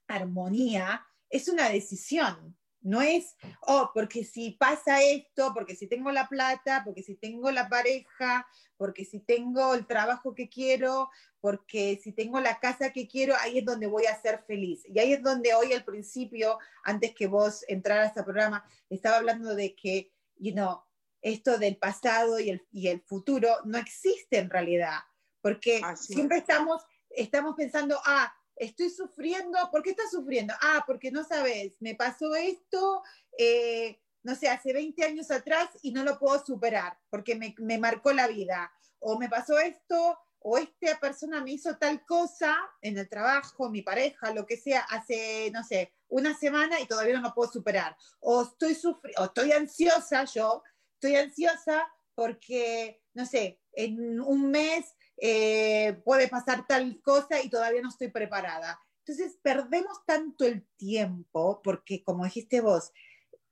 armonía, 0.07 1.05
es 1.29 1.47
una 1.47 1.69
decisión, 1.69 2.56
No 2.87 3.01
es, 3.01 3.35
oh, 3.63 3.91
porque 3.93 4.23
si 4.23 4.51
pasa 4.51 5.03
esto, 5.03 5.53
porque 5.53 5.75
si 5.75 5.87
tengo 5.87 6.09
la 6.09 6.29
plata, 6.29 6.83
porque 6.85 7.03
si 7.03 7.15
tengo 7.15 7.51
la 7.51 7.67
pareja, 7.67 8.47
porque 8.77 9.03
si 9.03 9.19
tengo 9.19 9.73
el 9.73 9.85
trabajo 9.85 10.33
que 10.33 10.47
quiero, 10.47 11.09
porque 11.41 11.99
si 12.01 12.13
tengo 12.13 12.39
la 12.39 12.61
casa 12.61 12.93
que 12.93 13.05
quiero, 13.05 13.35
ahí 13.41 13.57
es 13.57 13.65
donde 13.65 13.87
voy 13.87 14.05
a 14.05 14.21
ser 14.21 14.41
feliz. 14.47 14.83
Y 14.87 14.99
ahí 14.99 15.11
es 15.11 15.21
donde 15.21 15.53
hoy 15.53 15.73
al 15.73 15.83
principio, 15.83 16.59
antes 16.85 17.13
que 17.13 17.27
vos 17.27 17.65
entraras 17.67 18.15
al 18.15 18.23
programa, 18.23 18.63
estaba 18.89 19.17
hablando 19.17 19.53
de 19.53 19.75
que, 19.75 20.13
you 20.37 20.53
know, 20.53 20.81
esto 21.21 21.57
del 21.57 21.75
pasado 21.75 22.39
y 22.39 22.51
el, 22.51 22.65
y 22.71 22.87
el 22.87 23.01
futuro 23.01 23.49
no 23.65 23.77
existe 23.77 24.37
en 24.37 24.49
realidad, 24.49 24.99
porque 25.41 25.81
siempre 25.97 26.37
estamos, 26.37 26.85
estamos 27.09 27.53
pensando, 27.57 27.99
ah, 28.05 28.33
estoy 28.59 28.89
sufriendo, 28.89 29.57
¿por 29.71 29.83
qué 29.83 29.91
estás 29.91 30.11
sufriendo? 30.11 30.53
Ah, 30.61 30.83
porque 30.85 31.11
no 31.11 31.23
sabes, 31.23 31.73
me 31.79 31.95
pasó 31.95 32.35
esto, 32.35 33.03
eh, 33.37 33.99
no 34.23 34.35
sé, 34.35 34.49
hace 34.49 34.73
20 34.73 35.03
años 35.03 35.31
atrás 35.31 35.69
y 35.81 35.91
no 35.91 36.03
lo 36.03 36.19
puedo 36.19 36.43
superar 36.45 36.97
porque 37.09 37.35
me, 37.35 37.55
me 37.59 37.77
marcó 37.77 38.11
la 38.11 38.27
vida. 38.27 38.71
O 38.99 39.17
me 39.19 39.29
pasó 39.29 39.59
esto, 39.59 40.17
o 40.39 40.57
esta 40.57 40.99
persona 40.99 41.41
me 41.41 41.51
hizo 41.51 41.77
tal 41.77 42.05
cosa 42.05 42.57
en 42.81 42.97
el 42.97 43.07
trabajo, 43.07 43.69
mi 43.69 43.81
pareja, 43.81 44.33
lo 44.33 44.45
que 44.45 44.57
sea, 44.57 44.81
hace, 44.89 45.51
no 45.51 45.63
sé, 45.63 45.93
una 46.09 46.37
semana 46.37 46.79
y 46.79 46.85
todavía 46.85 47.15
no 47.15 47.21
lo 47.21 47.33
puedo 47.33 47.51
superar. 47.51 47.95
O 48.19 48.43
estoy, 48.43 48.77
o 49.17 49.23
estoy 49.25 49.51
ansiosa, 49.51 50.23
yo 50.25 50.63
estoy 50.93 51.15
ansiosa 51.15 51.87
porque, 52.15 53.01
no 53.13 53.25
sé, 53.25 53.59
en 53.73 54.19
un 54.19 54.49
mes 54.49 54.95
eh, 55.17 55.99
puede 56.05 56.27
pasar 56.27 56.65
tal 56.67 57.01
cosa 57.01 57.41
y 57.41 57.49
todavía 57.49 57.81
no 57.81 57.89
estoy 57.89 58.09
preparada. 58.09 58.79
Entonces 59.05 59.37
perdemos 59.41 60.05
tanto 60.05 60.45
el 60.45 60.67
tiempo 60.75 61.61
porque, 61.63 62.03
como 62.03 62.25
dijiste 62.25 62.61
vos, 62.61 62.91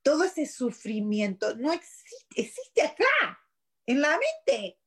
todo 0.01 0.23
ese 0.25 0.45
sufrimiento 0.45 1.55
no 1.55 1.73
existe, 1.73 2.41
existe 2.41 2.81
acá, 2.83 3.39
en 3.85 4.01
la 4.01 4.17
mente. 4.19 4.79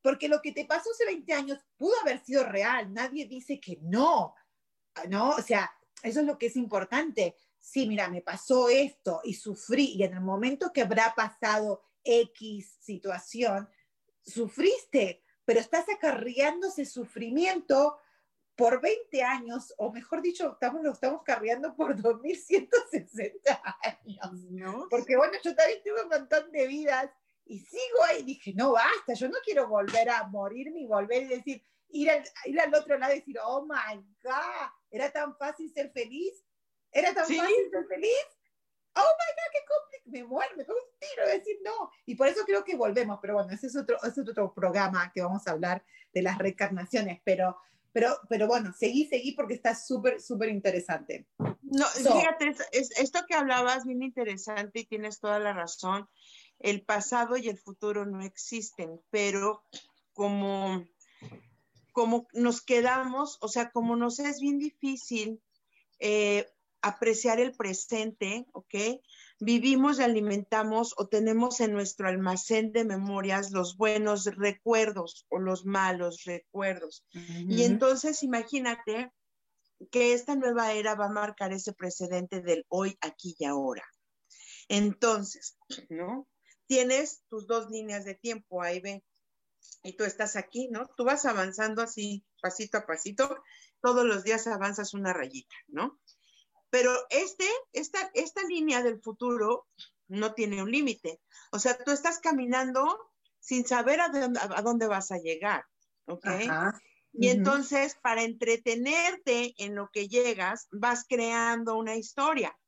Porque 0.00 0.28
lo 0.28 0.40
que 0.40 0.52
te 0.52 0.64
pasó 0.64 0.90
hace 0.90 1.04
20 1.06 1.32
años 1.32 1.58
pudo 1.76 1.94
haber 2.00 2.24
sido 2.24 2.44
real, 2.44 2.92
nadie 2.92 3.26
dice 3.26 3.60
que 3.60 3.78
no, 3.82 4.34
¿no? 5.08 5.30
O 5.30 5.42
sea, 5.42 5.70
eso 6.02 6.20
es 6.20 6.26
lo 6.26 6.38
que 6.38 6.46
es 6.46 6.56
importante. 6.56 7.36
Sí, 7.58 7.86
mira, 7.86 8.08
me 8.08 8.22
pasó 8.22 8.68
esto 8.68 9.20
y 9.24 9.34
sufrí, 9.34 9.94
y 9.94 10.02
en 10.02 10.14
el 10.14 10.20
momento 10.20 10.72
que 10.72 10.82
habrá 10.82 11.14
pasado 11.14 11.82
X 12.02 12.78
situación, 12.80 13.68
sufriste, 14.24 15.21
pero 15.44 15.60
estás 15.60 15.86
acarreando 15.88 16.68
ese 16.68 16.84
sufrimiento 16.84 17.98
por 18.54 18.80
20 18.80 19.22
años, 19.22 19.74
o 19.78 19.92
mejor 19.92 20.22
dicho, 20.22 20.52
estamos, 20.52 20.82
lo 20.82 20.92
estamos 20.92 21.22
cargando 21.22 21.74
por 21.74 21.96
2160 22.02 23.62
años. 23.82 24.44
¿No? 24.50 24.86
Porque 24.90 25.16
bueno, 25.16 25.34
yo 25.42 25.54
también 25.54 25.80
tuve 25.82 26.02
un 26.02 26.08
montón 26.08 26.50
de 26.52 26.66
vidas 26.66 27.10
y 27.44 27.60
sigo 27.60 28.04
ahí, 28.08 28.22
dije, 28.22 28.52
no 28.54 28.72
basta, 28.72 29.14
yo 29.14 29.28
no 29.28 29.38
quiero 29.44 29.68
volver 29.68 30.10
a 30.10 30.24
morirme 30.24 30.80
y 30.80 30.86
volver 30.86 31.24
y 31.24 31.28
decir, 31.28 31.64
ir 31.88 32.10
al, 32.10 32.24
ir 32.44 32.60
al 32.60 32.74
otro 32.74 32.98
lado 32.98 33.12
y 33.12 33.18
decir, 33.18 33.36
oh 33.42 33.66
my 33.66 33.96
God, 34.22 34.70
era 34.90 35.10
tan 35.10 35.36
fácil 35.36 35.72
ser 35.72 35.90
feliz, 35.90 36.44
era 36.90 37.12
tan 37.14 37.24
fácil 37.26 37.70
ser 37.70 37.86
feliz. 37.86 38.26
Oh 38.94 39.00
my 39.00 39.30
God, 39.32 39.50
qué 39.52 39.58
complicado, 39.68 40.12
me 40.12 40.24
muero, 40.24 40.56
me 40.56 40.64
pongo 40.64 40.80
un 40.80 40.98
tiro 40.98 41.26
de 41.26 41.38
decir 41.38 41.56
no. 41.64 41.90
Y 42.06 42.14
por 42.14 42.28
eso 42.28 42.44
creo 42.44 42.64
que 42.64 42.76
volvemos, 42.76 43.18
pero 43.20 43.34
bueno, 43.34 43.50
ese 43.52 43.68
es 43.68 43.76
otro, 43.76 43.96
ese 44.02 44.20
es 44.20 44.28
otro 44.28 44.52
programa 44.52 45.10
que 45.14 45.22
vamos 45.22 45.46
a 45.46 45.52
hablar 45.52 45.84
de 46.12 46.22
las 46.22 46.38
reencarnaciones, 46.38 47.20
pero 47.24 47.56
pero, 47.92 48.18
pero 48.28 48.46
bueno, 48.46 48.72
seguí, 48.72 49.06
seguí 49.06 49.32
porque 49.32 49.54
está 49.54 49.74
súper, 49.74 50.20
súper 50.20 50.48
interesante. 50.48 51.26
No, 51.38 51.86
fíjate, 51.86 52.54
esto 52.72 53.20
que 53.28 53.34
hablabas 53.34 53.84
bien 53.84 54.02
interesante 54.02 54.80
y 54.80 54.86
tienes 54.86 55.20
toda 55.20 55.38
la 55.38 55.52
razón. 55.52 56.08
El 56.58 56.82
pasado 56.82 57.36
y 57.36 57.48
el 57.48 57.58
futuro 57.58 58.06
no 58.06 58.22
existen, 58.22 59.00
pero 59.10 59.64
como, 60.14 60.84
como 61.92 62.28
nos 62.32 62.62
quedamos, 62.62 63.38
o 63.42 63.48
sea, 63.48 63.70
como 63.70 63.94
nos 63.96 64.18
es 64.20 64.40
bien 64.40 64.58
difícil 64.58 65.42
eh, 65.98 66.46
apreciar 66.82 67.40
el 67.40 67.52
presente, 67.52 68.46
¿ok? 68.52 68.74
vivimos 69.42 69.98
y 69.98 70.02
alimentamos 70.04 70.94
o 70.96 71.08
tenemos 71.08 71.58
en 71.58 71.72
nuestro 71.72 72.06
almacén 72.06 72.70
de 72.70 72.84
memorias 72.84 73.50
los 73.50 73.76
buenos 73.76 74.24
recuerdos 74.36 75.26
o 75.30 75.40
los 75.40 75.64
malos 75.64 76.22
recuerdos. 76.24 77.04
Y 77.12 77.64
entonces 77.64 78.22
imagínate 78.22 79.10
que 79.90 80.12
esta 80.12 80.36
nueva 80.36 80.72
era 80.72 80.94
va 80.94 81.06
a 81.06 81.12
marcar 81.12 81.52
ese 81.52 81.72
precedente 81.72 82.40
del 82.40 82.64
hoy, 82.68 82.96
aquí 83.00 83.34
y 83.36 83.44
ahora. 83.44 83.84
Entonces, 84.68 85.58
¿no? 85.90 86.28
Tienes 86.68 87.24
tus 87.28 87.48
dos 87.48 87.68
líneas 87.68 88.04
de 88.04 88.14
tiempo, 88.14 88.62
ahí 88.62 88.80
ven, 88.80 89.02
y 89.82 89.96
tú 89.96 90.04
estás 90.04 90.36
aquí, 90.36 90.68
¿no? 90.70 90.88
Tú 90.96 91.04
vas 91.04 91.24
avanzando 91.24 91.82
así, 91.82 92.24
pasito 92.40 92.78
a 92.78 92.86
pasito, 92.86 93.42
todos 93.80 94.06
los 94.06 94.22
días 94.22 94.46
avanzas 94.46 94.94
una 94.94 95.12
rayita, 95.12 95.56
¿no? 95.66 95.98
Pero 96.72 96.90
este, 97.10 97.44
esta, 97.74 98.10
esta 98.14 98.42
línea 98.44 98.82
del 98.82 98.98
futuro 98.98 99.66
no 100.08 100.32
tiene 100.32 100.62
un 100.62 100.70
límite. 100.70 101.20
O 101.50 101.58
sea, 101.58 101.76
tú 101.76 101.90
estás 101.90 102.18
caminando 102.18 103.12
sin 103.40 103.66
saber 103.66 104.00
a 104.00 104.08
dónde, 104.62 104.86
vas 104.86 105.12
a 105.12 105.18
llegar, 105.18 105.66
¿ok? 106.06 106.26
Y 107.12 107.28
entonces, 107.28 107.98
para 108.02 108.22
entretenerte 108.22 109.52
en 109.58 109.74
lo 109.74 109.90
que 109.92 110.08
llegas, 110.08 110.68
vas 110.70 111.04
creando 111.06 111.76
una 111.76 111.96
historia, 111.96 112.58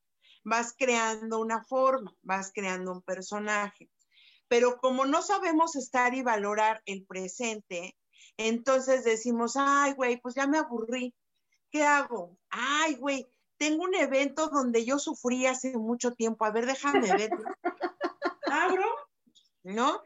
vas 0.45 0.75
creando 0.77 1.41
una 1.41 1.65
forma, 1.65 2.15
vas 2.21 2.53
creando 2.53 2.93
un 2.93 3.01
personaje. 3.01 3.89
Pero 4.49 4.77
como 4.77 5.07
no 5.07 5.23
sabemos 5.23 5.77
estar 5.77 6.13
y 6.13 6.21
valorar 6.21 6.83
el 6.85 7.07
presente, 7.07 7.97
entonces 8.37 9.03
decimos, 9.03 9.55
ay, 9.57 9.95
güey, 9.95 10.21
pues 10.21 10.35
ya 10.35 10.47
me 10.47 10.59
aburrí. 10.59 11.15
¿Qué 11.71 11.83
hago? 11.83 12.37
Ay, 12.51 12.97
güey, 12.97 13.27
tengo 13.65 13.85
un 13.85 13.95
evento 13.95 14.49
donde 14.49 14.85
yo 14.85 14.99
sufrí 14.99 15.47
hace 15.47 15.75
mucho 15.79 16.13
tiempo. 16.13 16.45
A 16.45 16.51
ver, 16.51 16.67
déjame 16.67 17.11
ver. 17.17 17.31
¿Abro? 18.47 18.85
¿No? 19.63 20.03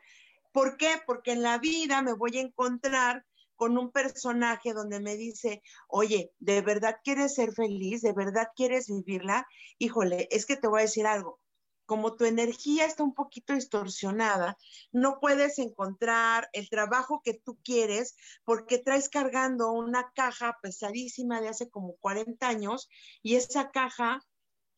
¿Por 0.52 0.76
qué? 0.76 0.90
Porque 1.04 1.32
en 1.32 1.42
la 1.42 1.59
vida 1.59 2.00
me 2.00 2.12
voy 2.12 2.38
a 2.38 2.42
encontrar 2.42 3.26
con 3.56 3.76
un 3.76 3.90
personaje 3.90 4.72
donde 4.74 5.00
me 5.00 5.16
dice, 5.16 5.61
oye, 5.88 6.30
¿de 6.38 6.62
verdad 6.62 7.00
quieres 7.02 7.34
ser 7.34 7.52
feliz? 7.52 8.00
¿De 8.02 8.12
verdad 8.12 8.46
quieres 8.54 8.86
vivirla? 8.86 9.44
Híjole, 9.78 10.28
es 10.30 10.46
que 10.46 10.56
te 10.56 10.68
voy 10.68 10.78
a 10.78 10.82
decir 10.82 11.09
algo 11.09 11.40
como 11.89 12.16
tu 12.16 12.26
energía 12.26 12.84
está 12.84 13.03
un 13.03 13.14
poquito 13.14 13.55
distorsionada, 13.55 14.59
no 14.93 15.20
puedes 15.20 15.59
encontrar 15.59 16.51
el 16.53 16.68
trabajo 16.68 17.22
que 17.24 17.32
tú 17.32 17.59
quieres 17.64 18.14
porque 18.45 18.76
traes 18.76 19.09
cargando 19.09 19.72
una 19.72 20.12
caja 20.14 20.59
pesadísima 20.61 21.41
de 21.41 21.49
hace 21.49 21.70
como 21.70 21.97
40 21.97 22.47
años 22.47 22.91
y 23.22 23.36
esa 23.36 23.70
caja, 23.70 24.20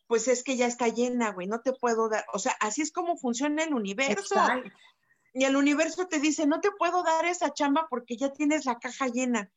pues 0.07 0.29
es 0.29 0.45
que 0.45 0.57
ya 0.57 0.69
está 0.69 0.87
llena, 0.87 1.33
güey, 1.33 1.49
no 1.49 1.63
te 1.63 1.73
puedo 1.73 2.09
dar, 2.09 2.25
o 2.33 2.39
sea, 2.39 2.57
así 2.61 2.83
es 2.83 2.93
como 2.93 3.17
funciona 3.17 3.65
el 3.65 3.75
universo. 3.75 4.37
Y 5.33 5.45
el 5.45 5.57
universo 5.57 6.07
te 6.07 6.21
dice, 6.21 6.47
no 6.47 6.61
te 6.61 6.71
puedo 6.71 7.03
dar 7.03 7.25
esa 7.25 7.53
chamba 7.53 7.89
porque 7.91 8.17
ya 8.17 8.33
tienes 8.33 8.67
la 8.67 8.79
caja 8.79 9.09
llena. 9.09 9.51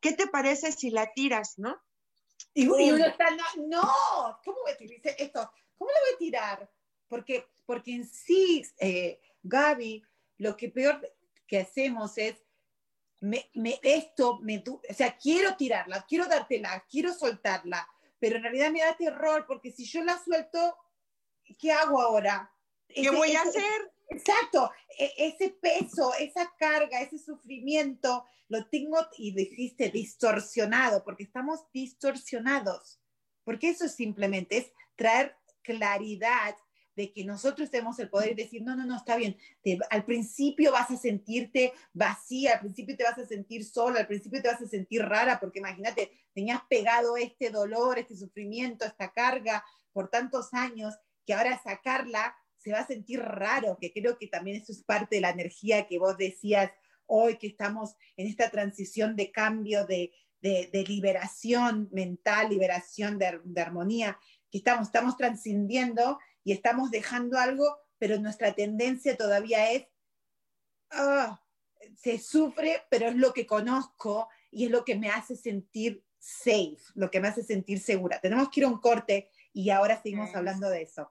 ¿Qué 0.00 0.12
te 0.12 0.26
parece 0.26 0.72
si 0.72 0.90
la 0.90 1.12
tiras, 1.12 1.54
no? 1.56 1.80
Y, 2.52 2.66
uno 2.66 3.06
está, 3.06 3.26
no, 3.58 4.40
¿cómo 4.44 4.58
voy 4.62 4.72
a 4.72 4.76
tirar 4.76 5.00
esto? 5.18 5.52
¿Cómo 5.78 5.90
lo 5.90 6.00
voy 6.00 6.14
a 6.14 6.18
tirar? 6.18 6.75
Porque, 7.08 7.46
porque 7.64 7.94
en 7.94 8.06
sí, 8.06 8.64
eh, 8.78 9.20
Gaby, 9.42 10.02
lo 10.38 10.56
que 10.56 10.68
peor 10.68 11.00
que 11.46 11.60
hacemos 11.60 12.18
es, 12.18 12.36
me, 13.20 13.48
esto, 13.82 14.38
me, 14.40 14.62
o 14.66 14.80
sea, 14.94 15.16
quiero 15.16 15.56
tirarla, 15.56 16.04
quiero 16.08 16.26
dártela, 16.26 16.84
quiero 16.88 17.12
soltarla, 17.14 17.88
pero 18.18 18.36
en 18.36 18.42
realidad 18.42 18.70
me 18.70 18.80
da 18.80 18.96
terror 18.96 19.44
porque 19.46 19.72
si 19.72 19.84
yo 19.84 20.02
la 20.02 20.22
suelto, 20.22 20.76
¿qué 21.58 21.72
hago 21.72 22.00
ahora? 22.00 22.52
¿Qué 22.88 23.10
voy 23.10 23.34
a 23.34 23.42
hacer? 23.42 23.92
Exacto, 24.08 24.70
e, 24.98 25.12
ese 25.16 25.50
peso, 25.50 26.12
esa 26.18 26.52
carga, 26.58 27.00
ese 27.00 27.18
sufrimiento, 27.18 28.24
lo 28.48 28.66
tengo, 28.68 28.98
y 29.18 29.32
dijiste, 29.32 29.90
distorsionado, 29.90 31.02
porque 31.02 31.24
estamos 31.24 31.60
distorsionados, 31.72 33.00
porque 33.44 33.70
eso 33.70 33.88
simplemente 33.88 34.58
es 34.58 34.72
traer 34.94 35.36
claridad 35.62 36.56
de 36.96 37.12
que 37.12 37.24
nosotros 37.24 37.70
tenemos 37.70 37.98
el 37.98 38.08
poder 38.08 38.34
de 38.34 38.44
decir, 38.44 38.62
no, 38.62 38.74
no, 38.74 38.86
no, 38.86 38.96
está 38.96 39.16
bien, 39.16 39.36
al 39.90 40.04
principio 40.04 40.72
vas 40.72 40.90
a 40.90 40.96
sentirte 40.96 41.74
vacía, 41.92 42.54
al 42.54 42.60
principio 42.60 42.96
te 42.96 43.04
vas 43.04 43.18
a 43.18 43.26
sentir 43.26 43.64
sola, 43.64 44.00
al 44.00 44.06
principio 44.06 44.40
te 44.40 44.48
vas 44.48 44.62
a 44.62 44.66
sentir 44.66 45.02
rara, 45.02 45.38
porque 45.38 45.58
imagínate, 45.58 46.10
tenías 46.34 46.62
pegado 46.68 47.16
este 47.18 47.50
dolor, 47.50 47.98
este 47.98 48.16
sufrimiento, 48.16 48.86
esta 48.86 49.12
carga 49.12 49.62
por 49.92 50.08
tantos 50.08 50.54
años, 50.54 50.94
que 51.26 51.34
ahora 51.34 51.60
sacarla 51.62 52.34
se 52.56 52.72
va 52.72 52.80
a 52.80 52.86
sentir 52.86 53.20
raro, 53.20 53.78
que 53.80 53.92
creo 53.92 54.18
que 54.18 54.26
también 54.26 54.56
eso 54.60 54.72
es 54.72 54.82
parte 54.82 55.16
de 55.16 55.20
la 55.20 55.30
energía 55.30 55.86
que 55.86 55.98
vos 55.98 56.16
decías 56.16 56.72
hoy, 57.04 57.36
que 57.36 57.46
estamos 57.46 57.94
en 58.16 58.26
esta 58.26 58.50
transición 58.50 59.14
de 59.16 59.30
cambio, 59.30 59.86
de, 59.86 60.12
liberación 60.88 61.88
mental, 61.92 62.50
liberación 62.50 63.18
de, 63.18 63.40
de 63.44 63.60
armonía, 63.60 64.18
que 64.50 64.58
estamos, 64.58 64.88
estamos 64.88 65.16
trascendiendo 65.16 66.18
y 66.46 66.52
estamos 66.52 66.92
dejando 66.92 67.38
algo, 67.38 67.76
pero 67.98 68.20
nuestra 68.20 68.54
tendencia 68.54 69.16
todavía 69.16 69.72
es, 69.72 69.88
ah, 70.92 71.42
se 71.96 72.20
sufre, 72.20 72.84
pero 72.88 73.08
es 73.08 73.16
lo 73.16 73.32
que 73.32 73.48
conozco 73.48 74.28
y 74.52 74.66
es 74.66 74.70
lo 74.70 74.84
que 74.84 74.94
me 74.94 75.10
hace 75.10 75.34
sentir 75.34 76.04
safe, 76.20 76.78
lo 76.94 77.10
que 77.10 77.18
me 77.18 77.26
hace 77.26 77.42
sentir 77.42 77.80
segura. 77.80 78.20
Tenemos 78.20 78.48
que 78.48 78.60
ir 78.60 78.66
a 78.66 78.68
un 78.68 78.80
corte 78.80 79.28
y 79.52 79.70
ahora 79.70 80.00
seguimos 80.00 80.32
hablando 80.36 80.70
de 80.70 80.82
eso. 80.82 81.10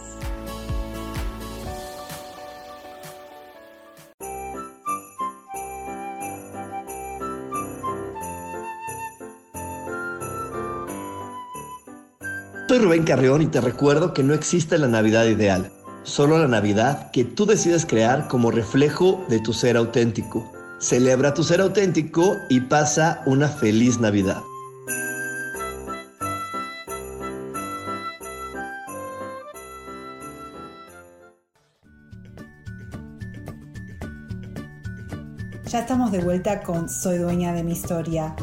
Rubén 12.81 13.03
Carrión 13.03 13.43
y 13.43 13.45
te 13.45 13.61
recuerdo 13.61 14.11
que 14.11 14.23
no 14.23 14.33
existe 14.33 14.77
la 14.79 14.87
Navidad 14.87 15.25
ideal, 15.25 15.71
solo 16.01 16.39
la 16.39 16.47
Navidad 16.47 17.11
que 17.11 17.23
tú 17.23 17.45
decides 17.45 17.85
crear 17.85 18.27
como 18.27 18.49
reflejo 18.49 19.23
de 19.29 19.39
tu 19.39 19.53
ser 19.53 19.77
auténtico. 19.77 20.51
Celebra 20.79 21.35
tu 21.35 21.43
ser 21.43 21.61
auténtico 21.61 22.37
y 22.49 22.61
pasa 22.61 23.21
una 23.27 23.47
feliz 23.49 23.99
Navidad. 23.99 24.41
Ya 35.67 35.79
estamos 35.79 36.11
de 36.11 36.19
vuelta 36.19 36.63
con 36.63 36.89
Soy 36.89 37.19
dueña 37.19 37.53
de 37.53 37.63
mi 37.63 37.73
historia. 37.73 38.35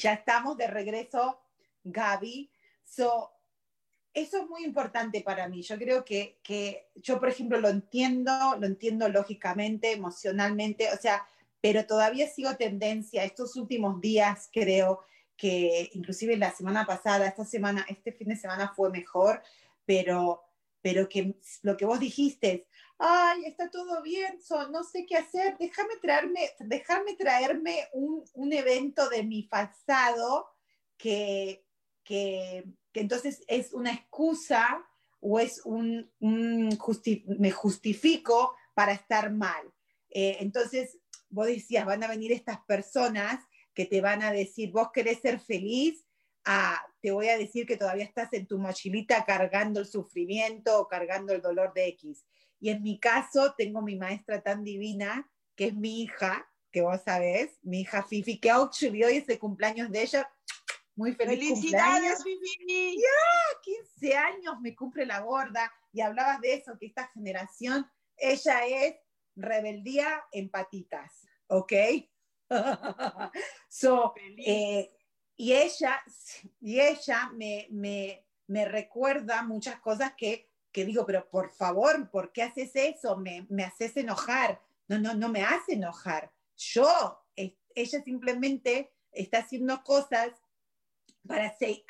Ya 0.00 0.14
estamos 0.14 0.56
de 0.56 0.66
regreso, 0.66 1.40
Gaby. 1.84 2.50
So, 2.84 3.30
eso 4.12 4.38
es 4.38 4.48
muy 4.48 4.64
importante 4.64 5.20
para 5.20 5.48
mí. 5.48 5.62
Yo 5.62 5.78
creo 5.78 6.04
que, 6.04 6.40
que, 6.42 6.90
yo, 6.96 7.20
por 7.20 7.28
ejemplo, 7.28 7.60
lo 7.60 7.68
entiendo, 7.68 8.32
lo 8.58 8.66
entiendo 8.66 9.08
lógicamente, 9.08 9.92
emocionalmente, 9.92 10.92
o 10.92 10.96
sea, 10.96 11.26
pero 11.60 11.86
todavía 11.86 12.26
sigo 12.28 12.56
tendencia. 12.56 13.24
Estos 13.24 13.56
últimos 13.56 14.00
días 14.00 14.48
creo 14.52 15.00
que, 15.36 15.90
inclusive 15.94 16.36
la 16.36 16.50
semana 16.50 16.86
pasada, 16.86 17.26
esta 17.26 17.44
semana, 17.44 17.86
este 17.88 18.12
fin 18.12 18.28
de 18.28 18.36
semana 18.36 18.72
fue 18.74 18.90
mejor, 18.90 19.42
pero, 19.84 20.42
pero 20.82 21.08
que 21.08 21.34
lo 21.62 21.76
que 21.76 21.84
vos 21.84 22.00
dijiste, 22.00 22.66
ay, 22.98 23.44
está 23.46 23.70
todo 23.70 24.02
bien, 24.02 24.38
no 24.70 24.84
sé 24.84 25.06
qué 25.06 25.16
hacer, 25.16 25.56
déjame 25.58 25.96
traerme, 26.00 26.50
déjame 26.60 27.16
traerme 27.16 27.88
un, 27.92 28.24
un, 28.34 28.52
evento 28.52 29.08
de 29.08 29.22
mi 29.22 29.44
pasado 29.44 30.48
que, 30.96 31.64
que, 32.04 32.64
que, 32.92 33.00
entonces 33.00 33.42
es 33.48 33.72
una 33.72 33.92
excusa 33.92 34.86
o 35.20 35.38
es 35.38 35.62
un, 35.64 36.10
un 36.20 36.78
me 37.38 37.50
justifico 37.50 38.54
para 38.74 38.92
estar 38.92 39.32
mal. 39.32 39.72
Eh, 40.10 40.38
entonces, 40.40 40.98
vos 41.28 41.46
decías, 41.46 41.86
van 41.86 42.02
a 42.02 42.08
venir 42.08 42.32
estas 42.32 42.60
personas 42.64 43.44
que 43.74 43.86
te 43.86 44.00
van 44.00 44.22
a 44.22 44.32
decir, 44.32 44.72
vos 44.72 44.90
querés 44.92 45.20
ser 45.20 45.40
feliz, 45.40 46.04
ah, 46.44 46.82
te 47.00 47.10
voy 47.10 47.28
a 47.28 47.38
decir 47.38 47.66
que 47.66 47.76
todavía 47.76 48.04
estás 48.04 48.32
en 48.32 48.46
tu 48.46 48.58
mochilita 48.58 49.24
cargando 49.24 49.80
el 49.80 49.86
sufrimiento 49.86 50.80
o 50.80 50.88
cargando 50.88 51.32
el 51.32 51.40
dolor 51.40 51.72
de 51.72 51.88
X. 51.88 52.24
Y 52.60 52.70
en 52.70 52.82
mi 52.82 52.98
caso 52.98 53.54
tengo 53.56 53.80
mi 53.80 53.96
maestra 53.96 54.42
tan 54.42 54.64
divina, 54.64 55.30
que 55.56 55.66
es 55.68 55.74
mi 55.74 56.02
hija, 56.02 56.46
que 56.70 56.82
vos 56.82 57.00
sabés, 57.04 57.58
mi 57.62 57.80
hija 57.80 58.02
Fifi, 58.02 58.38
que 58.38 58.50
actually 58.50 59.02
hoy 59.02 59.16
es 59.16 59.28
el 59.28 59.38
cumpleaños 59.38 59.90
de 59.90 60.02
ella. 60.02 60.30
Muy 60.94 61.14
feliz 61.14 61.38
¡Felicidades, 61.38 62.22
Fifi! 62.22 62.96
Ya, 62.96 63.60
15 63.62 64.16
años 64.16 64.60
me 64.60 64.74
cumple 64.74 65.06
la 65.06 65.20
gorda. 65.20 65.72
Y 65.92 66.02
hablabas 66.02 66.40
de 66.40 66.54
eso, 66.54 66.76
que 66.78 66.86
esta 66.86 67.08
generación, 67.08 67.90
ella 68.16 68.66
es 68.66 68.96
rebeldía 69.34 70.22
en 70.32 70.50
patitas, 70.50 71.26
¿ok? 71.46 71.72
so, 73.68 74.14
eh, 74.44 74.92
y 75.40 75.52
ella, 75.54 76.02
y 76.60 76.80
ella 76.80 77.30
me, 77.34 77.66
me, 77.70 78.24
me 78.46 78.64
recuerda 78.64 79.42
muchas 79.42 79.80
cosas 79.80 80.12
que 80.16 80.50
que 80.72 80.84
digo, 80.84 81.04
pero 81.06 81.28
por 81.28 81.50
favor, 81.50 82.10
¿por 82.10 82.32
qué 82.32 82.42
haces 82.42 82.70
eso? 82.74 83.16
Me, 83.16 83.46
me 83.48 83.64
haces 83.64 83.96
enojar. 83.96 84.60
No, 84.88 84.98
no, 84.98 85.14
no 85.14 85.28
me 85.28 85.42
hace 85.42 85.74
enojar. 85.74 86.30
Yo, 86.56 87.24
ella 87.74 88.02
simplemente 88.02 88.92
está 89.12 89.38
haciendo 89.38 89.82
cosas 89.82 90.30
para 91.26 91.56
ser, 91.56 91.82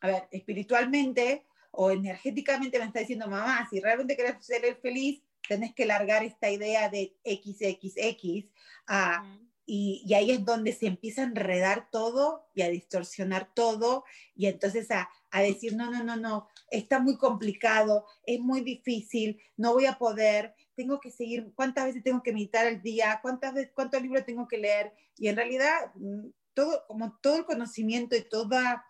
a, 0.00 0.06
ver, 0.06 0.28
espiritualmente 0.30 1.46
o 1.70 1.90
energéticamente 1.90 2.78
me 2.78 2.86
está 2.86 3.00
diciendo, 3.00 3.28
mamá, 3.28 3.66
si 3.70 3.80
realmente 3.80 4.16
querés 4.16 4.44
ser 4.44 4.76
feliz, 4.80 5.22
tenés 5.46 5.74
que 5.74 5.86
largar 5.86 6.24
esta 6.24 6.50
idea 6.50 6.88
de 6.88 7.14
XXX 7.24 8.50
a, 8.86 9.22
y, 9.66 10.14
ahí 10.14 10.30
es 10.30 10.44
donde 10.44 10.72
se 10.72 10.86
empieza 10.86 11.22
a 11.22 11.26
enredar 11.26 11.88
todo 11.90 12.48
y 12.54 12.62
a 12.62 12.68
distorsionar 12.68 13.52
todo 13.52 14.04
y 14.34 14.46
entonces 14.46 14.88
a, 14.90 15.10
decir, 15.42 15.76
no, 15.76 15.90
no, 15.90 16.02
no, 16.02 16.16
no, 16.16 16.48
está 16.70 16.98
muy 16.98 17.18
complicado, 17.18 18.06
es 18.24 18.40
muy 18.40 18.62
difícil, 18.62 19.38
no 19.56 19.74
voy 19.74 19.84
a 19.84 19.98
poder, 19.98 20.54
tengo 20.74 20.98
que 20.98 21.10
seguir, 21.10 21.52
cuántas 21.54 21.86
veces 21.86 22.02
tengo 22.02 22.22
que 22.22 22.32
meditar 22.32 22.66
al 22.66 22.80
día, 22.80 23.18
cuántas 23.20 23.52
veces, 23.52 23.72
cuántos 23.74 24.00
libros 24.00 24.24
tengo 24.24 24.48
que 24.48 24.56
leer 24.56 24.94
y 25.18 25.28
en 25.28 25.36
realidad 25.36 25.92
mm, 25.96 26.28
todo, 26.54 26.84
como 26.86 27.18
todo 27.20 27.36
el 27.36 27.44
conocimiento 27.44 28.16
y 28.16 28.26
toda 28.26 28.86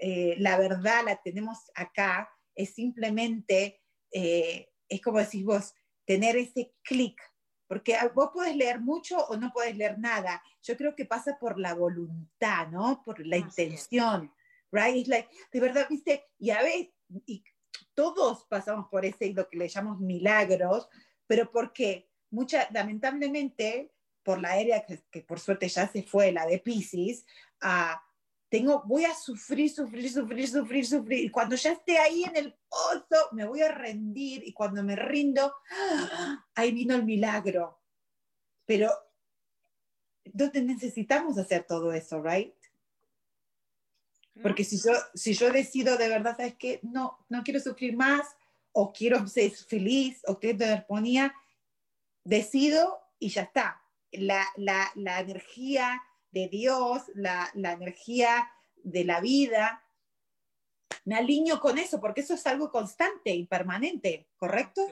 eh, 0.00 0.34
la 0.38 0.58
verdad 0.58 1.04
la 1.04 1.20
tenemos 1.22 1.58
acá, 1.74 2.28
es 2.54 2.74
simplemente, 2.74 3.80
eh, 4.10 4.68
es 4.88 5.00
como 5.00 5.18
decís 5.18 5.44
vos, 5.44 5.74
tener 6.04 6.36
ese 6.36 6.72
clic 6.82 7.20
porque 7.68 7.96
vos 8.14 8.30
puedes 8.32 8.56
leer 8.56 8.80
mucho 8.80 9.18
o 9.26 9.36
no 9.36 9.52
puedes 9.52 9.76
leer 9.76 9.98
nada. 9.98 10.42
Yo 10.62 10.76
creo 10.76 10.96
que 10.96 11.04
pasa 11.04 11.38
por 11.38 11.60
la 11.60 11.74
voluntad, 11.74 12.68
¿no? 12.68 13.02
Por 13.04 13.24
la 13.24 13.36
intención, 13.36 14.32
right? 14.72 14.96
It's 14.96 15.08
like, 15.08 15.28
de 15.52 15.60
verdad, 15.60 15.86
viste, 15.88 16.24
y 16.38 16.50
a 16.50 16.62
veces, 16.62 16.88
y 17.26 17.44
todos 17.94 18.46
pasamos 18.48 18.88
por 18.90 19.04
ese, 19.04 19.32
lo 19.32 19.48
que 19.48 19.58
le 19.58 19.68
llamamos 19.68 20.00
milagros, 20.00 20.88
pero 21.26 21.50
porque 21.50 22.10
mucha, 22.30 22.66
lamentablemente, 22.72 23.92
por 24.22 24.40
la 24.40 24.52
área 24.52 24.84
que, 24.84 25.02
que, 25.10 25.20
por 25.20 25.38
suerte 25.38 25.68
ya 25.68 25.86
se 25.88 26.02
fue, 26.02 26.32
la 26.32 26.46
de 26.46 26.58
Pisces, 26.58 27.26
uh, 27.62 27.96
tengo, 28.48 28.82
voy 28.86 29.04
a 29.04 29.14
sufrir, 29.14 29.70
sufrir, 29.70 30.10
sufrir, 30.10 30.48
sufrir, 30.48 30.86
sufrir. 30.86 31.24
Y 31.24 31.30
cuando 31.30 31.54
ya 31.56 31.72
esté 31.72 31.98
ahí 31.98 32.24
en 32.24 32.36
el 32.36 32.54
pozo, 32.68 33.28
me 33.32 33.46
voy 33.46 33.60
a 33.60 33.72
rendir. 33.72 34.42
Y 34.46 34.52
cuando 34.52 34.82
me 34.82 34.96
rindo, 34.96 35.54
ahí 36.54 36.72
vino 36.72 36.94
el 36.94 37.04
milagro. 37.04 37.80
Pero 38.64 38.90
¿dónde 40.24 40.62
necesitamos 40.62 41.36
hacer 41.38 41.64
todo 41.64 41.92
eso, 41.92 42.22
right? 42.22 42.54
Porque 44.42 44.64
si 44.64 44.78
yo, 44.78 44.92
si 45.14 45.34
yo 45.34 45.50
decido 45.50 45.96
de 45.96 46.08
verdad, 46.08 46.36
¿sabes 46.36 46.54
qué? 46.58 46.80
No, 46.82 47.26
no 47.28 47.42
quiero 47.42 47.60
sufrir 47.60 47.96
más, 47.96 48.26
o 48.72 48.92
quiero 48.92 49.26
ser 49.26 49.50
feliz, 49.50 50.22
o 50.26 50.38
quiero 50.38 50.58
tener 50.58 50.78
armonía, 50.78 51.34
decido 52.24 52.98
y 53.18 53.30
ya 53.30 53.42
está. 53.42 53.82
La, 54.12 54.46
la, 54.56 54.90
la 54.94 55.20
energía 55.20 56.00
de 56.30 56.48
Dios, 56.48 57.02
la, 57.14 57.50
la 57.54 57.72
energía 57.72 58.50
de 58.76 59.04
la 59.04 59.20
vida. 59.20 59.84
Me 61.04 61.16
alineo 61.16 61.60
con 61.60 61.78
eso 61.78 62.00
porque 62.00 62.20
eso 62.20 62.34
es 62.34 62.46
algo 62.46 62.70
constante 62.70 63.30
y 63.30 63.46
permanente, 63.46 64.28
¿correcto? 64.36 64.86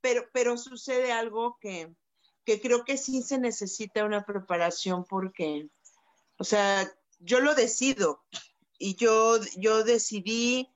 Pero, 0.00 0.24
pero 0.32 0.56
sucede 0.56 1.12
algo 1.12 1.58
que, 1.60 1.94
que 2.44 2.60
creo 2.60 2.84
que 2.84 2.96
sí 2.96 3.22
se 3.22 3.38
necesita 3.38 4.04
una 4.04 4.24
preparación 4.24 5.04
porque, 5.04 5.68
o 6.38 6.44
sea, 6.44 6.90
yo 7.18 7.40
lo 7.40 7.54
decido 7.54 8.24
y 8.78 8.96
yo, 8.96 9.38
yo 9.56 9.84
decidí 9.84 10.68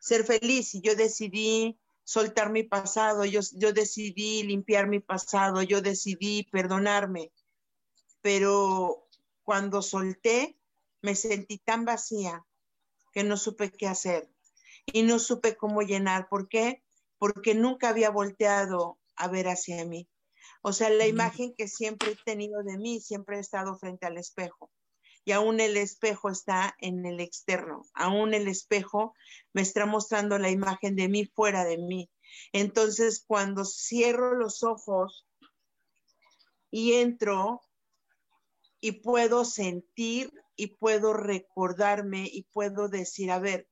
ser 0.00 0.24
feliz 0.24 0.74
y 0.74 0.82
yo 0.82 0.94
decidí 0.94 1.78
soltar 2.04 2.50
mi 2.50 2.62
pasado, 2.62 3.24
yo, 3.24 3.40
yo 3.54 3.72
decidí 3.72 4.42
limpiar 4.42 4.86
mi 4.86 5.00
pasado, 5.00 5.62
yo 5.62 5.80
decidí 5.80 6.42
perdonarme, 6.52 7.32
pero 8.20 9.03
cuando 9.44 9.82
solté, 9.82 10.58
me 11.02 11.14
sentí 11.14 11.58
tan 11.58 11.84
vacía 11.84 12.44
que 13.12 13.24
no 13.24 13.36
supe 13.36 13.70
qué 13.70 13.86
hacer 13.86 14.28
y 14.86 15.02
no 15.02 15.18
supe 15.18 15.56
cómo 15.56 15.82
llenar. 15.82 16.28
¿Por 16.28 16.48
qué? 16.48 16.82
Porque 17.18 17.54
nunca 17.54 17.90
había 17.90 18.10
volteado 18.10 18.98
a 19.16 19.28
ver 19.28 19.48
hacia 19.48 19.84
mí. 19.84 20.08
O 20.62 20.72
sea, 20.72 20.90
la 20.90 21.06
imagen 21.06 21.54
que 21.54 21.68
siempre 21.68 22.12
he 22.12 22.16
tenido 22.24 22.62
de 22.62 22.78
mí, 22.78 23.00
siempre 23.00 23.36
he 23.36 23.40
estado 23.40 23.78
frente 23.78 24.06
al 24.06 24.16
espejo. 24.16 24.70
Y 25.26 25.32
aún 25.32 25.60
el 25.60 25.76
espejo 25.76 26.30
está 26.30 26.74
en 26.80 27.04
el 27.06 27.20
externo. 27.20 27.82
Aún 27.94 28.34
el 28.34 28.48
espejo 28.48 29.14
me 29.52 29.62
está 29.62 29.86
mostrando 29.86 30.38
la 30.38 30.50
imagen 30.50 30.96
de 30.96 31.08
mí 31.08 31.26
fuera 31.26 31.64
de 31.64 31.78
mí. 31.78 32.10
Entonces, 32.52 33.24
cuando 33.26 33.64
cierro 33.64 34.34
los 34.34 34.62
ojos 34.62 35.26
y 36.70 36.94
entro 36.94 37.60
y 38.84 38.92
puedo 38.92 39.46
sentir 39.46 40.30
y 40.56 40.66
puedo 40.66 41.14
recordarme 41.14 42.28
y 42.30 42.42
puedo 42.42 42.90
decir, 42.90 43.30
a 43.30 43.38
ver, 43.38 43.66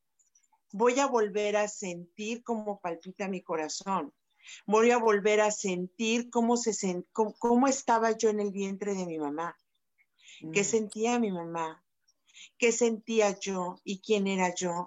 voy 0.72 1.00
a 1.00 1.06
volver 1.06 1.58
a 1.58 1.68
sentir 1.68 2.42
cómo 2.42 2.80
palpita 2.80 3.28
mi 3.28 3.42
corazón. 3.42 4.14
Voy 4.64 4.90
a 4.90 4.96
volver 4.96 5.42
a 5.42 5.50
sentir 5.50 6.30
cómo, 6.30 6.56
se 6.56 7.04
cómo, 7.12 7.68
estaba 7.68 8.12
yo 8.12 8.30
en 8.30 8.40
el 8.40 8.52
vientre 8.52 8.94
de 8.94 9.04
mi 9.04 9.18
mamá. 9.18 9.54
¿Qué 10.54 10.62
mm. 10.62 10.64
sentía 10.64 11.18
mi 11.18 11.30
mamá? 11.30 11.84
¿Qué 12.56 12.72
sentía 12.72 13.38
yo 13.38 13.76
y 13.84 14.00
quién 14.00 14.26
era 14.26 14.54
yo? 14.54 14.86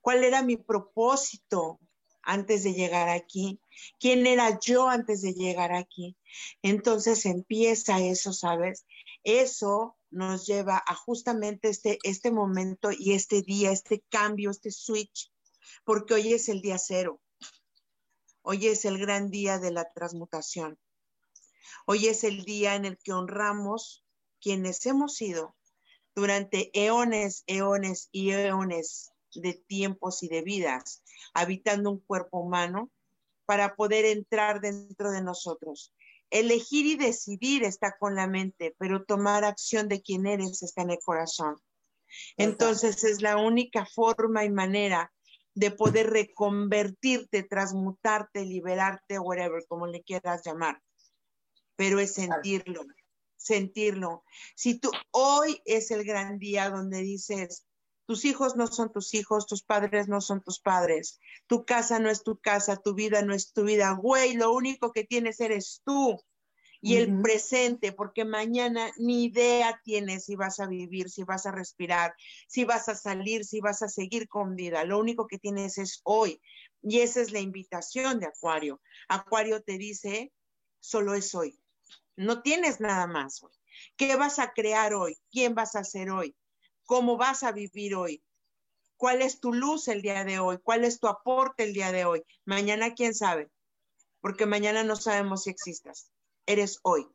¿Cuál 0.00 0.22
era 0.22 0.42
mi 0.42 0.56
propósito 0.56 1.80
antes 2.22 2.62
de 2.62 2.74
llegar 2.74 3.08
aquí? 3.08 3.58
¿Quién 3.98 4.24
era 4.28 4.56
yo 4.60 4.88
antes 4.88 5.20
de 5.22 5.32
llegar 5.32 5.72
aquí? 5.72 6.16
Entonces 6.62 7.26
empieza 7.26 7.98
eso, 7.98 8.32
¿sabes? 8.32 8.86
Eso 9.24 9.96
nos 10.10 10.46
lleva 10.46 10.82
a 10.86 10.94
justamente 10.94 11.70
este, 11.70 11.98
este 12.02 12.30
momento 12.30 12.90
y 12.92 13.14
este 13.14 13.40
día, 13.40 13.72
este 13.72 14.04
cambio, 14.10 14.50
este 14.50 14.70
switch, 14.70 15.32
porque 15.84 16.14
hoy 16.14 16.34
es 16.34 16.50
el 16.50 16.60
día 16.60 16.76
cero. 16.78 17.22
Hoy 18.42 18.66
es 18.66 18.84
el 18.84 18.98
gran 18.98 19.30
día 19.30 19.58
de 19.58 19.72
la 19.72 19.90
transmutación. 19.92 20.78
Hoy 21.86 22.08
es 22.08 22.22
el 22.22 22.44
día 22.44 22.74
en 22.74 22.84
el 22.84 22.98
que 22.98 23.14
honramos 23.14 24.04
quienes 24.42 24.84
hemos 24.84 25.14
sido 25.14 25.56
durante 26.14 26.70
eones, 26.78 27.44
eones 27.46 28.10
y 28.12 28.30
eones 28.30 29.10
de 29.34 29.54
tiempos 29.54 30.22
y 30.22 30.28
de 30.28 30.42
vidas, 30.42 31.02
habitando 31.32 31.90
un 31.90 32.00
cuerpo 32.00 32.40
humano 32.40 32.90
para 33.46 33.74
poder 33.74 34.04
entrar 34.04 34.60
dentro 34.60 35.10
de 35.10 35.22
nosotros 35.22 35.94
Elegir 36.30 36.86
y 36.86 36.96
decidir 36.96 37.64
está 37.64 37.96
con 37.98 38.14
la 38.14 38.26
mente, 38.26 38.74
pero 38.78 39.04
tomar 39.04 39.44
acción 39.44 39.88
de 39.88 40.02
quién 40.02 40.26
eres 40.26 40.62
está 40.62 40.82
en 40.82 40.90
el 40.90 40.98
corazón. 41.04 41.56
Entonces 42.36 43.04
es 43.04 43.22
la 43.22 43.36
única 43.36 43.86
forma 43.86 44.44
y 44.44 44.50
manera 44.50 45.12
de 45.54 45.70
poder 45.70 46.10
reconvertirte, 46.10 47.44
transmutarte, 47.44 48.44
liberarte, 48.44 49.18
whatever, 49.18 49.64
como 49.68 49.86
le 49.86 50.02
quieras 50.02 50.42
llamar. 50.44 50.80
Pero 51.76 52.00
es 52.00 52.14
sentirlo, 52.14 52.84
sentirlo. 53.36 54.24
Si 54.56 54.78
tú 54.78 54.90
hoy 55.12 55.60
es 55.64 55.90
el 55.90 56.04
gran 56.04 56.38
día 56.38 56.70
donde 56.70 56.98
dices, 57.02 57.64
tus 58.06 58.24
hijos 58.24 58.56
no 58.56 58.66
son 58.66 58.92
tus 58.92 59.14
hijos, 59.14 59.46
tus 59.46 59.62
padres 59.62 60.08
no 60.08 60.20
son 60.20 60.42
tus 60.42 60.60
padres, 60.60 61.20
tu 61.46 61.64
casa 61.64 61.98
no 61.98 62.10
es 62.10 62.22
tu 62.22 62.38
casa, 62.38 62.76
tu 62.76 62.94
vida 62.94 63.22
no 63.22 63.34
es 63.34 63.52
tu 63.52 63.64
vida. 63.64 63.92
Güey, 63.92 64.34
lo 64.34 64.52
único 64.52 64.92
que 64.92 65.04
tienes 65.04 65.40
eres 65.40 65.82
tú 65.84 66.20
y 66.86 66.96
el 66.96 67.22
presente, 67.22 67.92
porque 67.92 68.26
mañana 68.26 68.92
ni 68.98 69.24
idea 69.24 69.80
tienes 69.84 70.26
si 70.26 70.36
vas 70.36 70.60
a 70.60 70.66
vivir, 70.66 71.08
si 71.08 71.22
vas 71.24 71.46
a 71.46 71.50
respirar, 71.50 72.14
si 72.46 72.64
vas 72.64 72.90
a 72.90 72.94
salir, 72.94 73.46
si 73.46 73.60
vas 73.60 73.80
a 73.80 73.88
seguir 73.88 74.28
con 74.28 74.54
vida. 74.54 74.84
Lo 74.84 74.98
único 74.98 75.26
que 75.26 75.38
tienes 75.38 75.78
es 75.78 76.02
hoy. 76.04 76.42
Y 76.82 77.00
esa 77.00 77.22
es 77.22 77.32
la 77.32 77.40
invitación 77.40 78.20
de 78.20 78.26
Acuario. 78.26 78.82
Acuario 79.08 79.62
te 79.62 79.78
dice, 79.78 80.30
solo 80.78 81.14
es 81.14 81.34
hoy. 81.34 81.58
No 82.16 82.42
tienes 82.42 82.80
nada 82.80 83.06
más 83.06 83.42
hoy. 83.42 83.52
¿Qué 83.96 84.16
vas 84.16 84.38
a 84.38 84.52
crear 84.52 84.92
hoy? 84.92 85.16
¿Quién 85.30 85.54
vas 85.54 85.76
a 85.76 85.84
ser 85.84 86.10
hoy? 86.10 86.36
Cómo 86.84 87.16
vas 87.16 87.42
a 87.42 87.52
vivir 87.52 87.94
hoy, 87.94 88.22
cuál 88.96 89.22
es 89.22 89.40
tu 89.40 89.52
luz 89.52 89.88
el 89.88 90.02
día 90.02 90.24
de 90.24 90.38
hoy, 90.38 90.58
cuál 90.62 90.84
es 90.84 91.00
tu 91.00 91.08
aporte 91.08 91.64
el 91.64 91.72
día 91.72 91.92
de 91.92 92.04
hoy. 92.04 92.22
Mañana, 92.44 92.94
quién 92.94 93.14
sabe, 93.14 93.50
porque 94.20 94.46
mañana 94.46 94.84
no 94.84 94.96
sabemos 94.96 95.44
si 95.44 95.50
existas. 95.50 96.10
Eres 96.46 96.78
hoy. 96.82 97.06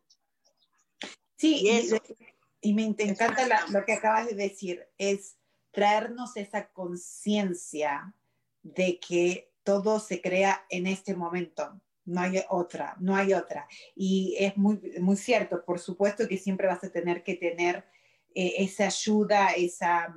Sí, 1.36 1.68
y, 2.60 2.74
me 2.74 2.84
encanta 2.84 3.66
lo 3.70 3.84
que 3.84 3.94
acabas 3.94 4.26
de 4.26 4.34
decir, 4.34 4.86
es 4.98 5.36
traernos 5.70 6.36
esa 6.36 6.68
conciencia 6.68 8.14
de 8.62 9.00
que 9.00 9.50
todo 9.62 10.00
se 10.00 10.20
crea 10.20 10.66
en 10.68 10.86
este 10.86 11.14
momento. 11.14 11.80
No 12.04 12.20
hay 12.20 12.42
otra, 12.50 12.96
no 12.98 13.16
hay 13.16 13.32
otra. 13.32 13.66
Y 13.94 14.36
es 14.38 14.56
muy, 14.56 14.80
muy 15.00 15.16
cierto, 15.16 15.64
por 15.64 15.78
supuesto 15.78 16.28
que 16.28 16.36
siempre 16.36 16.66
vas 16.66 16.82
a 16.84 16.90
tener 16.90 17.22
que 17.22 17.36
tener 17.36 17.86
eh, 18.34 18.54
esa 18.58 18.86
ayuda, 18.86 19.48
esa, 19.52 20.16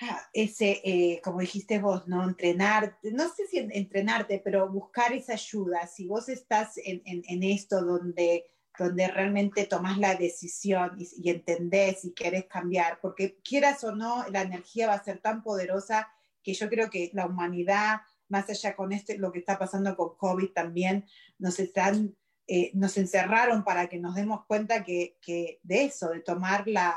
ah, 0.00 0.28
ese, 0.32 0.80
eh, 0.84 1.20
como 1.22 1.40
dijiste 1.40 1.78
vos, 1.78 2.06
¿no? 2.08 2.22
Entrenarte, 2.24 3.12
no 3.12 3.28
sé 3.28 3.46
si 3.46 3.58
entrenarte, 3.58 4.40
pero 4.44 4.70
buscar 4.70 5.12
esa 5.12 5.34
ayuda. 5.34 5.86
Si 5.86 6.06
vos 6.06 6.28
estás 6.28 6.78
en, 6.78 7.02
en, 7.04 7.42
esto 7.42 7.82
donde, 7.82 8.46
donde 8.78 9.08
realmente 9.08 9.66
tomas 9.66 9.98
la 9.98 10.14
decisión 10.14 10.96
y, 10.98 11.08
y, 11.16 11.30
entendés 11.30 12.04
y 12.04 12.12
querés 12.12 12.46
cambiar, 12.46 13.00
porque 13.00 13.38
quieras 13.42 13.82
o 13.84 13.94
no, 13.94 14.26
la 14.30 14.42
energía 14.42 14.88
va 14.88 14.94
a 14.94 15.04
ser 15.04 15.18
tan 15.20 15.42
poderosa 15.42 16.08
que 16.42 16.54
yo 16.54 16.68
creo 16.68 16.90
que 16.90 17.10
la 17.14 17.26
humanidad, 17.26 18.00
más 18.28 18.50
allá 18.50 18.74
con 18.74 18.92
esto, 18.92 19.12
lo 19.18 19.32
que 19.32 19.38
está 19.38 19.58
pasando 19.58 19.96
con 19.96 20.16
COVID 20.16 20.50
también, 20.52 21.06
nos 21.38 21.58
están 21.60 22.16
eh, 22.48 22.70
nos 22.74 22.96
encerraron 22.96 23.62
para 23.64 23.88
que 23.88 23.98
nos 23.98 24.14
demos 24.14 24.44
cuenta 24.46 24.82
que, 24.84 25.16
de 25.62 25.84
eso, 25.84 26.10
de 26.10 26.20
tomar 26.20 26.66
la, 26.66 26.96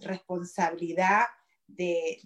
responsabilidad 0.00 1.26
de, 1.66 2.20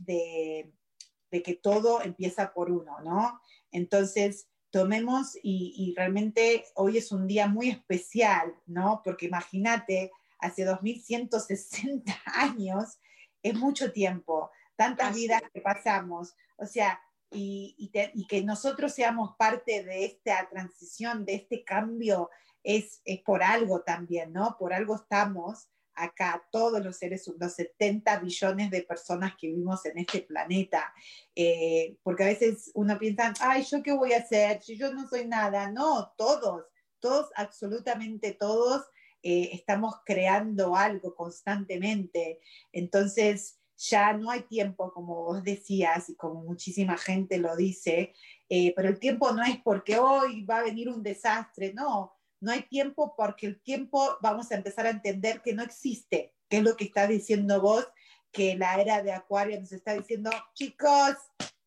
que 1.31 1.55
todo 1.63 2.03
empieza 2.03 2.53
por 2.53 2.71
uno, 2.71 3.01
¿no? 3.01 3.41
Entonces, 3.71 4.49
tomemos 4.71 5.37
y, 5.43 5.93
realmente 5.97 6.65
hoy 6.75 6.99
es 6.99 7.13
un 7.13 7.27
día 7.27 7.47
muy 7.47 7.69
especial, 7.69 8.55
¿no? 8.67 9.03
Porque 9.05 9.27
imagínate, 9.27 10.11
hace 10.39 10.65
2160 10.65 12.13
años 12.25 12.99
es 13.43 13.55
mucho 13.55 13.93
tiempo, 13.93 14.51
tantas 14.77 15.15
vidas 15.15 15.43
que 15.53 15.61
pasamos, 15.61 16.35
o 16.57 16.67
sea, 16.67 17.01
y, 17.33 17.91
que 18.29 18.43
nosotros 18.43 18.93
seamos 18.93 19.37
parte 19.37 19.83
de 19.85 20.05
esta 20.05 20.49
transición, 20.51 21.25
de 21.25 21.35
este 21.35 21.65
cambio, 21.65 22.31
es, 22.63 23.01
es 23.05 23.21
por 23.23 23.43
algo 23.43 23.83
también, 23.83 24.33
¿no? 24.33 24.57
Por 24.59 24.73
algo 24.73 24.97
estamos 24.97 25.69
acá, 25.95 26.43
todos 26.51 26.83
los 26.85 26.97
seres, 26.97 27.31
los 27.39 27.55
70 27.55 28.19
billones 28.21 28.71
de 28.71 28.83
personas 28.83 29.35
que 29.39 29.49
vivimos 29.49 29.85
en 29.87 29.99
este 29.99 30.23
planeta. 30.23 30.93
Eh, 31.35 31.97
porque 32.03 32.23
a 32.25 32.27
veces 32.27 32.71
uno 32.75 32.99
piensa, 32.99 33.33
ay, 33.41 33.65
¿yo 33.65 33.83
qué 33.83 33.93
voy 33.93 34.13
a 34.13 34.19
hacer? 34.19 34.63
Si 34.63 34.77
yo 34.77 34.93
no 34.93 35.09
soy 35.09 35.27
nada. 35.27 35.71
No, 35.71 36.13
todos, 36.17 36.65
todos, 36.99 37.31
absolutamente 37.37 38.33
todos, 38.33 38.87
eh, 39.23 39.51
estamos 39.53 39.97
creando 40.05 40.77
algo 40.77 41.15
constantemente. 41.15 42.41
Entonces, 42.73 43.62
ya 43.77 44.13
no 44.13 44.31
hay 44.31 44.43
tiempo, 44.43 44.93
como 44.93 45.25
vos 45.25 45.43
decías 45.43 46.09
y 46.09 46.15
como 46.15 46.43
muchísima 46.43 46.97
gente 46.97 47.39
lo 47.39 47.57
dice, 47.57 48.15
eh, 48.49 48.73
pero 48.77 48.89
el 48.89 48.99
tiempo 48.99 49.33
no 49.33 49.43
es 49.43 49.59
porque 49.63 49.99
hoy 49.99 50.45
va 50.45 50.59
a 50.59 50.65
venir 50.65 50.89
un 50.89 51.03
desastre, 51.03 51.73
no, 51.73 52.13
no 52.41 52.53
hay 52.53 52.63
tiempo 52.63 53.15
porque 53.17 53.47
el 53.47 53.61
tiempo 53.61 54.19
vamos 54.21 54.51
a 54.51 54.57
empezar 54.57 54.87
a 54.87 54.91
entender 54.91 55.43
que 55.43 55.55
no 55.55 55.63
existe, 55.63 56.35
que 56.49 56.59
es 56.59 56.63
lo 56.63 56.77
que 56.77 56.85
estás 56.85 57.09
diciendo 57.09 57.61
vos, 57.61 57.87
que 58.33 58.57
la 58.57 58.81
era 58.81 59.03
de 59.03 59.13
Acuario 59.13 59.61
nos 59.61 59.73
está 59.73 59.95
diciendo, 59.95 60.31
chicos, 60.55 61.17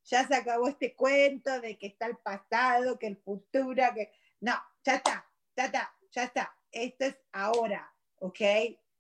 ya 0.06 0.28
se 0.28 0.36
acabó 0.36 0.68
este 0.68 0.96
cuento 0.96 1.62
de 1.62 1.78
que 1.78 1.88
está 1.88 2.08
el 2.08 2.18
pasado, 2.18 3.00
que 3.00 3.08
el 3.08 3.18
futuro, 3.18 3.84
que... 3.96 4.12
No, 4.42 4.54
ya 4.84 4.96
está, 4.96 5.26
ya 5.56 5.66
está, 5.66 5.96
ya 6.12 6.24
está. 6.24 6.56
Esto 6.72 7.06
es 7.06 7.18
ahora, 7.32 7.92
¿ok? 8.20 8.40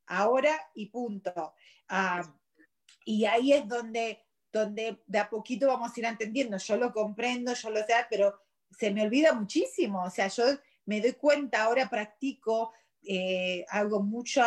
Ahora 0.08 0.56
y 0.74 0.88
punto. 0.88 1.53
Ah, 1.88 2.24
y 3.06 3.26
ahí 3.26 3.53
es 3.53 3.68
donde, 3.68 4.20
donde 4.51 4.99
de 5.06 5.20
a 5.20 5.30
poquito 5.30 5.68
vamos 5.68 5.91
a 5.95 5.99
ir 5.99 6.06
entendiendo. 6.06 6.58
Yo 6.58 6.76
lo 6.76 6.91
comprendo, 6.91 7.53
yo 7.53 7.70
lo 7.70 7.80
sé, 7.80 7.93
pero 8.10 8.41
se 8.72 8.91
me 8.91 9.03
olvida 9.03 9.32
muchísimo. 9.34 10.03
O 10.03 10.10
sea, 10.10 10.28
yo 10.28 10.43
me 10.86 10.99
doy 10.99 11.14
cuenta, 11.14 11.64
ahora 11.64 11.89
practico, 11.89 12.74
eh, 13.03 13.66
hago 13.70 14.01
mucho, 14.01 14.41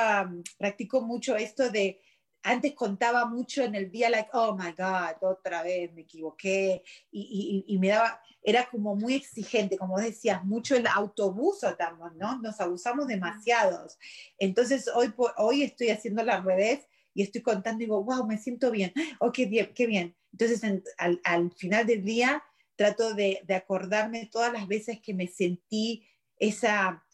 practico 0.59 1.01
mucho 1.01 1.37
esto 1.37 1.71
de, 1.71 2.01
antes 2.43 2.75
contaba 2.75 3.27
mucho 3.27 3.63
en 3.63 3.75
el 3.75 3.91
día, 3.91 4.11
like, 4.11 4.31
oh 4.33 4.57
my 4.57 4.73
God, 4.73 5.23
otra 5.23 5.63
vez 5.63 5.93
me 5.93 6.03
equivoqué, 6.03 6.83
y, 7.11 7.65
y, 7.67 7.79
me 7.79 7.89
daba, 7.89 8.21
era 8.43 8.69
como 8.69 8.95
muy 8.95 9.15
exigente, 9.15 9.77
como 9.77 9.99
decías, 9.99 10.45
mucho 10.45 10.77
el 10.77 10.87
autobús 10.87 11.61
también, 11.77 12.17
¿no? 12.17 12.39
Nos 12.41 12.61
abusamos 12.61 13.07
demasiados. 13.07 13.99
Entonces, 14.39 14.89
hoy, 14.95 15.13
hoy 15.37 15.63
estoy 15.63 15.91
haciendo 15.91 16.23
la 16.23 16.41
revés 16.41 16.88
y 17.19 17.23
estoy 17.23 17.43
contando 17.43 17.83
y 17.83 17.87
digo, 17.87 18.05
wow, 18.05 18.25
me 18.25 18.39
siento 18.39 18.71
bien, 18.71 18.93
oh, 19.19 19.33
qué 19.33 19.47
bien, 19.47 19.73
qué 19.75 19.89
bien. 19.89 20.17
Entonces, 20.31 20.63
al, 20.99 21.21
al, 21.25 21.51
final 21.51 21.85
del 21.85 22.05
día, 22.05 22.45
trato 22.77 23.13
de, 23.13 23.41
de, 23.45 23.57
acordarme 23.57 24.27
todas 24.31 24.53
las 24.53 24.69
veces 24.69 25.01
que 25.01 25.15
me 25.15 25.27
sentí 25.27 26.07
esa, 26.37 27.05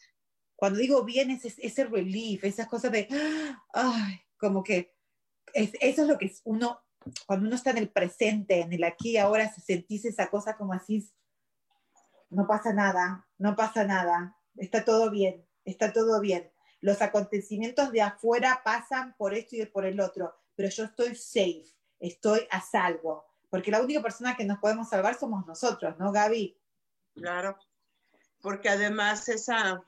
cuando 0.55 0.77
digo 0.77 1.03
bien, 1.05 1.31
ese, 1.31 1.51
ese 1.57 1.85
relief, 1.85 2.43
esas 2.43 2.67
cosas 2.67 2.91
de, 2.91 3.07
como 4.37 4.63
que 4.63 4.93
es, 5.55 5.71
eso 5.81 6.03
es 6.03 6.07
lo 6.07 6.19
que 6.19 6.31
uno, 6.43 6.79
cuando 7.25 7.47
uno 7.47 7.55
está 7.55 7.71
en 7.71 7.79
el 7.79 7.89
presente, 7.89 8.59
en 8.59 8.73
el 8.73 8.83
aquí 8.83 9.13
y 9.13 9.17
ahora, 9.17 9.51
se 9.51 9.61
sentís 9.61 10.05
esa 10.05 10.29
cosa 10.29 10.55
como 10.55 10.73
así, 10.73 11.03
no 12.29 12.45
pasa 12.45 12.73
nada, 12.73 13.27
no 13.39 13.55
pasa 13.55 13.85
nada, 13.85 14.37
está 14.55 14.85
todo 14.85 15.09
bien, 15.09 15.43
está 15.63 15.91
todo 15.91 16.21
bien 16.21 16.51
los 16.85 17.01
acontecimientos 17.01 17.91
de 17.91 18.03
afuera 18.03 18.61
pasan 18.63 19.15
por 19.17 19.33
esto 19.33 19.55
y 19.55 19.65
por 19.65 19.87
el 19.87 19.99
otro, 19.99 20.35
pero 20.55 20.69
yo 20.69 20.83
estoy 20.83 21.15
safe, 21.15 21.65
estoy 21.99 22.47
a 22.51 22.61
salvo, 22.61 23.25
porque 23.49 23.71
la 23.71 23.81
única 23.81 24.03
persona 24.03 24.37
que 24.37 24.45
nos 24.45 24.59
podemos 24.59 24.89
salvar 24.89 25.17
somos 25.17 25.47
nosotros, 25.47 25.97
¿no, 25.97 26.11
Gaby? 26.11 26.55
Claro, 27.15 27.57
porque 28.39 28.69
además 28.69 29.27
esa, 29.29 29.83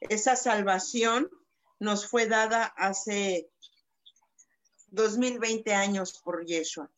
esa 0.00 0.34
salvación 0.34 1.30
nos 1.78 2.08
fue 2.08 2.26
dada 2.26 2.64
hace 2.64 3.48
2020 4.88 5.72
años 5.72 6.20
por 6.20 6.44
Yeshua. 6.44 6.90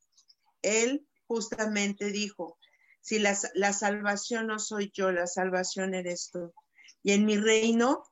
Él 0.62 1.06
justamente 1.26 2.06
dijo, 2.06 2.56
si 3.02 3.18
la, 3.18 3.36
la 3.52 3.74
salvación 3.74 4.46
no 4.46 4.58
soy 4.58 4.90
yo, 4.94 5.12
la 5.12 5.26
salvación 5.26 5.92
eres 5.92 6.30
tú. 6.32 6.54
Y 7.02 7.12
en 7.12 7.26
mi 7.26 7.36
reino 7.36 8.04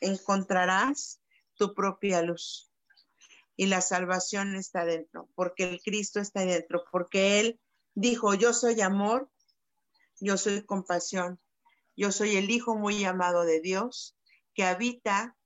encontrarás 0.00 1.20
tu 1.56 1.74
propia 1.74 2.22
luz. 2.22 2.70
Y 3.56 3.66
la 3.66 3.80
salvación 3.80 4.54
está 4.54 4.84
dentro, 4.84 5.30
porque 5.34 5.64
el 5.64 5.80
Cristo 5.80 6.20
está 6.20 6.44
dentro, 6.44 6.84
porque 6.92 7.40
Él 7.40 7.60
dijo, 7.94 8.34
yo 8.34 8.52
soy 8.52 8.80
amor, 8.82 9.30
yo 10.20 10.36
soy 10.36 10.62
compasión, 10.64 11.40
yo 11.96 12.12
soy 12.12 12.36
el 12.36 12.50
Hijo 12.50 12.76
muy 12.76 13.04
amado 13.04 13.44
de 13.44 13.60
Dios, 13.60 14.16
que 14.54 14.64
habita 14.64 15.36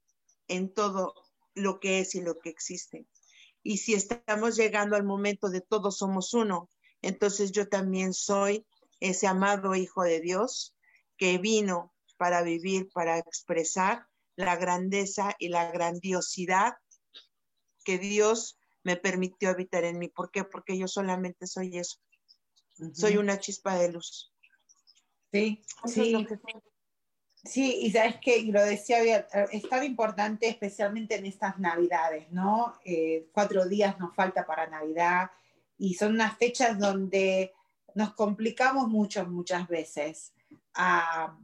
en 0.49 0.73
todo 0.73 1.15
lo 1.55 1.79
que 1.79 2.01
es 2.01 2.15
y 2.15 2.21
lo 2.21 2.39
que 2.41 2.51
existe. 2.51 3.07
Y 3.63 3.79
si 3.79 3.95
estamos 3.95 4.57
llegando 4.57 4.97
al 4.97 5.05
momento 5.05 5.49
de 5.49 5.61
todos 5.61 5.99
somos 5.99 6.35
uno, 6.35 6.69
entonces 7.03 7.53
yo 7.53 7.69
también 7.69 8.13
soy 8.13 8.67
ese 8.99 9.27
amado 9.27 9.75
Hijo 9.75 10.03
de 10.03 10.21
Dios 10.21 10.75
que 11.17 11.39
vino 11.39 11.95
para 12.17 12.43
vivir, 12.43 12.91
para 12.93 13.19
expresar 13.19 14.07
la 14.37 14.57
grandeza 14.57 15.35
y 15.39 15.49
la 15.49 15.71
grandiosidad 15.71 16.75
que 17.85 17.99
Dios 17.99 18.59
me 18.83 18.97
permitió 18.97 19.51
habitar 19.51 19.85
en 19.85 19.99
mí. 19.99 20.09
¿Por 20.09 20.31
qué? 20.31 20.45
Porque 20.45 20.79
yo 20.79 20.89
solamente 20.89 21.47
soy 21.47 21.79
eso. 21.79 21.99
Soy 22.95 23.17
una 23.17 23.39
chispa 23.39 23.77
de 23.77 23.93
luz. 23.93 24.33
Sí, 25.33 25.63
sí. 25.87 26.27
Sí, 27.43 27.79
y 27.81 27.91
sabes 27.91 28.17
que, 28.21 28.37
y 28.37 28.53
lo 28.53 28.63
decía, 28.63 28.99
es 29.51 29.69
tan 29.69 29.83
importante, 29.85 30.47
especialmente 30.47 31.15
en 31.15 31.25
estas 31.25 31.59
Navidades, 31.59 32.31
¿no? 32.31 32.75
Eh, 32.85 33.29
cuatro 33.33 33.67
días 33.67 33.99
nos 33.99 34.15
falta 34.15 34.45
para 34.47 34.67
Navidad 34.67 35.31
y 35.79 35.95
son 35.95 36.13
unas 36.13 36.37
fechas 36.37 36.79
donde 36.79 37.55
nos 37.95 38.13
complicamos 38.13 38.89
mucho, 38.89 39.25
muchas 39.25 39.67
veces. 39.69 40.35
Ah, 40.75 41.39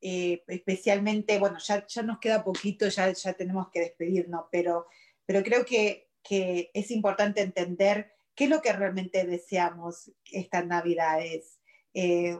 eh, 0.00 0.42
especialmente, 0.48 1.38
bueno, 1.38 1.58
ya, 1.58 1.86
ya 1.86 2.02
nos 2.02 2.18
queda 2.18 2.42
poquito, 2.42 2.88
ya, 2.88 3.12
ya 3.12 3.32
tenemos 3.34 3.68
que 3.70 3.80
despedirnos, 3.80 4.46
pero, 4.50 4.86
pero 5.26 5.42
creo 5.42 5.64
que, 5.64 6.08
que 6.22 6.70
es 6.72 6.90
importante 6.90 7.42
entender 7.42 8.12
qué 8.34 8.44
es 8.44 8.50
lo 8.50 8.62
que 8.62 8.72
realmente 8.72 9.26
deseamos 9.26 10.10
estas 10.32 10.66
navidades. 10.66 11.58
Eh, 11.92 12.38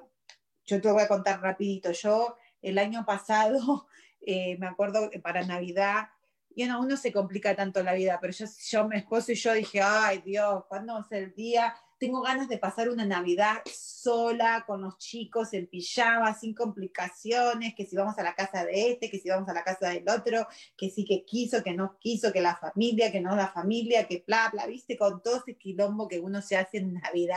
yo 0.65 0.81
te 0.81 0.91
voy 0.91 1.03
a 1.03 1.09
contar 1.09 1.43
rapidito, 1.43 1.93
yo 1.93 2.37
el 2.63 2.79
año 2.79 3.05
pasado, 3.05 3.87
eh, 4.27 4.57
me 4.59 4.67
acuerdo 4.67 5.11
que 5.11 5.19
para 5.19 5.45
Navidad, 5.45 6.09
y 6.55 6.65
no, 6.65 6.81
uno 6.81 6.97
se 6.97 7.13
complica 7.13 7.55
tanto 7.55 7.83
la 7.83 7.95
vida, 7.95 8.19
pero 8.21 8.33
yo, 8.33 8.47
yo, 8.71 8.89
mi 8.89 8.97
esposo 8.97 9.33
y 9.33 9.37
yo 9.37 9.53
dije, 9.53 9.81
ay 9.83 10.23
Dios, 10.25 10.65
¿cuándo 10.69 10.95
va 10.95 11.01
a 11.01 11.09
ser 11.09 11.25
el 11.25 11.35
día? 11.35 11.75
Tengo 12.01 12.23
ganas 12.23 12.49
de 12.49 12.57
pasar 12.57 12.89
una 12.89 13.05
Navidad 13.05 13.59
sola, 13.71 14.65
con 14.67 14.81
los 14.81 14.97
chicos 14.97 15.53
en 15.53 15.67
pijama, 15.67 16.33
sin 16.33 16.55
complicaciones, 16.55 17.75
que 17.75 17.85
si 17.85 17.95
vamos 17.95 18.19
a 18.19 18.23
la 18.23 18.35
casa 18.35 18.65
de 18.65 18.93
este, 18.93 19.11
que 19.11 19.19
si 19.19 19.29
vamos 19.29 19.47
a 19.51 19.53
la 19.53 19.63
casa 19.63 19.91
del 19.91 20.09
otro, 20.09 20.49
que 20.79 20.89
sí 20.89 21.05
que 21.05 21.27
quiso, 21.27 21.63
que 21.63 21.75
no 21.75 21.99
quiso, 22.01 22.33
que 22.33 22.41
la 22.41 22.57
familia, 22.57 23.13
que 23.13 23.21
no 23.21 23.37
la 23.37 23.49
familia, 23.49 24.07
que 24.07 24.25
bla, 24.27 24.49
bla, 24.51 24.67
viste, 24.67 24.97
con 24.97 25.23
todo 25.23 25.37
ese 25.37 25.59
quilombo 25.59 26.09
que 26.09 26.21
uno 26.21 26.41
se 26.41 26.57
hace 26.57 26.79
en 26.79 26.95
Navidad 26.95 27.37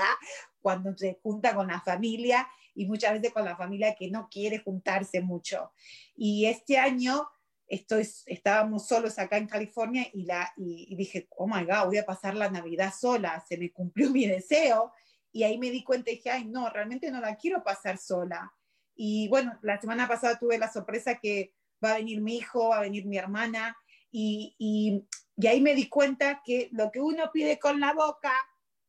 cuando 0.62 0.96
se 0.98 1.20
junta 1.22 1.54
con 1.54 1.68
la 1.68 1.82
familia 1.82 2.48
y 2.74 2.86
muchas 2.86 3.12
veces 3.12 3.34
con 3.34 3.44
la 3.44 3.58
familia 3.58 3.96
que 3.96 4.10
no 4.10 4.30
quiere 4.32 4.60
juntarse 4.60 5.20
mucho. 5.20 5.74
Y 6.16 6.46
este 6.46 6.78
año 6.78 7.28
estoy, 7.74 8.08
estábamos 8.26 8.88
solos 8.88 9.18
acá 9.18 9.38
en 9.38 9.48
California 9.48 10.08
y, 10.14 10.26
la, 10.26 10.52
y, 10.58 10.96
dije, 10.96 11.28
oh 11.32 11.48
my 11.48 11.66
God, 11.66 11.88
voy 11.88 11.98
a 11.98 12.06
pasar 12.06 12.36
la 12.36 12.50
Navidad 12.50 12.94
sola, 12.98 13.44
se 13.48 13.58
me 13.58 13.72
cumplió 13.72 14.10
mi 14.12 14.28
deseo. 14.28 14.94
Y 15.32 15.44
ahí 15.44 15.58
me 15.58 15.72
di 15.72 15.84
cuenta 15.84 16.12
y 16.12 16.16
dije, 16.16 16.30
ay, 16.30 16.46
no, 16.46 16.70
realmente 16.70 17.10
no 17.10 17.20
la 17.20 17.36
quiero 17.36 17.64
pasar 17.64 17.98
sola. 17.98 18.54
Y 18.96 19.28
bueno, 19.30 19.58
la 19.64 19.82
semana 19.82 20.08
pasada 20.08 20.38
tuve 20.38 20.60
la 20.60 20.72
sorpresa 20.72 21.16
que 21.16 21.56
va 21.84 21.94
a 21.94 21.98
venir 21.98 22.22
mi 22.22 22.38
hijo, 22.38 22.70
va 22.70 22.78
a 22.78 22.82
venir 22.82 23.06
mi 23.06 23.18
hermana, 23.18 23.76
y, 24.12 24.56
y, 24.60 25.08
y 25.36 25.48
ahí 25.48 25.60
me 25.60 25.74
di 25.74 25.90
cuenta 25.90 26.44
que 26.46 26.70
lo 26.72 26.92
que 26.92 27.02
uno 27.02 27.32
pide 27.34 27.58
con 27.58 27.80
la 27.80 27.94
boca 27.94 28.32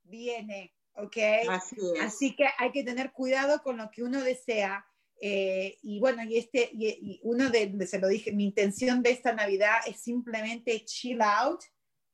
viene, 0.02 0.74
¿ok? 0.92 1.16
Así 2.02 2.36
que 2.36 2.46
hay 2.58 2.70
que 2.72 2.84
tener 2.84 3.12
cuidado 3.12 3.62
con 3.62 3.78
lo 3.78 3.90
que 3.90 4.02
uno 4.02 4.22
desea 4.22 4.86
eh, 5.20 5.78
y 5.82 6.00
bueno, 6.00 6.22
y, 6.24 6.36
este, 6.36 6.70
y, 6.72 7.20
uno 7.22 7.50
de, 7.50 7.86
se 7.86 7.98
lo 7.98 8.08
dije, 8.08 8.32
mi 8.32 8.44
intención 8.44 9.02
de 9.02 9.10
esta 9.10 9.32
Navidad 9.32 9.76
es 9.86 10.00
simplemente 10.00 10.84
chill 10.84 11.22
out 11.22 11.62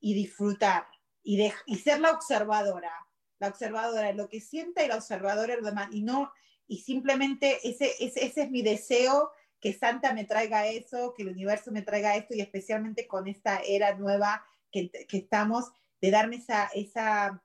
y 0.01 0.15
disfrutar 0.15 0.87
y, 1.23 1.37
de, 1.37 1.53
y 1.67 1.77
ser 1.77 2.01
la 2.01 2.13
observadora, 2.13 2.93
la 3.39 3.49
observadora, 3.49 4.13
lo 4.13 4.29
que 4.29 4.41
sienta 4.41 4.85
y 4.85 4.89
la 4.89 4.97
observadora 4.97 5.57
lo 5.57 5.67
demás, 5.67 5.89
y 5.93 6.03
no, 6.03 6.33
y 6.67 6.79
simplemente 6.79 7.59
ese, 7.69 7.93
ese, 8.01 8.25
ese 8.25 8.43
es 8.43 8.51
mi 8.51 8.63
deseo, 8.63 9.31
que 9.61 9.75
Santa 9.75 10.15
me 10.15 10.25
traiga 10.25 10.67
eso, 10.69 11.13
que 11.15 11.23
el 11.23 11.31
universo 11.31 11.71
me 11.71 11.83
traiga 11.83 12.17
esto, 12.17 12.35
y 12.35 12.41
especialmente 12.41 13.07
con 13.07 13.29
esta 13.29 13.59
era 13.59 13.95
nueva 13.95 14.45
que, 14.73 14.91
que 14.91 15.19
estamos, 15.19 15.71
de 16.01 16.11
darme 16.11 16.37
esa, 16.37 16.67
esa 16.75 17.43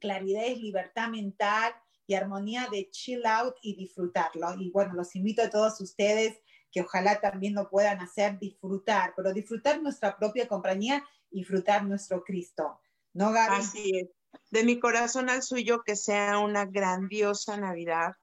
claridad 0.00 0.46
y 0.46 0.56
libertad 0.56 1.08
mental 1.08 1.74
y 2.06 2.14
armonía 2.14 2.68
de 2.70 2.90
chill 2.90 3.24
out 3.26 3.54
y 3.62 3.76
disfrutarlo. 3.76 4.54
Y 4.58 4.70
bueno, 4.70 4.94
los 4.94 5.14
invito 5.16 5.42
a 5.42 5.50
todos 5.50 5.80
ustedes 5.80 6.38
que 6.70 6.80
ojalá 6.80 7.20
también 7.20 7.54
lo 7.54 7.70
puedan 7.70 8.00
hacer, 8.00 8.38
disfrutar, 8.38 9.14
pero 9.16 9.32
disfrutar 9.32 9.80
nuestra 9.80 10.16
propia 10.18 10.48
compañía 10.48 11.04
y 11.30 11.38
disfrutar 11.38 11.84
nuestro 11.84 12.24
Cristo. 12.24 12.80
¿No, 13.12 13.32
Gaby? 13.32 13.56
Así 13.56 13.98
es. 13.98 14.08
De 14.50 14.64
mi 14.64 14.80
corazón 14.80 15.30
al 15.30 15.42
suyo, 15.42 15.82
que 15.84 15.94
sea 15.94 16.38
una 16.38 16.64
grandiosa 16.64 17.56
Navidad, 17.56 18.14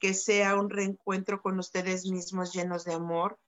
que 0.00 0.14
sea 0.14 0.56
un 0.56 0.70
reencuentro 0.70 1.42
con 1.42 1.58
ustedes 1.58 2.06
mismos 2.06 2.54
llenos 2.54 2.84
de 2.84 2.94
amor. 2.94 3.38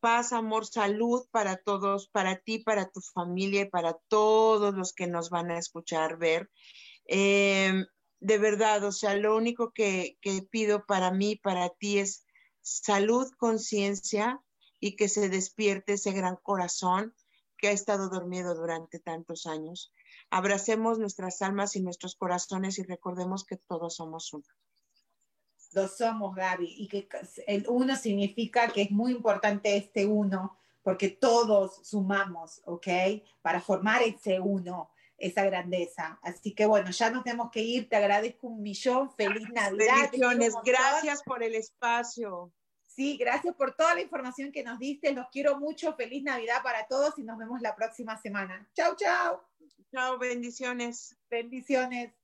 Paz, 0.00 0.32
amor, 0.32 0.66
salud 0.66 1.26
para 1.30 1.56
todos, 1.56 2.08
para 2.08 2.36
ti, 2.36 2.58
para 2.58 2.90
tu 2.90 3.00
familia 3.00 3.62
y 3.62 3.70
para 3.70 3.96
todos 4.08 4.74
los 4.74 4.92
que 4.92 5.06
nos 5.06 5.30
van 5.30 5.52
a 5.52 5.58
escuchar, 5.58 6.18
ver. 6.18 6.50
Em, 7.06 7.86
de 8.24 8.38
verdad, 8.38 8.82
o 8.84 8.90
sea, 8.90 9.14
lo 9.16 9.36
único 9.36 9.72
que, 9.72 10.16
que 10.22 10.40
pido 10.40 10.86
para 10.86 11.10
mí, 11.10 11.36
para 11.36 11.68
ti 11.68 11.98
es 11.98 12.24
salud, 12.62 13.30
conciencia 13.36 14.40
y 14.80 14.96
que 14.96 15.10
se 15.10 15.28
despierte 15.28 15.92
ese 15.92 16.12
gran 16.12 16.36
corazón 16.36 17.14
que 17.58 17.68
ha 17.68 17.72
estado 17.72 18.08
dormido 18.08 18.54
durante 18.54 18.98
tantos 18.98 19.44
años. 19.44 19.92
Abracemos 20.30 20.98
nuestras 20.98 21.42
almas 21.42 21.76
y 21.76 21.82
nuestros 21.82 22.16
corazones 22.16 22.78
y 22.78 22.84
recordemos 22.84 23.44
que 23.44 23.58
todos 23.58 23.96
somos 23.96 24.32
uno. 24.32 24.46
Lo 25.72 25.86
somos, 25.86 26.34
Gaby, 26.34 26.76
y 26.78 26.88
que 26.88 27.06
el 27.46 27.66
uno 27.68 27.94
significa 27.94 28.68
que 28.68 28.82
es 28.82 28.90
muy 28.90 29.12
importante 29.12 29.76
este 29.76 30.06
uno, 30.06 30.56
porque 30.82 31.10
todos 31.10 31.80
sumamos, 31.82 32.62
¿ok? 32.64 32.86
Para 33.42 33.60
formar 33.60 34.02
ese 34.02 34.40
uno, 34.40 34.93
esa 35.26 35.44
grandeza. 35.44 36.18
Así 36.22 36.54
que 36.54 36.66
bueno, 36.66 36.90
ya 36.90 37.10
nos 37.10 37.24
tenemos 37.24 37.50
que 37.50 37.60
ir. 37.60 37.88
Te 37.88 37.96
agradezco 37.96 38.48
un 38.48 38.62
millón. 38.62 39.10
Feliz 39.14 39.48
Navidad. 39.50 40.10
Bendiciones. 40.10 40.54
Gracias 40.64 41.22
por 41.22 41.42
el 41.42 41.54
espacio. 41.54 42.52
Sí, 42.86 43.16
gracias 43.16 43.54
por 43.56 43.74
toda 43.74 43.94
la 43.94 44.02
información 44.02 44.52
que 44.52 44.62
nos 44.62 44.78
diste. 44.78 45.12
Los 45.12 45.26
quiero 45.32 45.58
mucho. 45.58 45.94
Feliz 45.96 46.22
Navidad 46.22 46.62
para 46.62 46.86
todos 46.86 47.18
y 47.18 47.22
nos 47.22 47.38
vemos 47.38 47.60
la 47.60 47.74
próxima 47.74 48.20
semana. 48.20 48.68
Chao, 48.74 48.94
chao. 48.96 49.42
Chao, 49.90 50.18
bendiciones. 50.18 51.16
Bendiciones. 51.30 52.23